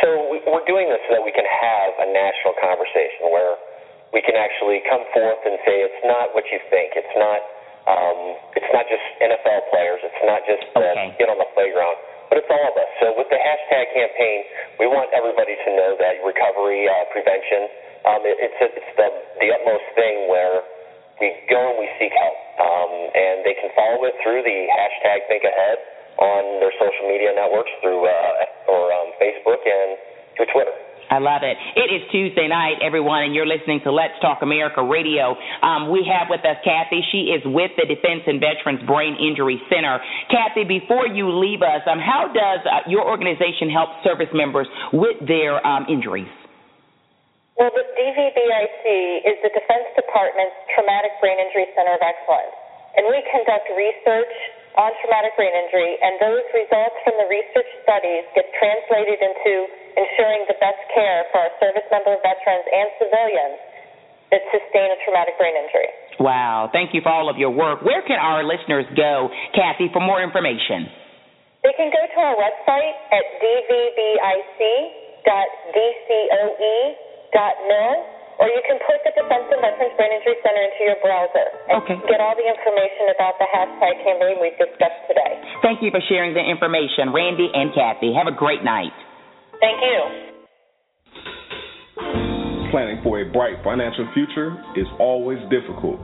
So 0.00 0.08
we're 0.32 0.64
doing 0.64 0.88
this 0.88 1.02
so 1.04 1.20
that 1.20 1.24
we 1.24 1.32
can 1.34 1.44
have 1.44 1.90
a 2.00 2.08
national 2.08 2.56
conversation 2.56 3.28
where 3.28 3.60
we 4.16 4.24
can 4.24 4.32
actually 4.32 4.80
come 4.88 5.04
forth 5.12 5.44
and 5.44 5.60
say 5.68 5.84
it's 5.84 6.02
not 6.08 6.32
what 6.32 6.48
you 6.48 6.58
think. 6.72 6.96
It's 6.96 7.16
not. 7.20 7.40
Um, 7.88 8.36
it's 8.54 8.70
not 8.76 8.86
just 8.88 9.02
NFL 9.18 9.72
players. 9.72 10.00
It's 10.04 10.22
not 10.24 10.40
just 10.48 10.62
uh, 10.76 10.84
okay. 10.84 11.16
get 11.16 11.28
on 11.32 11.40
the 11.40 11.48
playground, 11.56 11.96
but 12.28 12.38
it's 12.38 12.48
all 12.48 12.64
of 12.70 12.76
us. 12.76 12.90
So 13.00 13.16
with 13.16 13.26
the 13.32 13.40
hashtag 13.40 13.92
campaign, 13.92 14.46
we 14.78 14.86
want 14.86 15.10
everybody 15.16 15.56
to 15.56 15.68
know 15.74 15.96
that 15.98 16.20
recovery 16.22 16.86
uh, 16.86 17.08
prevention. 17.10 17.89
Um, 18.04 18.20
it, 18.24 18.36
it's 18.40 18.58
it's 18.60 18.92
the 18.96 19.08
the 19.40 19.48
utmost 19.52 19.86
thing 19.96 20.28
where 20.28 20.64
we 21.20 21.36
go 21.52 21.60
and 21.60 21.76
we 21.76 21.88
seek 22.00 22.12
help, 22.16 22.38
um, 22.60 22.92
and 23.12 23.44
they 23.44 23.52
can 23.56 23.68
follow 23.76 24.08
it 24.08 24.16
through 24.24 24.40
the 24.40 24.58
hashtag 24.72 25.28
Think 25.28 25.44
Ahead 25.44 25.78
on 26.16 26.60
their 26.60 26.72
social 26.80 27.04
media 27.08 27.32
networks 27.36 27.72
through 27.84 28.08
uh, 28.08 28.72
or 28.72 28.92
um, 28.92 29.12
Facebook 29.20 29.60
and 29.64 30.00
through 30.36 30.48
Twitter. 30.52 30.76
I 31.10 31.18
love 31.18 31.42
it. 31.42 31.58
It 31.74 31.90
is 31.90 32.06
Tuesday 32.14 32.46
night, 32.46 32.78
everyone, 32.86 33.26
and 33.26 33.34
you're 33.34 33.48
listening 33.48 33.82
to 33.82 33.90
Let's 33.90 34.14
Talk 34.22 34.46
America 34.46 34.78
Radio. 34.78 35.34
Um, 35.60 35.90
we 35.90 36.06
have 36.06 36.30
with 36.30 36.46
us 36.46 36.54
Kathy. 36.62 37.02
She 37.10 37.34
is 37.34 37.42
with 37.44 37.74
the 37.74 37.82
Defense 37.82 38.30
and 38.30 38.38
Veterans 38.38 38.86
Brain 38.86 39.18
Injury 39.18 39.60
Center. 39.66 39.98
Kathy, 40.30 40.62
before 40.62 41.10
you 41.10 41.26
leave 41.34 41.66
us, 41.66 41.82
um, 41.90 41.98
how 41.98 42.30
does 42.30 42.62
uh, 42.62 42.86
your 42.86 43.02
organization 43.02 43.68
help 43.74 43.90
service 44.06 44.30
members 44.32 44.68
with 44.92 45.18
their 45.26 45.58
um, 45.66 45.84
injuries? 45.90 46.30
Well, 47.60 47.68
the 47.76 47.84
DVBIC 47.92 48.84
is 49.28 49.36
the 49.44 49.52
Defense 49.52 49.92
Department's 49.92 50.56
Traumatic 50.72 51.12
Brain 51.20 51.36
Injury 51.36 51.68
Center 51.76 51.92
of 51.92 52.00
Excellence, 52.00 52.56
and 52.96 53.04
we 53.04 53.20
conduct 53.28 53.68
research 53.76 54.32
on 54.80 54.88
traumatic 55.04 55.36
brain 55.36 55.52
injury, 55.52 56.00
and 56.00 56.16
those 56.24 56.40
results 56.56 56.96
from 57.04 57.20
the 57.20 57.28
research 57.28 57.68
studies 57.84 58.24
get 58.32 58.48
translated 58.56 59.20
into 59.20 59.68
ensuring 59.92 60.48
the 60.48 60.56
best 60.56 60.80
care 60.96 61.28
for 61.28 61.44
our 61.44 61.52
service 61.60 61.84
member 61.92 62.16
veterans 62.24 62.64
and 62.64 62.88
civilians 62.96 63.60
that 64.32 64.40
sustain 64.56 64.96
a 64.96 64.98
traumatic 65.04 65.36
brain 65.36 65.52
injury. 65.52 65.92
Wow. 66.16 66.72
Thank 66.72 66.96
you 66.96 67.04
for 67.04 67.12
all 67.12 67.28
of 67.28 67.36
your 67.36 67.52
work. 67.52 67.84
Where 67.84 68.00
can 68.08 68.16
our 68.16 68.40
listeners 68.40 68.88
go, 68.96 69.28
Kathy, 69.52 69.92
for 69.92 70.00
more 70.00 70.24
information? 70.24 70.88
They 71.60 71.76
can 71.76 71.92
go 71.92 72.00
to 72.08 72.18
our 72.24 72.40
website 72.40 72.96
at 73.12 73.24
dvbic.dcoe.mil, 77.30 77.94
or 78.40 78.48
you 78.48 78.62
can 78.66 78.78
put 78.88 78.98
the 79.04 79.12
Defense 79.12 79.46
and 79.52 79.60
Veterans 79.60 79.94
Brain 79.96 80.12
Injury 80.16 80.36
Center 80.40 80.62
into 80.64 80.82
your 80.84 80.98
browser 81.04 81.46
and 81.68 81.82
okay. 81.84 81.96
get 82.08 82.20
all 82.20 82.34
the 82.34 82.46
information 82.46 83.12
about 83.12 83.36
the 83.36 83.46
hashtag 83.52 84.00
campaign 84.00 84.40
we've 84.40 84.56
discussed 84.56 85.02
today. 85.08 85.36
Thank 85.62 85.82
you 85.84 85.90
for 85.92 86.00
sharing 86.08 86.32
the 86.32 86.40
information, 86.40 87.12
Randy 87.12 87.52
and 87.52 87.74
Kathy. 87.76 88.16
Have 88.16 88.26
a 88.26 88.36
great 88.36 88.64
night. 88.64 88.94
Thank 89.60 89.78
you. 89.84 89.98
Planning 92.72 93.02
for 93.02 93.20
a 93.20 93.26
bright 93.28 93.60
financial 93.64 94.08
future 94.14 94.56
is 94.78 94.86
always 94.98 95.38
difficult. 95.50 95.98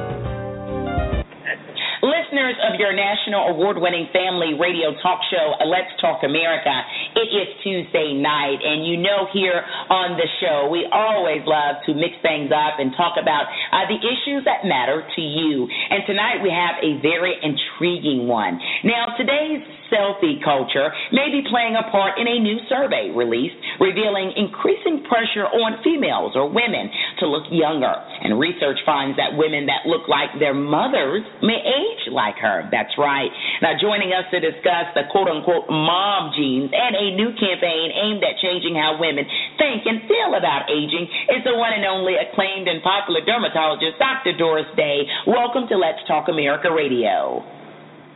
Listeners 2.01 2.57
of 2.65 2.79
your 2.79 2.93
national 2.97 3.53
award 3.53 3.77
winning 3.77 4.09
family 4.09 4.57
radio 4.57 4.89
talk 5.03 5.21
show, 5.29 5.53
Let's 5.69 5.93
Talk 6.01 6.23
America, 6.25 6.73
it 7.15 7.29
is 7.31 7.47
Tuesday 7.63 8.13
night, 8.13 8.59
and 8.63 8.85
you 8.85 8.97
know, 8.97 9.27
here 9.33 9.63
on 9.89 10.17
the 10.17 10.27
show, 10.39 10.69
we 10.71 10.87
always 10.91 11.41
love 11.45 11.83
to 11.85 11.93
mix 11.93 12.15
things 12.21 12.51
up 12.51 12.79
and 12.79 12.93
talk 12.95 13.15
about 13.21 13.47
uh, 13.71 13.87
the 13.87 13.99
issues 13.99 14.45
that 14.45 14.63
matter 14.63 15.03
to 15.03 15.21
you. 15.21 15.67
And 15.89 16.03
tonight 16.07 16.39
we 16.43 16.49
have 16.49 16.79
a 16.79 17.01
very 17.01 17.35
intriguing 17.41 18.27
one. 18.27 18.59
Now, 18.83 19.13
today's 19.17 19.63
selfie 19.91 20.41
culture 20.41 20.89
may 21.11 21.29
be 21.29 21.43
playing 21.51 21.75
a 21.75 21.85
part 21.91 22.17
in 22.17 22.25
a 22.25 22.39
new 22.39 22.57
survey 22.71 23.11
released 23.11 23.59
revealing 23.77 24.31
increasing 24.39 25.03
pressure 25.05 25.45
on 25.45 25.83
females 25.83 26.33
or 26.33 26.47
women 26.47 26.89
to 27.19 27.27
look 27.27 27.45
younger. 27.51 27.91
And 27.91 28.39
research 28.39 28.79
finds 28.87 29.17
that 29.19 29.35
women 29.35 29.67
that 29.67 29.85
look 29.85 30.07
like 30.07 30.31
their 30.39 30.55
mothers 30.55 31.21
may 31.43 31.59
age 31.59 32.09
like 32.09 32.39
her. 32.39 32.69
That's 32.71 32.95
right. 32.97 33.29
Now, 33.61 33.75
joining 33.77 34.15
us 34.15 34.25
to 34.31 34.39
discuss 34.39 34.93
the 34.95 35.09
quote 35.11 35.27
unquote 35.27 35.67
mom 35.69 36.31
genes 36.33 36.71
and 36.71 36.93
a 36.95 37.07
new 37.17 37.35
campaign 37.35 37.91
aimed 37.91 38.23
at 38.23 38.39
changing 38.39 38.79
how 38.79 38.97
women 38.97 39.27
think 39.59 39.83
and 39.85 40.07
feel 40.07 40.37
about 40.37 40.71
aging 40.71 41.05
is 41.35 41.43
the 41.43 41.57
one 41.57 41.75
and 41.75 41.85
only 41.85 42.15
acclaimed 42.15 42.71
and 42.71 42.81
popular 42.81 43.21
dermatologist, 43.25 43.99
Dr. 43.99 44.37
Doris 44.37 44.69
Day. 44.77 45.03
Welcome 45.27 45.67
to 45.69 45.75
Let's 45.77 46.01
Talk 46.07 46.29
America 46.29 46.71
Radio. 46.71 47.60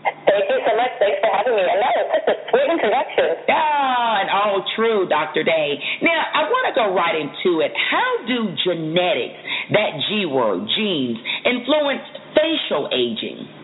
Thank 0.05 0.45
you 0.49 0.59
so 0.61 0.73
much. 0.77 0.93
Thanks 1.01 1.17
for 1.21 1.31
having 1.33 1.55
me. 1.55 1.65
And 1.65 1.81
that 1.81 1.93
was 1.97 2.07
such 2.13 2.27
a 2.29 2.35
sweet 2.53 2.69
introduction. 2.69 3.41
Ah, 3.49 4.21
and 4.21 4.29
all 4.29 4.61
true, 4.75 5.09
Dr. 5.09 5.43
Day. 5.43 5.79
Now, 6.01 6.21
I 6.33 6.45
want 6.49 6.69
to 6.69 6.73
go 6.77 6.93
right 6.93 7.17
into 7.17 7.61
it. 7.65 7.73
How 7.73 8.25
do 8.29 8.53
genetics, 8.61 9.39
that 9.73 9.97
G 10.09 10.25
word, 10.29 10.69
genes, 10.77 11.17
influence 11.45 12.05
facial 12.37 12.89
aging? 12.93 13.54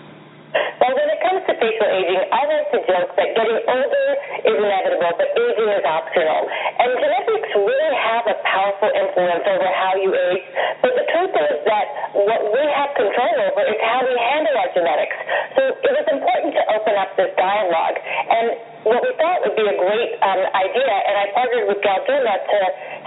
Well, 0.51 0.93
when 0.97 1.07
it 1.07 1.19
comes 1.23 1.41
to 1.47 1.53
facial 1.55 1.87
aging, 1.87 2.23
I 2.27 2.41
like 2.43 2.67
to 2.75 2.79
joke 2.83 3.11
that 3.15 3.29
getting 3.39 3.59
older 3.71 4.07
is 4.43 4.55
inevitable, 4.59 5.13
but 5.15 5.29
aging 5.31 5.69
is 5.79 5.85
optional. 5.87 6.41
And 6.75 6.89
genetics 6.99 7.51
really 7.55 7.95
have 7.95 8.25
a 8.27 8.35
powerful 8.43 8.91
influence 8.91 9.47
over 9.47 9.69
how 9.71 9.95
you 9.95 10.11
age. 10.11 10.43
But 10.83 10.91
the 10.99 11.05
truth 11.07 11.33
is 11.39 11.55
that 11.63 11.85
what 12.27 12.41
we 12.51 12.63
have 12.67 12.91
control 12.99 13.35
over 13.47 13.63
is 13.63 13.79
how 13.79 14.03
we 14.03 14.15
handle 14.19 14.55
our 14.59 14.71
genetics. 14.75 15.17
So 15.55 15.61
it 15.71 15.93
was 15.95 16.07
important 16.19 16.51
to 16.59 16.63
open 16.75 16.93
up 16.99 17.15
this 17.15 17.31
dialogue. 17.39 17.97
And 18.01 18.71
what 18.81 18.99
we 19.05 19.13
thought 19.21 19.45
would 19.45 19.53
be 19.53 19.61
a 19.61 19.77
great 19.77 20.11
um, 20.25 20.41
idea, 20.57 20.89
and 21.05 21.15
I 21.21 21.25
partnered 21.37 21.69
with 21.69 21.79
Galderma 21.85 22.33
to 22.33 22.59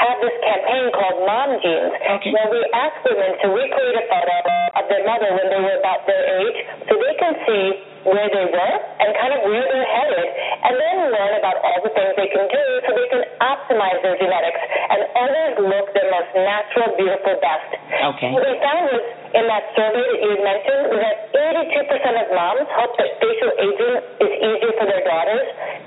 have 0.07 0.17
this 0.23 0.37
campaign 0.39 0.87
called 0.95 1.19
Mom 1.27 1.51
Jeans, 1.59 1.93
okay. 1.99 2.31
where 2.31 2.49
we 2.55 2.63
ask 2.71 2.95
women 3.03 3.35
to 3.43 3.47
recreate 3.51 3.99
a 3.99 4.07
photo 4.07 4.37
of 4.79 4.85
their 4.87 5.03
mother 5.03 5.35
when 5.35 5.51
they 5.51 5.59
were 5.59 5.79
about 5.83 6.07
their 6.07 6.23
age, 6.47 6.59
so 6.87 6.95
they 6.95 7.15
can 7.19 7.34
see 7.47 7.94
where 8.05 8.29
they 8.29 8.47
were 8.49 8.75
and 9.01 9.09
kind 9.17 9.33
of 9.33 9.41
where 9.49 9.65
they're 9.65 9.91
headed, 9.91 10.29
and 10.65 10.75
then 10.77 10.97
learn 11.13 11.33
about 11.41 11.57
all 11.65 11.81
the 11.85 11.93
things 11.93 12.13
they 12.17 12.29
can 12.29 12.45
do 12.49 12.65
so 12.85 12.89
they 12.93 13.09
can 13.11 13.25
optimize 13.41 13.99
their 14.05 14.17
genetics 14.21 14.61
and 14.93 15.01
always 15.17 15.53
look 15.61 15.87
their 15.97 16.09
most 16.13 16.31
natural, 16.37 16.93
beautiful 16.97 17.35
best. 17.41 17.71
Okay. 18.15 18.31
What 18.33 18.45
we 18.45 18.55
found 18.61 18.85
was 18.93 19.05
in 19.35 19.45
that 19.49 19.65
survey 19.75 20.05
that 20.05 20.21
you 20.21 20.31
had 20.37 20.43
mentioned 20.45 20.85
that 21.01 21.17
82% 21.35 22.23
of 22.23 22.27
moms 22.37 22.69
hope 22.77 22.93
that 23.01 23.11
facial 23.19 23.53
aging 23.59 23.95
is 24.21 24.33
easier 24.41 24.73
for 24.79 24.87
their 24.87 25.05
daughters. 25.05 25.47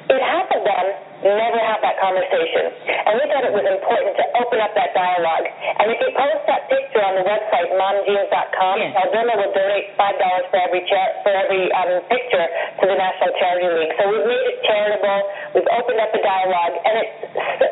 It 0.09 0.19
half 0.21 0.47
of 0.51 0.61
them 0.63 0.85
never 1.23 1.59
have 1.59 1.81
that 1.81 1.97
conversation. 1.97 2.69
And 2.85 3.13
we 3.17 3.23
thought 3.31 3.43
it 3.43 3.55
was 3.55 3.65
important 3.65 4.13
to 4.21 4.25
open 4.37 4.61
up 4.61 4.71
that 4.77 4.93
dialogue. 4.93 5.45
And 5.81 5.89
if 5.89 5.97
you 5.99 6.09
post 6.13 6.43
that 6.45 6.69
picture 6.69 7.01
on 7.01 7.17
the 7.17 7.25
website, 7.25 7.67
momjeans.com, 7.73 8.75
yes. 8.77 8.93
Galderma 8.93 9.33
will 9.41 9.53
donate 9.53 9.97
$5 9.97 10.51
for 10.53 10.57
every 10.61 10.83
cha- 10.85 11.13
for 11.25 11.33
every 11.33 11.67
um, 11.73 12.05
picture 12.09 12.47
to 12.81 12.83
the 12.87 12.97
National 12.97 13.31
Charity 13.39 13.69
League. 13.71 13.93
So 13.99 14.03
we've 14.09 14.27
made 14.27 14.45
it 14.51 14.59
charitable. 14.65 15.19
We've 15.55 15.71
opened 15.75 15.99
up 16.01 16.11
the 16.11 16.23
dialogue, 16.23 16.75
and 16.81 16.93
it's, 17.03 17.15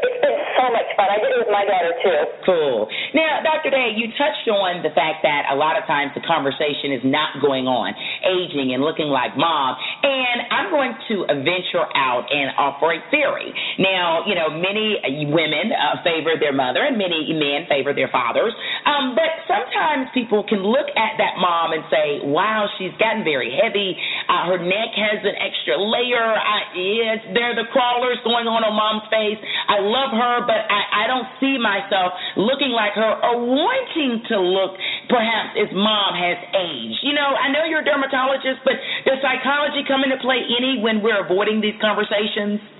it's 0.05 0.19
been 0.21 0.37
so 0.55 0.65
much 0.71 0.89
fun. 0.95 1.07
I 1.11 1.17
did 1.19 1.31
it 1.35 1.39
with 1.41 1.51
my 1.51 1.65
daughter, 1.67 1.93
too. 2.03 2.19
Cool. 2.45 2.87
Now, 3.17 3.41
Dr. 3.41 3.71
Day, 3.71 3.95
you 3.95 4.11
touched 4.15 4.47
on 4.51 4.83
the 4.83 4.93
fact 4.93 5.23
that 5.23 5.49
a 5.51 5.55
lot 5.55 5.79
of 5.79 5.87
times 5.89 6.11
the 6.13 6.23
conversation 6.23 6.93
is 6.93 7.03
not 7.03 7.41
going 7.41 7.65
on, 7.65 7.95
aging 8.23 8.75
and 8.75 8.83
looking 8.83 9.09
like 9.09 9.33
mom. 9.35 9.75
And 10.03 10.51
I'm 10.51 10.69
going 10.69 10.93
to 11.09 11.15
venture 11.41 11.85
out 11.95 12.29
and 12.29 12.53
offer 12.57 12.93
a 12.93 13.01
theory. 13.09 13.51
Now, 13.79 14.23
you 14.27 14.35
know, 14.35 14.51
many 14.51 14.99
women 15.31 15.73
uh, 15.73 16.01
favor 16.03 16.37
their 16.39 16.53
mother 16.53 16.83
and 16.83 16.97
many 16.97 17.33
men 17.33 17.67
favor 17.67 17.93
their 17.93 18.09
fathers. 18.09 18.53
Um, 18.85 19.15
but 19.15 19.31
sometimes 19.49 20.09
people 20.13 20.43
can 20.45 20.61
look 20.61 20.87
at 20.93 21.17
that 21.17 21.37
mom 21.37 21.73
and 21.73 21.83
say, 21.89 22.21
wow, 22.25 22.67
she's 22.77 22.93
gotten 22.97 23.23
very 23.23 23.53
heavy. 23.53 23.97
Uh, 24.27 24.51
her 24.51 24.59
neck 24.61 24.91
has 24.97 25.21
an 25.23 25.37
extra 25.37 25.77
layer. 25.77 26.25
I, 26.35 26.57
yes, 26.75 27.19
there 27.33 27.53
are 27.53 27.57
the 27.57 27.69
crawlers 27.71 28.17
going 28.25 28.49
on 28.49 28.65
on 28.65 28.73
mom's 28.73 29.07
face. 29.09 29.39
I 29.41 29.79
love 29.81 30.11
her, 30.13 30.35
but 30.45 30.65
I, 30.67 31.05
I 31.05 31.07
don't 31.07 31.29
see 31.39 31.55
myself 31.57 32.13
looking 32.35 32.73
like 32.73 32.93
her 32.97 33.11
or 33.21 33.39
wanting 33.41 34.25
to 34.29 34.37
look 34.41 34.77
perhaps 35.07 35.55
as 35.57 35.69
mom 35.73 36.17
has 36.17 36.37
aged. 36.53 36.99
You 37.05 37.13
know, 37.13 37.37
I 37.37 37.53
know 37.53 37.63
you're 37.65 37.81
a 37.81 37.87
dermatologist, 37.87 38.65
but 38.65 38.75
does 39.05 39.21
psychology 39.21 39.85
come 39.87 40.03
into 40.03 40.17
play 40.21 40.41
any 40.45 40.81
when 40.81 41.01
we're 41.01 41.21
avoiding 41.23 41.61
these 41.61 41.77
conversations? 41.79 42.74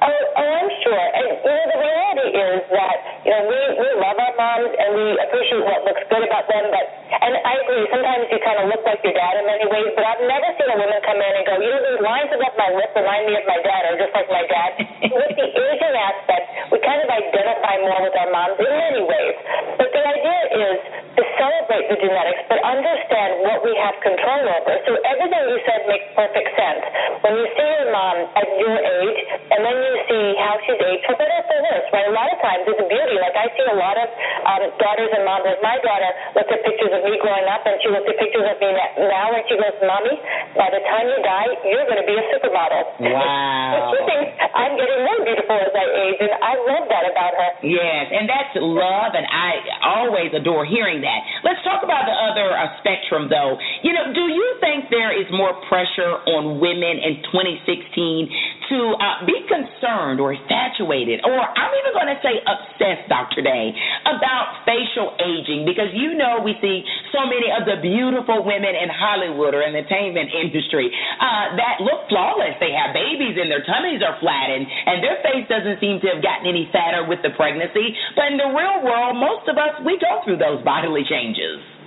Oh, 0.00 0.08
oh, 0.08 0.50
I'm 0.56 0.70
sure. 0.80 1.06
And 1.12 1.28
you 1.44 1.52
know, 1.52 1.66
the 1.68 1.78
reality 1.80 2.28
is 2.32 2.60
that 2.72 2.96
you 3.20 3.32
know 3.36 3.42
we 3.52 3.58
we 3.84 3.88
love 4.00 4.16
our 4.16 4.32
moms 4.32 4.72
and 4.72 4.90
we 4.96 5.06
appreciate 5.28 5.60
what 5.60 5.84
looks 5.84 6.00
good 6.08 6.24
about 6.24 6.48
them. 6.48 6.72
But 6.72 6.84
and 7.20 7.36
I 7.36 7.54
agree. 7.60 7.84
Sometimes 7.92 8.24
you 8.32 8.40
kind 8.40 8.64
of 8.64 8.72
look 8.72 8.80
like 8.88 9.04
your 9.04 9.12
dad 9.12 9.36
in 9.36 9.44
many 9.44 9.68
ways. 9.68 9.92
But 9.92 10.08
I've 10.08 10.24
never 10.24 10.48
seen 10.56 10.72
a 10.72 10.78
woman 10.80 10.98
come 11.04 11.20
in 11.20 11.32
and 11.36 11.44
go, 11.44 11.54
you 11.60 11.68
know, 11.68 11.82
these 11.84 12.00
lines 12.00 12.32
above 12.32 12.54
my 12.56 12.70
lip 12.72 12.90
remind 12.96 13.28
me 13.28 13.36
of 13.36 13.44
my 13.44 13.60
dad, 13.60 13.82
or 13.92 14.00
just 14.00 14.12
like 14.16 14.28
my 14.32 14.44
dad. 14.48 14.70
with 15.20 15.36
the 15.36 15.48
aging 15.52 15.96
aspect, 16.00 16.44
we 16.72 16.80
kind 16.80 17.00
of 17.04 17.08
identify 17.12 17.74
more 17.84 18.00
with 18.00 18.16
our 18.16 18.30
moms 18.32 18.56
in 18.56 18.72
many 18.72 19.02
ways. 19.04 19.36
But 19.76 19.88
the 19.92 20.00
idea 20.00 20.40
is 20.64 20.76
to 21.20 21.22
celebrate 21.36 21.86
the 21.92 21.98
genetics, 22.00 22.42
but 22.48 22.62
understand 22.64 23.44
what 23.44 23.60
we 23.60 23.76
have 23.76 24.00
control 24.00 24.48
over. 24.48 24.74
So 24.88 24.96
everything 25.04 25.42
you 25.50 25.58
said 25.68 25.84
makes 25.90 26.08
perfect 26.16 26.48
sense. 26.56 26.82
When 27.20 27.36
you 27.36 27.46
see 27.52 27.68
your 27.68 27.92
mom 27.92 28.16
at 28.38 28.48
your 28.56 28.76
age, 28.80 29.18
and 29.52 29.60
then 29.60 29.76
you 29.76 29.89
to 29.90 30.00
see 30.06 30.26
how 30.38 30.54
she's 30.62 30.78
aged, 30.78 31.04
for 31.10 31.16
better 31.18 31.34
or 31.34 31.44
for 31.50 31.58
worse, 31.66 31.86
right? 31.90 32.06
A 32.06 32.14
lot 32.14 32.28
of 32.30 32.38
times 32.38 32.62
it's 32.70 32.78
a 32.78 32.88
beauty. 32.88 33.16
Like 33.18 33.34
I 33.34 33.46
see 33.54 33.66
a 33.66 33.76
lot 33.78 33.96
of 33.98 34.08
um, 34.46 34.62
daughters 34.78 35.10
and 35.10 35.22
moms. 35.26 35.46
My 35.60 35.76
daughter 35.82 36.10
looked 36.38 36.52
at 36.54 36.60
pictures 36.62 36.92
of 36.94 37.02
me 37.02 37.18
growing 37.18 37.46
up, 37.50 37.66
and 37.66 37.76
she 37.82 37.88
looked 37.90 38.06
at 38.06 38.16
pictures 38.16 38.46
of 38.46 38.56
me 38.62 38.70
now, 38.70 39.34
and 39.34 39.42
she 39.50 39.58
goes, 39.58 39.74
"Mommy, 39.82 40.14
by 40.54 40.68
the 40.70 40.82
time 40.86 41.04
you 41.10 41.18
die, 41.26 41.50
you're 41.66 41.86
going 41.90 42.00
to 42.00 42.08
be 42.08 42.16
a 42.16 42.24
supermodel." 42.30 42.84
Wow. 43.20 43.92
she 43.92 43.98
thinks 44.06 44.32
I'm 44.54 44.74
getting 44.78 45.02
more 45.04 45.20
beautiful 45.26 45.56
as 45.58 45.74
I 45.74 45.84
age, 46.08 46.18
and 46.22 46.32
I 46.40 46.54
love 46.62 46.86
that 46.88 47.04
about 47.10 47.32
her. 47.36 47.50
Yes, 47.66 48.08
and 48.14 48.24
that's 48.30 48.54
love, 48.56 49.12
and 49.18 49.26
I 49.26 49.50
always 49.84 50.30
adore 50.32 50.64
hearing 50.64 51.02
that. 51.02 51.20
Let's 51.44 51.60
talk 51.66 51.82
about 51.82 52.06
the 52.06 52.16
other 52.16 52.48
uh, 52.54 52.70
spectrum, 52.80 53.28
though. 53.28 53.58
You 53.82 53.92
know, 53.92 54.14
do 54.14 54.24
you 54.30 54.46
think 54.62 54.88
there 54.90 55.12
is 55.12 55.26
more 55.34 55.52
pressure 55.68 56.22
on 56.32 56.60
women 56.62 56.96
in 57.02 57.20
2016 57.28 58.30
to 58.70 58.78
uh, 58.96 59.26
be 59.26 59.36
concerned? 59.50 59.79
Concerned 59.80 60.20
or 60.20 60.36
infatuated, 60.36 61.24
or 61.24 61.40
I'm 61.40 61.72
even 61.80 61.92
going 61.96 62.12
to 62.12 62.20
say 62.20 62.36
obsessed, 62.44 63.08
Dr. 63.08 63.40
Day, 63.40 63.72
about 64.04 64.68
facial 64.68 65.16
aging 65.16 65.64
because 65.64 65.88
you 65.96 66.14
know 66.14 66.44
we 66.44 66.52
see 66.60 66.84
so 67.16 67.24
many 67.24 67.48
of 67.48 67.64
the 67.64 67.80
beautiful 67.80 68.44
women 68.44 68.76
in 68.76 68.92
Hollywood 68.92 69.56
or 69.56 69.64
entertainment 69.64 70.28
industry 70.36 70.92
uh, 70.92 71.56
that 71.56 71.80
look 71.80 72.06
flawless. 72.12 72.60
They 72.60 72.76
have 72.76 72.92
babies 72.92 73.40
and 73.40 73.48
their 73.48 73.64
tummies 73.64 74.04
are 74.04 74.20
flattened 74.20 74.68
and 74.68 75.00
their 75.00 75.18
face 75.24 75.48
doesn't 75.48 75.80
seem 75.80 75.98
to 76.04 76.08
have 76.12 76.22
gotten 76.22 76.44
any 76.44 76.68
fatter 76.68 77.08
with 77.08 77.24
the 77.24 77.32
pregnancy. 77.34 77.96
But 78.14 78.36
in 78.36 78.36
the 78.36 78.52
real 78.52 78.84
world, 78.84 79.16
most 79.16 79.48
of 79.48 79.56
us, 79.56 79.80
we 79.82 79.96
go 79.96 80.20
through 80.28 80.38
those 80.38 80.60
bodily 80.68 81.08
changes. 81.08 81.79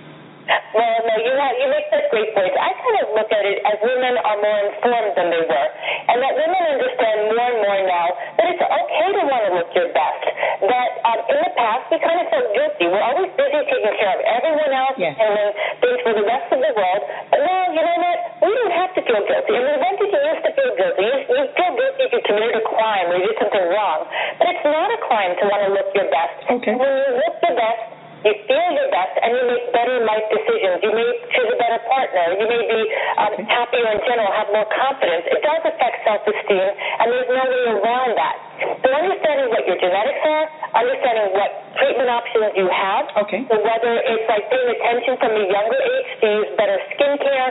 Well, 0.44 0.96
no, 1.08 1.14
you 1.24 1.32
have 1.40 1.56
you 1.56 1.68
make 1.72 1.88
such 1.88 2.04
great 2.12 2.28
points. 2.36 2.52
I 2.52 2.70
kind 2.76 2.96
of 3.00 3.16
look 3.16 3.30
at 3.32 3.44
it 3.48 3.64
as 3.64 3.80
women 3.80 4.20
are 4.20 4.38
more 4.44 4.60
informed 4.68 5.12
than 5.16 5.32
they 5.32 5.40
were, 5.40 5.68
and 6.12 6.20
that 6.20 6.34
women 6.36 6.62
understand 6.76 7.16
more 7.32 7.48
and 7.48 7.60
more 7.64 7.80
now 7.88 8.08
that 8.36 8.46
it's 8.52 8.60
okay 8.60 9.08
to 9.16 9.22
want 9.24 9.42
to 9.48 9.50
look 9.56 9.70
your 9.72 9.88
best. 9.96 10.24
That 10.68 10.90
um, 11.08 11.20
in 11.32 11.38
the 11.48 11.52
past 11.56 11.88
we 11.88 11.96
kind 11.96 12.20
of 12.20 12.28
felt 12.28 12.48
guilty. 12.52 12.86
We're 12.92 13.06
always 13.06 13.32
busy 13.38 13.60
taking 13.72 13.94
care 13.96 14.12
of 14.12 14.20
everyone 14.20 14.72
else 14.74 14.96
yeah. 15.00 15.16
and 15.16 15.30
then 15.32 15.48
things 15.80 15.98
for 16.04 16.12
the 16.12 16.26
rest 16.28 16.48
of 16.52 16.60
the 16.60 16.72
world. 16.76 17.02
But 17.32 17.40
now, 17.40 17.62
you 17.72 17.80
know 17.80 17.98
what? 18.04 18.18
We 18.44 18.50
don't 18.52 18.76
have 18.76 18.92
to 18.98 19.00
feel 19.00 19.22
guilty. 19.24 19.52
I 19.56 19.60
mean, 19.64 19.78
when 19.80 19.94
did 19.96 20.10
you 20.12 20.20
used 20.28 20.44
to 20.44 20.52
feel 20.52 20.72
guilty? 20.76 21.02
You, 21.08 21.16
you 21.24 21.44
feel 21.56 21.72
guilty 21.72 22.02
if 22.04 22.12
you 22.12 22.22
committed 22.28 22.60
a 22.60 22.64
crime 22.68 23.06
or 23.08 23.16
you 23.16 23.32
did 23.32 23.38
something 23.40 23.66
wrong. 23.72 24.04
But 24.36 24.52
it's 24.52 24.66
not 24.68 24.92
a 24.92 25.00
crime 25.08 25.32
to 25.40 25.44
want 25.48 25.62
to 25.64 25.70
look 25.72 25.88
your 25.96 26.08
best. 26.12 26.36
Okay. 26.52 26.74
When 26.76 26.90
you 26.92 27.10
look 27.16 27.34
your 27.40 27.56
best, 27.56 27.93
you 28.24 28.32
feel 28.48 28.68
your 28.72 28.88
best 28.88 29.14
and 29.20 29.30
you 29.36 29.44
make 29.52 29.64
better 29.76 30.00
life 30.02 30.24
decisions. 30.32 30.80
You 30.80 30.92
may 30.96 31.08
choose 31.30 31.50
a 31.52 31.58
better 31.60 31.80
partner. 31.84 32.40
You 32.40 32.46
may 32.48 32.62
be 32.64 32.80
um, 33.20 33.34
happier 33.44 33.84
in 33.92 34.00
general, 34.08 34.32
have 34.32 34.48
more 34.48 34.68
confidence. 34.72 35.28
It 35.28 35.44
does 35.44 35.60
affect 35.60 35.94
self-esteem, 36.08 36.68
and 37.04 37.06
there's 37.12 37.30
no 37.30 37.44
way 37.44 37.64
around 37.76 38.16
that. 38.16 38.36
So 38.80 38.88
understanding 38.88 39.52
what 39.52 39.68
your 39.68 39.76
genetics 39.76 40.24
are, 40.24 40.46
understanding 40.72 41.36
what 41.36 41.50
treatment 41.76 42.08
options 42.08 42.56
you 42.56 42.66
have. 42.72 43.04
Okay. 43.28 43.44
So 43.50 43.60
whether 43.60 43.92
it's 44.00 44.26
like 44.30 44.48
paying 44.48 44.70
attention 44.72 45.20
from 45.20 45.32
a 45.36 45.44
younger 45.44 45.80
age 45.84 46.10
to 46.22 46.26
use 46.40 46.50
better 46.56 46.78
skincare, 46.96 47.50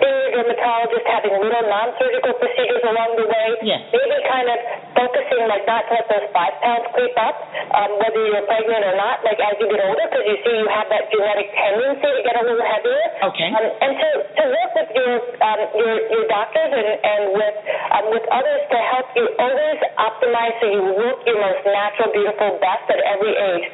dermatologist, 0.00 1.06
having 1.06 1.34
little 1.38 1.66
non-surgical 1.70 2.34
procedures 2.42 2.84
along 2.84 3.14
the 3.14 3.26
way. 3.30 3.48
Yes. 3.62 3.80
Maybe 3.94 4.16
kind 4.26 4.48
of 4.50 4.58
focusing 4.98 5.46
like 5.46 5.64
not 5.64 5.86
to 5.86 5.92
let 5.94 6.06
those 6.10 6.26
five 6.34 6.54
pounds 6.60 6.86
creep 6.92 7.14
up, 7.18 7.36
um, 7.74 7.90
whether 8.02 8.20
you're 8.26 8.46
pregnant 8.46 8.82
or 8.82 8.96
not, 8.98 9.22
like 9.22 9.38
as 9.38 9.54
you 9.62 9.70
get 9.70 9.80
older, 9.82 10.06
because 10.10 10.26
you 10.26 10.36
see 10.42 10.54
you 10.58 10.68
have 10.70 10.90
that 10.90 11.06
genetic 11.14 11.48
tendency 11.54 12.10
to 12.10 12.22
get 12.26 12.34
a 12.34 12.42
little 12.42 12.66
heavier. 12.66 13.04
Okay. 13.30 13.50
Um, 13.54 13.66
and 13.82 13.92
to, 13.94 14.08
to 14.26 14.42
work 14.50 14.72
with 14.74 14.90
your 14.94 15.12
um, 15.38 15.60
your 15.78 15.94
your 16.10 16.24
doctors 16.26 16.70
and, 16.74 16.90
and 16.98 17.22
with 17.34 17.56
um, 17.94 18.04
with 18.10 18.26
others 18.34 18.62
to 18.70 18.78
help 18.90 19.06
you 19.14 19.24
always 19.38 19.78
optimize 19.96 20.54
so 20.58 20.66
you 20.66 20.82
look 20.82 21.18
your 21.26 21.38
most 21.38 21.62
natural, 21.66 22.10
beautiful 22.10 22.58
best 22.58 22.86
at 22.90 23.00
every 23.06 23.34
age. 23.34 23.64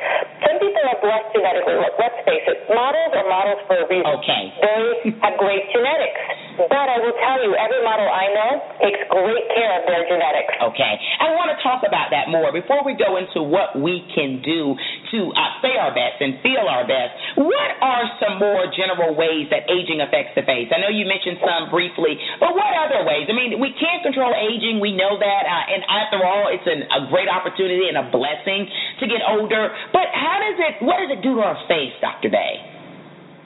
Some 0.44 0.56
people 0.60 0.84
are 0.84 1.00
blessed 1.00 1.28
genetically. 1.32 1.76
Look, 1.80 1.94
let's 1.96 2.20
face 2.28 2.46
it, 2.46 2.58
models 2.68 3.12
are 3.16 3.28
models 3.28 3.60
for 3.64 3.76
a 3.80 3.86
reason. 3.88 4.12
Okay. 4.20 4.42
They 4.60 5.14
have 5.24 5.34
great 5.40 5.64
genetics. 5.72 6.09
But 6.68 6.92
I 6.92 7.00
will 7.00 7.16
tell 7.16 7.40
you, 7.40 7.56
every 7.56 7.80
model 7.80 8.04
I 8.04 8.26
know 8.36 8.50
takes 8.84 9.00
great 9.08 9.46
care 9.56 9.80
of 9.80 9.88
their 9.88 10.04
genetics. 10.04 10.52
Okay. 10.60 10.94
I 11.22 11.32
want 11.32 11.48
to 11.54 11.58
talk 11.64 11.86
about 11.88 12.12
that 12.12 12.28
more. 12.28 12.52
Before 12.52 12.84
we 12.84 12.92
go 12.92 13.16
into 13.16 13.40
what 13.40 13.78
we 13.78 14.04
can 14.12 14.44
do 14.44 14.76
to 14.76 15.18
uh, 15.32 15.40
say 15.64 15.80
our 15.80 15.94
best 15.96 16.20
and 16.20 16.36
feel 16.44 16.68
our 16.68 16.84
best, 16.84 17.40
what 17.40 17.70
are 17.80 18.04
some 18.20 18.36
more 18.36 18.68
general 18.76 19.16
ways 19.16 19.48
that 19.48 19.64
aging 19.72 20.04
affects 20.04 20.36
the 20.36 20.44
face? 20.44 20.68
I 20.68 20.84
know 20.84 20.92
you 20.92 21.08
mentioned 21.08 21.40
some 21.40 21.72
briefly, 21.72 22.20
but 22.42 22.52
what 22.52 22.72
other 22.76 23.08
ways? 23.08 23.30
I 23.30 23.34
mean, 23.36 23.56
we 23.56 23.72
can't 23.80 24.04
control 24.04 24.34
aging. 24.36 24.84
We 24.84 24.92
know 24.92 25.16
that. 25.16 25.42
Uh, 25.48 25.72
and 25.72 25.80
after 25.88 26.18
all, 26.20 26.52
it's 26.52 26.66
an, 26.68 26.84
a 26.92 27.08
great 27.08 27.30
opportunity 27.30 27.88
and 27.88 27.96
a 27.96 28.06
blessing 28.12 28.68
to 29.00 29.04
get 29.08 29.24
older. 29.24 29.72
But 29.96 30.12
how 30.12 30.36
does 30.44 30.58
it, 30.60 30.72
what 30.84 31.00
does 31.00 31.10
it 31.16 31.24
do 31.24 31.40
to 31.40 31.42
our 31.46 31.56
face, 31.70 31.96
Dr. 32.04 32.28
Day? 32.28 32.79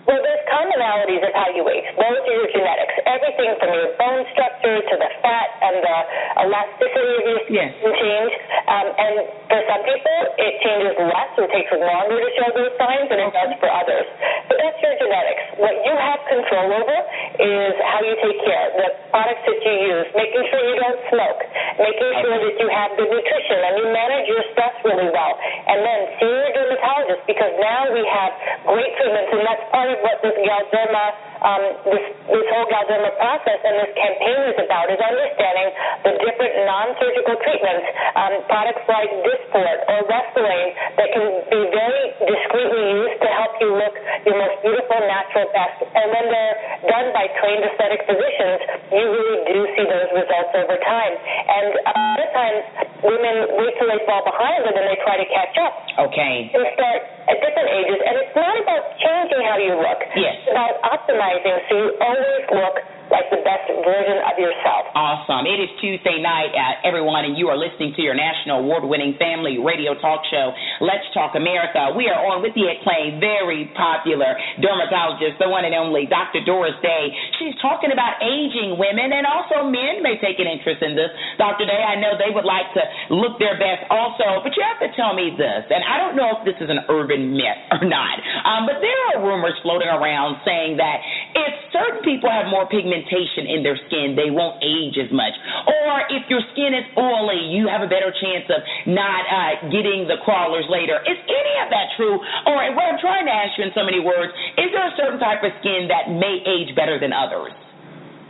Well, 0.05 0.21
there's 0.21 0.45
commonalities 0.53 1.25
of 1.25 1.33
how 1.33 1.49
you 1.57 1.65
age. 1.65 1.89
Those 1.97 2.21
are 2.21 2.37
your 2.37 2.51
genetics. 2.53 2.93
Everything 3.09 3.57
from 3.57 3.73
your 3.73 3.89
bone 3.97 4.29
structure 4.37 4.77
to 4.85 4.95
the 5.01 5.11
fat 5.25 5.49
and 5.65 5.81
the 5.81 5.99
elasticity 6.45 7.13
of 7.17 7.25
your 7.25 7.41
skin 7.49 7.73
yes. 7.73 7.81
can 7.81 7.93
change. 7.97 8.33
Um, 8.69 8.87
and 9.01 9.15
for 9.49 9.61
some 9.65 9.83
people, 9.89 10.19
it 10.37 10.53
changes 10.61 10.95
less 11.09 11.33
or 11.41 11.49
takes 11.49 11.73
longer 11.73 12.21
to 12.21 12.29
show 12.37 12.49
those 12.53 12.73
signs 12.77 13.09
than 13.09 13.17
it 13.17 13.33
does 13.33 13.57
for 13.57 13.73
others. 13.73 14.05
But 14.45 14.61
that's 14.61 14.77
your 14.85 14.93
genetics. 15.01 15.45
What 15.57 15.73
you 15.89 15.95
have 15.97 16.21
control 16.29 16.69
over 16.69 16.99
is 17.41 17.73
how 17.89 18.05
you 18.05 18.15
take 18.21 18.45
care, 18.45 18.77
the 18.77 18.89
products 19.09 19.45
that 19.49 19.61
you 19.65 19.75
use, 19.89 20.09
making 20.13 20.45
sure 20.53 20.61
you 20.69 20.77
don't 20.85 21.01
smoke, 21.09 21.41
making 21.81 22.13
sure 22.21 22.37
that 22.45 22.55
you 22.61 22.69
have 22.69 22.93
good 23.01 23.09
nutrition 23.09 23.57
and 23.57 23.73
you 23.81 23.87
manage 23.89 24.29
your 24.29 24.45
stress 24.53 24.77
really 24.85 25.09
well. 25.09 25.33
And 25.65 25.81
then 25.81 26.01
see 26.21 26.29
your 26.29 26.53
dermatologist 26.53 27.25
because 27.25 27.57
now 27.57 27.89
we 27.89 28.05
have 28.05 28.33
great 28.69 28.93
treatments, 29.01 29.33
and 29.33 29.43
that's 29.49 29.65
part 29.73 29.89
of 29.89 29.93
what 30.03 30.18
this 30.24 30.36
Galderma, 30.42 31.05
um, 31.45 31.62
this, 31.86 32.05
this 32.30 32.47
whole 32.51 32.68
Galderma 32.70 33.11
process 33.20 33.61
and 33.62 33.74
this 33.84 33.92
campaign 33.95 34.38
is 34.51 34.59
about 34.64 34.90
is 34.90 34.99
understanding 34.99 35.68
the 36.03 36.12
different 36.24 36.55
non-surgical 36.64 37.36
treatments, 37.45 37.86
um, 38.16 38.34
products 38.49 38.84
like 38.88 39.11
Dysport 39.22 39.78
or 39.90 39.99
Restylane 40.09 40.70
that 40.99 41.09
can 41.12 41.26
be 41.53 41.61
very 41.70 42.05
discreetly 42.24 42.84
used 43.05 43.18
to 43.20 43.28
help 43.28 43.53
you 43.61 43.70
look 43.76 43.95
your 44.24 44.36
most 44.40 44.57
beautiful, 44.64 44.99
natural 45.05 45.47
best. 45.53 45.84
And 45.84 46.07
when 46.11 46.26
they're 46.32 46.57
done 46.88 47.09
by 47.12 47.28
trained 47.38 47.64
aesthetic 47.68 48.03
physicians, 48.09 48.59
you 48.90 49.05
really 49.05 49.38
do 49.47 49.59
see 49.76 49.86
those 49.86 50.11
results 50.16 50.53
over 50.57 50.76
time. 50.80 51.14
And 51.14 51.66
a 51.76 51.92
lot 51.92 52.20
of 52.24 52.30
times, 52.32 52.62
women 53.05 53.36
wait 53.61 53.76
till 53.76 53.88
they 53.92 54.01
fall 54.09 54.24
behind 54.24 54.64
and 54.64 54.72
then 54.72 54.86
they 54.88 54.99
try 55.05 55.20
to 55.20 55.28
catch 55.28 55.55
up. 55.61 55.72
Okay. 56.09 56.49
And 56.51 56.64
start 56.72 57.01
at 57.28 57.36
different 57.40 57.70
ages. 57.70 57.99
And 58.01 58.14
it's 58.24 58.36
not 58.36 58.55
about 58.57 58.82
changing 58.99 59.42
how 59.45 59.57
you 59.61 59.76
look. 59.85 60.01
Yes. 60.16 60.41
It's 60.41 60.49
about 60.49 60.80
optimizing 60.80 61.57
so 61.68 61.72
you 61.76 61.89
always 62.01 62.45
look 62.57 62.76
like 63.12 63.28
the 63.28 63.41
best 63.45 63.68
version 63.85 64.18
of 64.24 64.35
yourself. 64.41 64.89
Awesome. 64.97 65.45
It 65.45 65.61
is 65.61 65.68
Tuesday 65.80 66.20
night, 66.24 66.53
uh, 66.57 66.89
everyone, 66.89 67.28
and 67.28 67.37
you 67.37 67.53
are 67.53 67.59
listening 67.59 67.93
to 68.01 68.03
your 68.03 68.16
national 68.16 68.64
award 68.64 68.85
winning 68.89 69.16
family 69.20 69.61
radio 69.61 69.93
talk 70.01 70.24
show, 70.32 70.57
Let's 70.80 71.05
Talk 71.12 71.37
America. 71.37 71.93
We 71.93 72.09
are 72.09 72.16
on 72.32 72.41
with 72.41 72.57
the 72.57 72.64
acclaimed, 72.64 73.20
very 73.20 73.68
popular 73.76 74.32
dermatologist, 74.61 75.37
the 75.37 75.53
one 75.53 75.68
and 75.68 75.76
only 75.76 76.09
Dr. 76.09 76.41
Doris 76.49 76.76
Day. 76.80 77.12
She's 77.37 77.53
talking 77.61 77.93
about 77.93 78.16
aging 78.24 78.80
women, 78.80 79.12
and 79.12 79.28
also 79.28 79.68
men 79.68 80.01
may 80.01 80.16
take 80.18 80.41
an 80.41 80.49
interest 80.49 80.80
in 80.80 80.97
this. 80.97 81.12
Dr. 81.37 81.68
Day, 81.68 81.80
I 81.85 82.01
know 82.01 82.16
they 82.16 82.32
would 82.32 82.49
like 82.49 82.72
to 82.72 82.82
look 83.12 83.37
their 83.37 83.61
best 83.61 83.85
also, 83.93 84.41
but 84.41 84.57
you 84.57 84.64
have 84.64 84.80
to 84.80 84.91
tell 84.97 85.12
me 85.12 85.37
this, 85.37 85.68
and 85.68 85.85
I 85.85 86.01
don't 86.01 86.16
know 86.16 86.41
if 86.41 86.49
this 86.49 86.57
is 86.57 86.72
an 86.72 86.89
urban 86.89 87.37
myth 87.37 87.61
or 87.74 87.85
not, 87.85 88.16
um, 88.45 88.68
but 88.68 88.78
there 88.84 89.01
are 89.11 89.24
rumors 89.24 89.57
floating 89.64 89.88
around 89.88 90.38
saying 90.45 90.76
that 90.76 91.01
if 91.34 91.53
certain 91.72 92.05
people 92.05 92.28
have 92.28 92.47
more 92.53 92.68
pigmentation 92.68 93.49
in 93.49 93.64
their 93.64 93.80
skin, 93.88 94.12
they 94.14 94.28
won't 94.28 94.61
age 94.61 95.01
as 95.01 95.09
much. 95.11 95.32
Or 95.64 96.05
if 96.12 96.28
your 96.28 96.45
skin 96.53 96.76
is 96.76 96.86
oily, 96.95 97.49
you 97.51 97.66
have 97.66 97.80
a 97.80 97.90
better 97.90 98.12
chance 98.12 98.47
of 98.53 98.61
not 98.86 99.24
uh, 99.26 99.72
getting 99.72 100.05
the 100.07 100.20
crawlers 100.22 100.68
later. 100.68 101.01
Is 101.09 101.16
any 101.16 101.55
of 101.64 101.72
that 101.72 101.97
true? 101.97 102.20
Or 102.47 102.57
what 102.76 102.84
I'm 102.84 103.01
trying 103.01 103.24
to 103.26 103.34
ask 103.34 103.57
you 103.57 103.64
in 103.64 103.72
so 103.72 103.82
many 103.82 103.99
words, 103.99 104.30
is 104.61 104.68
there 104.70 104.86
a 104.86 104.95
certain 105.01 105.18
type 105.18 105.40
of 105.40 105.51
skin 105.64 105.88
that 105.88 106.12
may 106.12 106.45
age 106.45 106.76
better 106.76 107.01
than 107.01 107.16
others? 107.16 107.57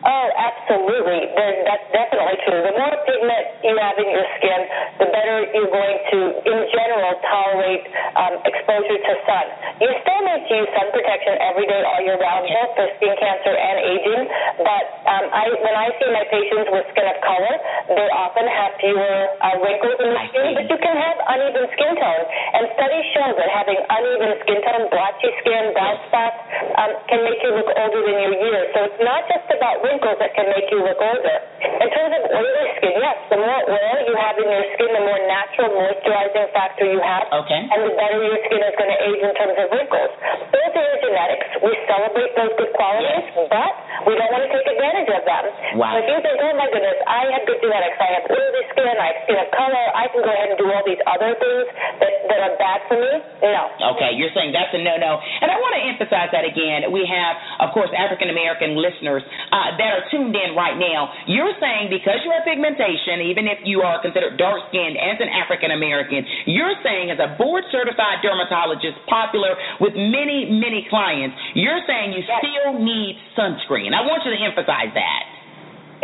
Oh, 0.04 0.28
absolutely. 0.36 1.32
There's, 1.32 1.64
that's 1.64 1.88
definitely 1.88 2.36
true. 2.44 2.60
The 2.60 2.76
more 2.76 2.92
pigment 3.08 3.44
you 3.64 3.72
have 3.80 3.96
in 3.96 4.04
your 4.12 4.28
skin, 4.36 4.60
the 5.00 5.08
better 5.08 5.48
you're 5.56 5.72
going 5.72 5.98
to, 6.12 6.18
in 6.44 6.58
general, 6.76 7.12
tolerate 7.24 7.88
um, 8.12 8.36
exposure 8.44 9.00
to 9.00 9.12
sun. 9.24 9.46
You 9.80 9.88
still 10.04 10.20
need 10.28 10.44
to 10.44 10.52
use 10.60 10.68
sun 10.76 10.92
protection 10.92 11.40
every 11.40 11.64
day, 11.64 11.80
all 11.88 12.04
year 12.04 12.20
round, 12.20 12.44
both 12.52 12.76
for 12.76 12.86
skin 13.00 13.16
cancer 13.16 13.56
and 13.56 13.76
aging. 13.80 14.22
But 14.60 14.84
um, 15.08 15.24
I, 15.32 15.44
when 15.64 15.72
I 15.72 15.88
see 15.96 16.08
my 16.12 16.24
patients 16.28 16.68
with 16.68 16.84
skin 16.92 17.08
of 17.08 17.18
color, 17.24 17.54
they 17.96 18.08
often 18.12 18.44
have 18.44 18.76
fewer 18.84 19.16
uh, 19.40 19.56
wrinkles 19.64 20.04
in 20.04 20.12
the 20.12 20.20
skin, 20.28 20.48
but 20.52 20.68
you 20.68 20.78
can 20.84 20.96
have 21.00 21.16
uneven 21.32 21.64
skin 21.80 21.92
tone. 21.96 22.24
And 22.60 22.62
studies 22.76 23.08
show 23.16 23.28
that 23.40 23.48
having 23.56 23.80
uneven 23.80 24.36
skin 24.44 24.60
tone, 24.68 24.84
blotchy 24.92 25.32
skin, 25.40 25.72
brown 25.72 25.96
spots, 26.12 26.36
um, 26.76 26.92
can 27.08 27.24
make 27.24 27.40
you 27.40 27.56
look 27.56 27.72
older 27.72 28.00
than 28.04 28.20
your 28.20 28.36
years. 28.36 28.68
So 28.76 28.84
it's 28.84 29.00
not 29.00 29.24
just 29.32 29.48
about 29.48 29.80
wrinkles 29.80 29.93
wrinkles 29.94 30.18
that 30.18 30.34
can 30.34 30.50
make 30.50 30.66
you 30.74 30.82
look 30.82 30.98
older. 30.98 31.38
In 31.62 31.88
terms 31.94 32.10
of 32.18 32.22
oily 32.34 32.66
skin, 32.82 32.98
yes, 32.98 33.14
the 33.30 33.38
more 33.38 33.62
oil 33.62 33.98
you 34.02 34.14
have 34.18 34.34
in 34.42 34.46
your 34.50 34.66
skin, 34.74 34.90
the 34.90 35.04
more 35.06 35.22
natural 35.30 35.70
moisturizing 35.70 36.50
factor 36.50 36.82
you 36.90 36.98
have, 36.98 37.30
okay. 37.30 37.62
and 37.62 37.78
the 37.86 37.94
better 37.94 38.18
your 38.18 38.42
skin 38.42 38.58
is 38.58 38.74
going 38.74 38.90
to 38.90 38.98
age 39.06 39.22
in 39.22 39.32
terms 39.38 39.54
of 39.54 39.70
wrinkles. 39.70 40.10
Those 40.50 40.72
are 40.74 40.82
your 40.82 40.98
genetics. 40.98 41.46
We 41.62 41.72
celebrate 41.86 42.34
those 42.34 42.52
good 42.58 42.72
qualities, 42.74 43.22
yes. 43.22 43.46
but 43.54 43.72
we 44.10 44.18
don't 44.18 44.30
want 44.34 44.42
to 44.42 44.50
take 44.50 44.66
advantage 44.66 45.10
of 45.14 45.22
them. 45.22 45.44
Wow. 45.78 45.94
So 45.94 46.02
if 46.02 46.06
you 46.10 46.18
think, 46.26 46.36
oh 46.42 46.54
my 46.58 46.68
goodness, 46.74 46.98
I 47.06 47.22
have 47.30 47.42
good 47.46 47.60
genetics, 47.62 47.98
I 48.02 48.08
have 48.18 48.24
oily 48.26 48.64
skin, 48.74 48.94
I 48.98 49.06
have 49.14 49.18
skin 49.30 49.38
of 49.38 49.48
color, 49.54 49.84
I 49.94 50.04
can 50.10 50.20
go 50.26 50.30
ahead 50.34 50.48
and 50.50 50.58
do 50.58 50.66
all 50.74 50.82
these 50.82 51.02
other 51.06 51.38
things 51.38 51.66
that, 52.02 52.12
that 52.34 52.40
are 52.50 52.54
bad 52.58 52.78
for 52.90 52.98
me, 52.98 53.14
no. 53.44 53.94
Okay, 53.94 54.16
you're 54.16 54.32
saying 54.32 54.56
that's 54.56 54.72
a 54.72 54.80
no-no. 54.80 55.20
And 55.20 55.52
I 55.52 55.56
want 55.60 55.76
to 55.76 55.82
emphasize 55.84 56.32
that 56.32 56.48
again. 56.48 56.88
We 56.88 57.04
have, 57.04 57.36
of 57.60 57.76
course, 57.76 57.92
African 57.92 58.32
American 58.32 58.72
listeners 58.74 59.20
uh, 59.52 59.76
that 59.84 59.92
are 60.00 60.08
tuned 60.08 60.32
in 60.32 60.56
right 60.56 60.80
now, 60.80 61.12
you're 61.28 61.52
saying 61.60 61.92
because 61.92 62.24
you 62.24 62.32
have 62.32 62.48
pigmentation, 62.48 63.20
even 63.28 63.44
if 63.44 63.60
you 63.68 63.84
are 63.84 64.00
considered 64.00 64.40
dark 64.40 64.64
skinned 64.72 64.96
as 64.96 65.20
an 65.20 65.28
African 65.28 65.76
American, 65.76 66.24
you're 66.48 66.72
saying 66.80 67.12
as 67.12 67.20
a 67.20 67.36
board 67.36 67.68
certified 67.68 68.24
dermatologist, 68.24 68.96
popular 69.04 69.52
with 69.84 69.92
many, 69.92 70.48
many 70.48 70.88
clients, 70.88 71.36
you're 71.52 71.84
saying 71.84 72.16
you 72.16 72.24
still 72.24 72.80
need 72.80 73.20
sunscreen. 73.36 73.92
I 73.92 74.00
want 74.08 74.24
you 74.24 74.32
to 74.32 74.40
emphasize 74.40 74.96
that. 74.96 75.33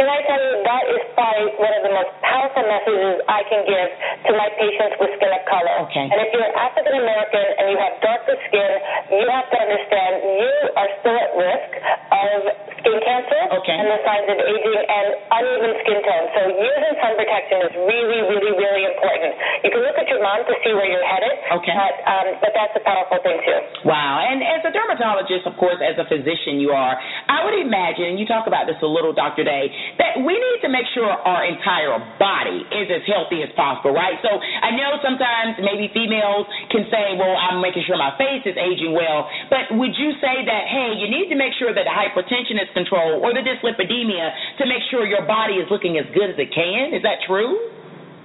Can 0.00 0.08
I 0.08 0.24
tell 0.24 0.40
you, 0.40 0.64
that 0.64 0.84
is 0.96 1.02
probably 1.12 1.52
one 1.60 1.76
of 1.76 1.84
the 1.84 1.92
most 1.92 2.08
powerful 2.24 2.64
messages 2.64 3.20
I 3.28 3.44
can 3.52 3.68
give 3.68 3.88
to 4.24 4.32
my 4.32 4.48
patients 4.56 4.96
with 4.96 5.12
skin 5.20 5.28
of 5.28 5.44
color. 5.44 5.76
Okay. 5.92 6.08
And 6.08 6.16
if 6.24 6.32
you're 6.32 6.48
African 6.56 6.96
American 7.04 7.44
and 7.60 7.68
you 7.68 7.76
have 7.76 8.00
darker 8.00 8.32
skin, 8.48 8.70
you 9.12 9.28
have 9.28 9.44
to 9.52 9.56
understand 9.60 10.24
you 10.40 10.54
are 10.72 10.90
still 11.04 11.16
at 11.20 11.30
risk 11.36 11.70
of 12.16 12.36
skin 12.80 12.96
cancer 13.04 13.42
okay. 13.60 13.76
and 13.76 13.92
the 13.92 14.00
signs 14.00 14.24
of 14.32 14.40
aging 14.40 14.80
and 14.88 15.06
uneven 15.36 15.72
skin 15.84 16.00
tone. 16.00 16.26
So 16.32 16.40
using 16.48 16.94
sun 17.04 17.12
protection 17.20 17.58
is 17.68 17.72
really, 17.84 18.24
really, 18.24 18.56
really 18.56 18.88
important. 18.88 19.36
You 19.68 19.68
can 19.68 19.84
look 19.84 20.00
at 20.00 20.08
your 20.08 20.24
mom 20.24 20.48
to 20.48 20.54
see 20.64 20.72
where 20.72 20.88
you're 20.88 21.04
headed, 21.04 21.60
okay. 21.60 21.76
but, 21.76 21.94
um, 22.08 22.26
but 22.40 22.56
that's 22.56 22.72
a 22.72 22.82
powerful 22.88 23.20
thing 23.20 23.36
too. 23.44 23.60
Wow. 23.84 24.24
And 24.24 24.40
as 24.40 24.64
a 24.64 24.72
dermatologist, 24.72 25.44
of 25.44 25.60
course, 25.60 25.76
as 25.84 26.00
a 26.00 26.08
physician 26.08 26.56
you 26.56 26.72
are, 26.72 26.96
I 27.30 27.46
would 27.46 27.54
imagine, 27.62 28.10
and 28.10 28.18
you 28.18 28.26
talk 28.26 28.50
about 28.50 28.66
this 28.66 28.74
a 28.82 28.90
little, 28.90 29.14
Dr. 29.14 29.46
Day, 29.46 29.70
that 30.02 30.18
we 30.18 30.34
need 30.34 30.58
to 30.66 30.68
make 30.68 30.82
sure 30.90 31.06
our 31.06 31.46
entire 31.46 31.94
body 32.18 32.66
is 32.74 32.90
as 32.90 33.06
healthy 33.06 33.46
as 33.46 33.54
possible, 33.54 33.94
right? 33.94 34.18
So 34.18 34.34
I 34.34 34.74
know 34.74 34.98
sometimes 34.98 35.62
maybe 35.62 35.86
females 35.94 36.50
can 36.74 36.90
say, 36.90 37.14
well, 37.14 37.38
I'm 37.38 37.62
making 37.62 37.86
sure 37.86 37.94
my 37.94 38.18
face 38.18 38.42
is 38.50 38.58
aging 38.58 38.98
well, 38.98 39.30
but 39.46 39.70
would 39.78 39.94
you 39.94 40.18
say 40.18 40.42
that, 40.42 40.62
hey, 40.66 40.98
you 40.98 41.06
need 41.06 41.30
to 41.30 41.38
make 41.38 41.54
sure 41.54 41.70
that 41.70 41.86
the 41.86 41.94
hypertension 41.94 42.58
is 42.58 42.66
controlled 42.74 43.22
or 43.22 43.30
the 43.30 43.46
dyslipidemia 43.46 44.58
to 44.58 44.66
make 44.66 44.82
sure 44.90 45.06
your 45.06 45.22
body 45.22 45.62
is 45.62 45.70
looking 45.70 46.02
as 46.02 46.10
good 46.10 46.34
as 46.34 46.38
it 46.42 46.50
can? 46.50 46.98
Is 46.98 47.06
that 47.06 47.22
true? 47.30 47.79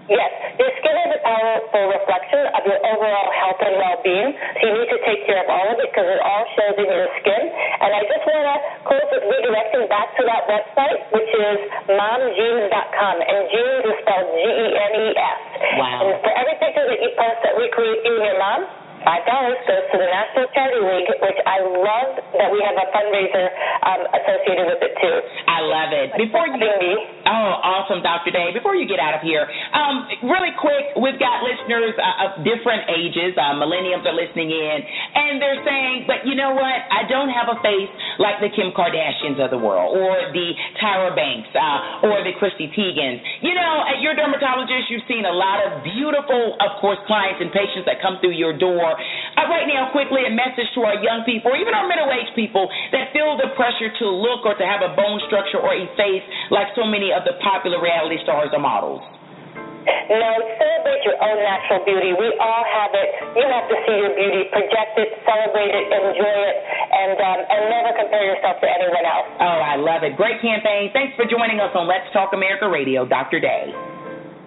Yes, 0.05 0.29
your 0.61 0.69
skin 0.77 0.95
is 1.01 1.17
a 1.17 1.21
powerful 1.25 1.85
reflection 1.89 2.45
of 2.53 2.61
your 2.69 2.77
overall 2.77 3.29
health 3.41 3.57
and 3.57 3.73
well-being, 3.73 4.37
so 4.37 4.61
you 4.69 4.73
need 4.77 4.91
to 4.93 5.01
take 5.01 5.25
care 5.25 5.41
of 5.41 5.49
all 5.49 5.65
of 5.65 5.81
it 5.81 5.89
because 5.89 6.05
it 6.05 6.21
all 6.21 6.45
shows 6.53 6.77
in 6.77 6.85
your 6.85 7.09
skin. 7.25 7.41
And 7.81 7.89
I 7.89 8.05
just 8.05 8.21
want 8.21 8.45
to 8.45 8.57
close 8.85 9.07
with 9.09 9.25
redirecting 9.25 9.89
back 9.89 10.13
to 10.13 10.23
that 10.29 10.45
website, 10.45 11.09
which 11.09 11.31
is 11.33 11.57
momgenes.com, 11.89 13.15
and 13.17 13.39
genes 13.49 13.81
is 13.81 13.97
spelled 14.05 14.29
G-E-N-E-S. 14.29 15.39
Wow. 15.81 16.05
And 16.05 16.21
for 16.21 16.33
every 16.37 16.55
picture 16.61 16.85
that 16.85 16.99
you 17.01 17.09
post 17.17 17.41
that 17.41 17.57
recreate 17.57 18.05
you 18.05 18.13
and 18.21 18.25
your 18.29 18.37
mom, 18.37 18.84
five 19.05 19.21
dollars 19.29 19.61
goes 19.69 19.85
to 19.93 19.97
the 20.01 20.09
National 20.09 20.49
Charity 20.57 20.81
League, 20.81 21.09
which 21.21 21.39
I 21.45 21.61
love 21.61 22.11
that 22.41 22.49
we 22.49 22.59
have 22.65 22.73
a 22.73 22.87
fundraiser 22.89 23.45
um, 23.85 24.01
associated 24.17 24.65
with 24.65 24.81
it 24.81 24.93
too. 24.97 25.17
I 25.45 25.61
love 25.61 25.93
it. 25.93 26.09
Before 26.17 26.49
you, 26.49 26.65
oh, 27.29 27.51
awesome, 27.61 28.01
Dr. 28.01 28.33
Day. 28.33 28.49
Before 28.51 28.73
you 28.73 28.89
get 28.89 28.97
out 28.97 29.13
of 29.13 29.21
here, 29.21 29.45
um, 29.77 30.09
really 30.25 30.51
quick, 30.57 30.97
we've 30.97 31.21
got 31.21 31.45
listeners 31.45 31.93
uh, 32.01 32.25
of 32.25 32.29
different 32.41 32.89
ages. 32.89 33.37
Uh, 33.37 33.53
millenniums 33.61 34.03
are 34.09 34.17
listening 34.17 34.49
in, 34.49 34.77
and 34.81 35.37
they're 35.37 35.61
saying, 35.61 36.09
"But 36.09 36.25
you 36.25 36.33
know 36.33 36.57
what? 36.57 36.77
I 36.89 37.05
don't 37.05 37.29
have 37.29 37.53
a 37.53 37.61
face 37.61 37.91
like 38.17 38.41
the 38.41 38.49
Kim 38.49 38.73
Kardashians 38.73 39.37
of 39.37 39.53
the 39.53 39.61
world, 39.61 39.93
or 39.93 40.33
the 40.33 40.49
Tyra 40.81 41.13
Banks, 41.13 41.53
uh, 41.53 42.09
or 42.09 42.25
the 42.25 42.33
Chrissy 42.41 42.73
Teigens. 42.73 43.21
You 43.45 43.53
know, 43.53 43.85
at 43.85 44.01
your 44.01 44.17
dermatologist, 44.17 44.89
you've 44.89 45.05
seen 45.05 45.29
a 45.29 45.35
lot 45.35 45.61
of 45.61 45.85
beautiful, 45.85 46.57
of 46.57 46.81
course, 46.81 46.97
clients 47.05 47.37
and 47.37 47.53
patients 47.53 47.85
that 47.85 48.01
come 48.01 48.17
through 48.19 48.33
your 48.33 48.57
door." 48.57 48.94
Uh, 48.95 49.47
right 49.51 49.67
now, 49.67 49.91
quickly, 49.91 50.25
a 50.25 50.33
message 50.33 50.67
to 50.75 50.83
our 50.87 50.97
young 51.03 51.23
people, 51.27 51.51
or 51.51 51.57
even 51.57 51.75
our 51.75 51.87
middle 51.87 52.09
aged 52.09 52.33
people 52.33 52.67
that 52.91 53.11
feel 53.11 53.35
the 53.37 53.51
pressure 53.53 53.91
to 54.01 54.05
look 54.07 54.43
or 54.47 54.55
to 54.55 54.65
have 54.65 54.81
a 54.81 54.91
bone 54.95 55.19
structure 55.27 55.59
or 55.59 55.75
a 55.75 55.85
face 55.99 56.25
like 56.51 56.71
so 56.73 56.87
many 56.87 57.11
of 57.11 57.23
the 57.27 57.37
popular 57.43 57.77
reality 57.81 58.17
stars 58.23 58.49
or 58.53 58.61
models. 58.61 59.03
No, 59.85 60.29
celebrate 60.57 61.01
your 61.05 61.17
own 61.21 61.37
natural 61.45 61.85
beauty. 61.85 62.17
We 62.17 62.33
all 62.41 62.65
have 62.65 62.93
it. 62.97 63.09
You 63.37 63.45
have 63.45 63.69
to 63.69 63.77
see 63.85 63.95
your 64.01 64.13
beauty, 64.17 64.49
project 64.49 64.97
it, 64.97 65.13
celebrate 65.25 65.69
it, 65.69 65.85
enjoy 65.93 66.37
it, 66.41 66.57
and 66.89 67.17
um, 67.21 67.39
and 67.45 67.61
never 67.69 67.91
compare 67.93 68.25
yourself 68.25 68.57
to 68.61 68.67
anyone 68.69 69.05
else. 69.05 69.29
Oh, 69.37 69.59
I 69.61 69.77
love 69.77 70.01
it. 70.01 70.17
Great 70.17 70.41
campaign. 70.41 70.89
Thanks 70.93 71.13
for 71.13 71.25
joining 71.29 71.61
us 71.61 71.69
on 71.77 71.85
Let's 71.85 72.09
Talk 72.13 72.33
America 72.33 72.65
Radio, 72.65 73.05
Dr. 73.05 73.39
Day. 73.39 73.69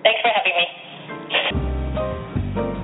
Thanks 0.03 0.21
for 0.23 0.31
having 0.35 0.55
me. 0.59 1.68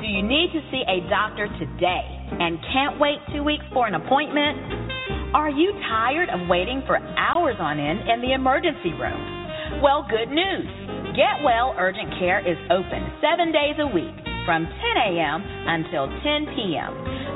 Do 0.05 0.11
you 0.11 0.21
need 0.21 0.53
to 0.53 0.61
see 0.71 0.85
a 0.85 1.01
doctor 1.09 1.49
today 1.57 2.05
and 2.37 2.61
can't 2.77 3.01
wait 3.01 3.17
two 3.33 3.43
weeks 3.43 3.65
for 3.73 3.87
an 3.87 3.95
appointment? 3.95 5.33
Are 5.33 5.49
you 5.49 5.73
tired 5.89 6.29
of 6.29 6.47
waiting 6.47 6.83
for 6.87 6.99
hours 7.17 7.57
on 7.59 7.81
end 7.81 8.01
in 8.13 8.21
the 8.21 8.35
emergency 8.35 8.93
room? 9.01 9.81
Well, 9.81 10.05
good 10.05 10.29
news. 10.29 10.69
Get 11.17 11.41
Well 11.41 11.75
Urgent 11.79 12.21
Care 12.21 12.45
is 12.45 12.59
open 12.69 13.01
seven 13.25 13.49
days 13.49 13.81
a 13.81 13.89
week 13.89 14.34
from 14.45 14.65
10 14.65 14.73
a.m. 15.13 15.41
until 15.43 16.07
10 16.09 16.55
p.m. 16.55 16.93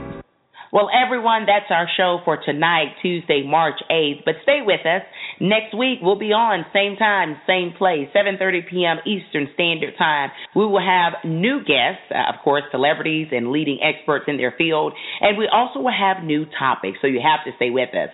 Well, 0.72 0.88
everyone, 0.94 1.46
that's 1.46 1.66
our 1.70 1.88
show 1.96 2.20
for 2.24 2.38
tonight, 2.46 2.94
Tuesday, 3.02 3.42
March 3.44 3.82
8th. 3.90 4.24
But 4.24 4.34
stay 4.44 4.60
with 4.64 4.86
us. 4.86 5.02
Next 5.40 5.74
week, 5.76 5.98
we'll 6.00 6.16
be 6.18 6.32
on 6.32 6.64
same 6.72 6.94
time, 6.96 7.38
same 7.44 7.72
place, 7.76 8.06
7.30 8.14 8.70
p.m. 8.70 8.98
Eastern 9.04 9.48
Standard 9.54 9.94
Time. 9.98 10.30
We 10.54 10.64
will 10.66 10.80
have 10.80 11.14
new 11.24 11.58
guests, 11.58 12.06
uh, 12.14 12.28
of 12.32 12.36
course, 12.44 12.62
celebrities 12.70 13.26
and 13.32 13.50
leading 13.50 13.80
experts 13.82 14.26
in 14.28 14.36
their 14.36 14.54
field. 14.56 14.92
And 15.20 15.36
we 15.36 15.48
also 15.52 15.80
will 15.80 15.90
have 15.90 16.22
new 16.22 16.46
topics, 16.56 16.98
so 17.02 17.08
you 17.08 17.20
have 17.20 17.44
to 17.46 17.50
stay 17.56 17.70
with 17.70 17.90
us. 17.90 18.10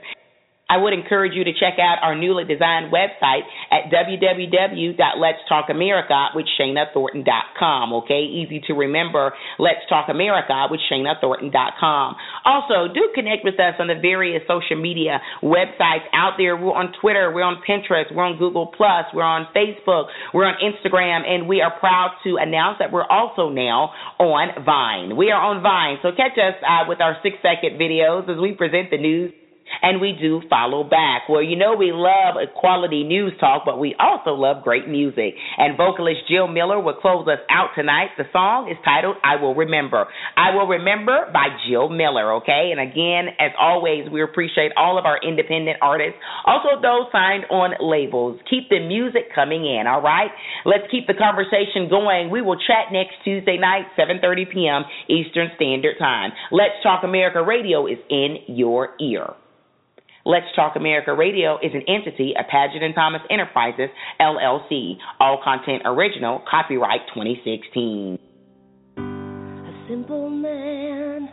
I 0.68 0.78
would 0.78 0.92
encourage 0.92 1.34
you 1.34 1.44
to 1.44 1.52
check 1.52 1.78
out 1.78 1.98
our 2.02 2.16
newly 2.18 2.42
designed 2.42 2.92
website 2.92 3.42
at 3.70 3.84
www.letstalkamerica 3.86 6.34
with 6.34 6.46
ShanaThornton.com. 6.58 7.92
Okay, 7.92 8.22
easy 8.22 8.58
to 8.66 8.74
remember. 8.74 9.32
Let's 9.60 9.86
Talk 9.88 10.08
America 10.08 10.66
with 10.68 10.80
ShanaThornton.com. 10.90 12.16
Also, 12.44 12.88
do 12.92 13.08
connect 13.14 13.44
with 13.44 13.60
us 13.60 13.74
on 13.78 13.86
the 13.86 13.94
various 13.94 14.42
social 14.48 14.74
media 14.80 15.20
websites 15.40 16.06
out 16.12 16.32
there. 16.36 16.56
We're 16.56 16.74
on 16.74 16.92
Twitter, 17.00 17.30
we're 17.32 17.44
on 17.44 17.62
Pinterest, 17.62 18.12
we're 18.12 18.24
on 18.24 18.36
Google 18.36 18.66
Plus, 18.76 19.06
we're 19.14 19.22
on 19.22 19.46
Facebook, 19.54 20.06
we're 20.34 20.46
on 20.46 20.56
Instagram, 20.58 21.24
and 21.28 21.46
we 21.46 21.60
are 21.60 21.70
proud 21.78 22.10
to 22.24 22.38
announce 22.40 22.80
that 22.80 22.90
we're 22.90 23.06
also 23.06 23.50
now 23.50 23.92
on 24.18 24.64
Vine. 24.64 25.14
We 25.16 25.30
are 25.30 25.40
on 25.40 25.62
Vine, 25.62 25.98
so 26.02 26.10
catch 26.10 26.36
us 26.38 26.56
uh, 26.66 26.86
with 26.88 27.00
our 27.00 27.18
six 27.22 27.36
second 27.40 27.78
videos 27.78 28.28
as 28.28 28.36
we 28.40 28.50
present 28.52 28.90
the 28.90 28.98
news 28.98 29.32
and 29.82 30.00
we 30.00 30.16
do 30.20 30.42
follow 30.48 30.84
back. 30.84 31.28
Well, 31.28 31.42
you 31.42 31.56
know 31.56 31.74
we 31.76 31.92
love 31.92 32.36
a 32.36 32.46
quality 32.52 33.04
news 33.04 33.32
talk, 33.40 33.62
but 33.64 33.78
we 33.78 33.94
also 33.98 34.30
love 34.30 34.64
great 34.64 34.88
music. 34.88 35.34
And 35.58 35.76
vocalist 35.76 36.20
Jill 36.28 36.48
Miller 36.48 36.80
will 36.80 36.94
close 36.94 37.26
us 37.28 37.40
out 37.50 37.70
tonight. 37.74 38.10
The 38.16 38.24
song 38.32 38.70
is 38.70 38.76
titled 38.84 39.16
I 39.22 39.40
Will 39.40 39.54
Remember. 39.54 40.06
I 40.36 40.54
Will 40.54 40.66
Remember 40.66 41.30
by 41.32 41.48
Jill 41.68 41.88
Miller, 41.88 42.34
okay? 42.34 42.70
And 42.72 42.80
again, 42.80 43.34
as 43.38 43.52
always, 43.58 44.08
we 44.10 44.22
appreciate 44.22 44.72
all 44.76 44.98
of 44.98 45.04
our 45.04 45.18
independent 45.22 45.78
artists, 45.82 46.18
also 46.44 46.80
those 46.80 47.06
signed 47.12 47.44
on 47.50 47.74
labels. 47.80 48.40
Keep 48.50 48.68
the 48.70 48.80
music 48.80 49.34
coming 49.34 49.64
in, 49.64 49.86
all 49.86 50.02
right? 50.02 50.30
Let's 50.64 50.84
keep 50.90 51.06
the 51.06 51.14
conversation 51.14 51.88
going. 51.88 52.30
We 52.30 52.42
will 52.42 52.56
chat 52.56 52.92
next 52.92 53.14
Tuesday 53.24 53.58
night, 53.58 53.86
7:30 53.98 54.52
p.m. 54.52 54.82
Eastern 55.08 55.50
Standard 55.56 55.96
Time. 55.98 56.32
Let's 56.50 56.74
Talk 56.82 57.04
America 57.04 57.42
Radio 57.42 57.86
is 57.86 57.98
in 58.10 58.38
your 58.48 58.94
ear. 59.00 59.34
Let's 60.26 60.46
Talk 60.56 60.74
America 60.74 61.14
Radio 61.14 61.56
is 61.62 61.70
an 61.72 61.82
entity 61.86 62.34
of 62.36 62.46
Paget 62.50 62.82
and 62.82 62.96
Thomas 62.96 63.20
Enterprises, 63.30 63.90
LLC. 64.20 64.94
All 65.20 65.40
content 65.44 65.82
original, 65.84 66.42
copyright 66.50 67.02
2016. 67.14 68.18
A 68.98 69.86
simple 69.88 70.28
man 70.28 71.28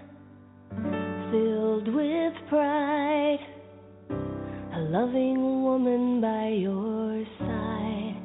filled 1.31 1.87
with 1.87 2.33
pride, 2.49 3.39
a 4.11 4.79
loving 4.81 5.63
woman 5.63 6.21
by 6.21 6.49
your 6.49 7.25
side. 7.39 8.21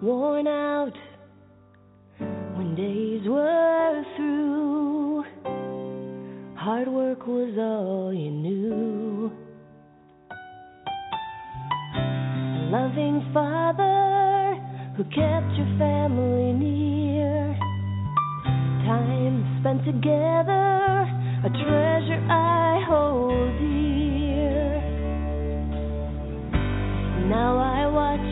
Worn 0.00 0.46
out 0.46 0.94
when 2.56 2.74
days 2.74 3.28
were 3.28 4.02
through 4.16 4.87
Hard 6.58 6.88
work 6.88 7.24
was 7.24 7.56
all 7.56 8.12
you 8.12 8.32
knew. 8.32 9.30
A 10.32 10.34
loving 12.68 13.22
father 13.32 14.56
who 14.96 15.04
kept 15.04 15.54
your 15.54 15.68
family 15.78 16.52
near. 16.52 17.56
Time 18.90 19.44
spent 19.60 19.84
together, 19.84 21.06
a 21.46 21.48
treasure 21.48 22.26
I 22.28 22.82
hold 22.88 23.56
dear. 23.60 24.82
Now 27.30 27.56
I 27.56 27.86
watch 27.86 28.28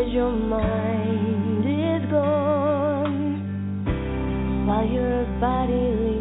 as 0.00 0.12
your 0.12 0.30
mind 0.30 1.64
is 1.66 2.04
gone 2.08 3.42
while 4.64 4.86
your 4.86 5.24
body 5.40 6.11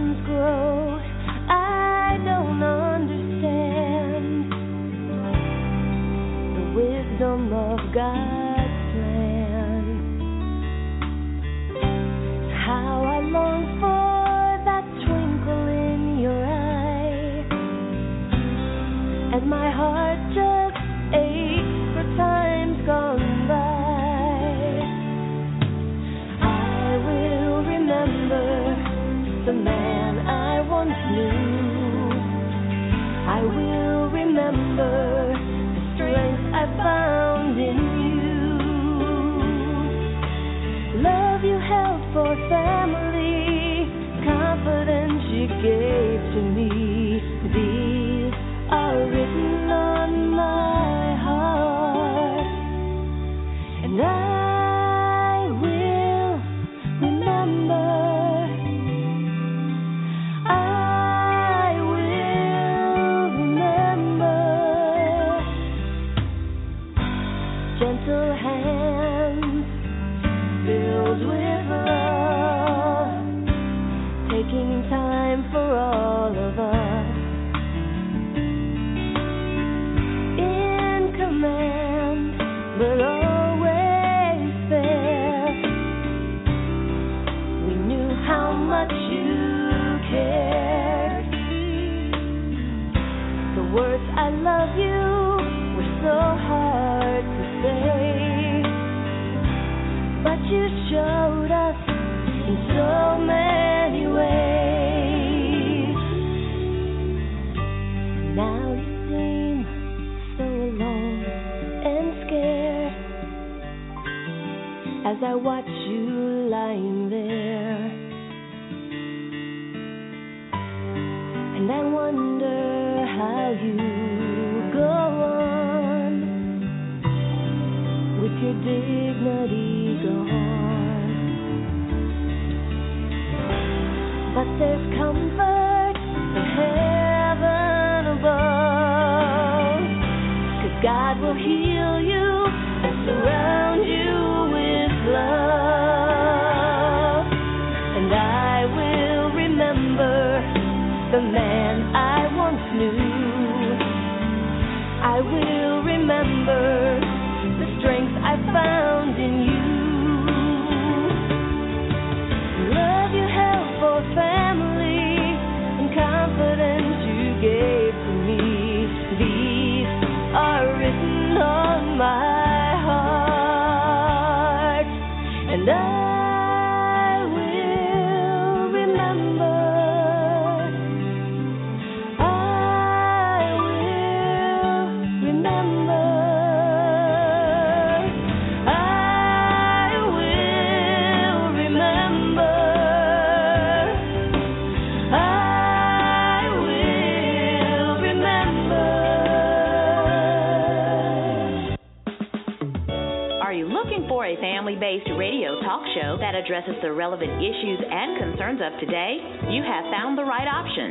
lingers. 0.00 1.00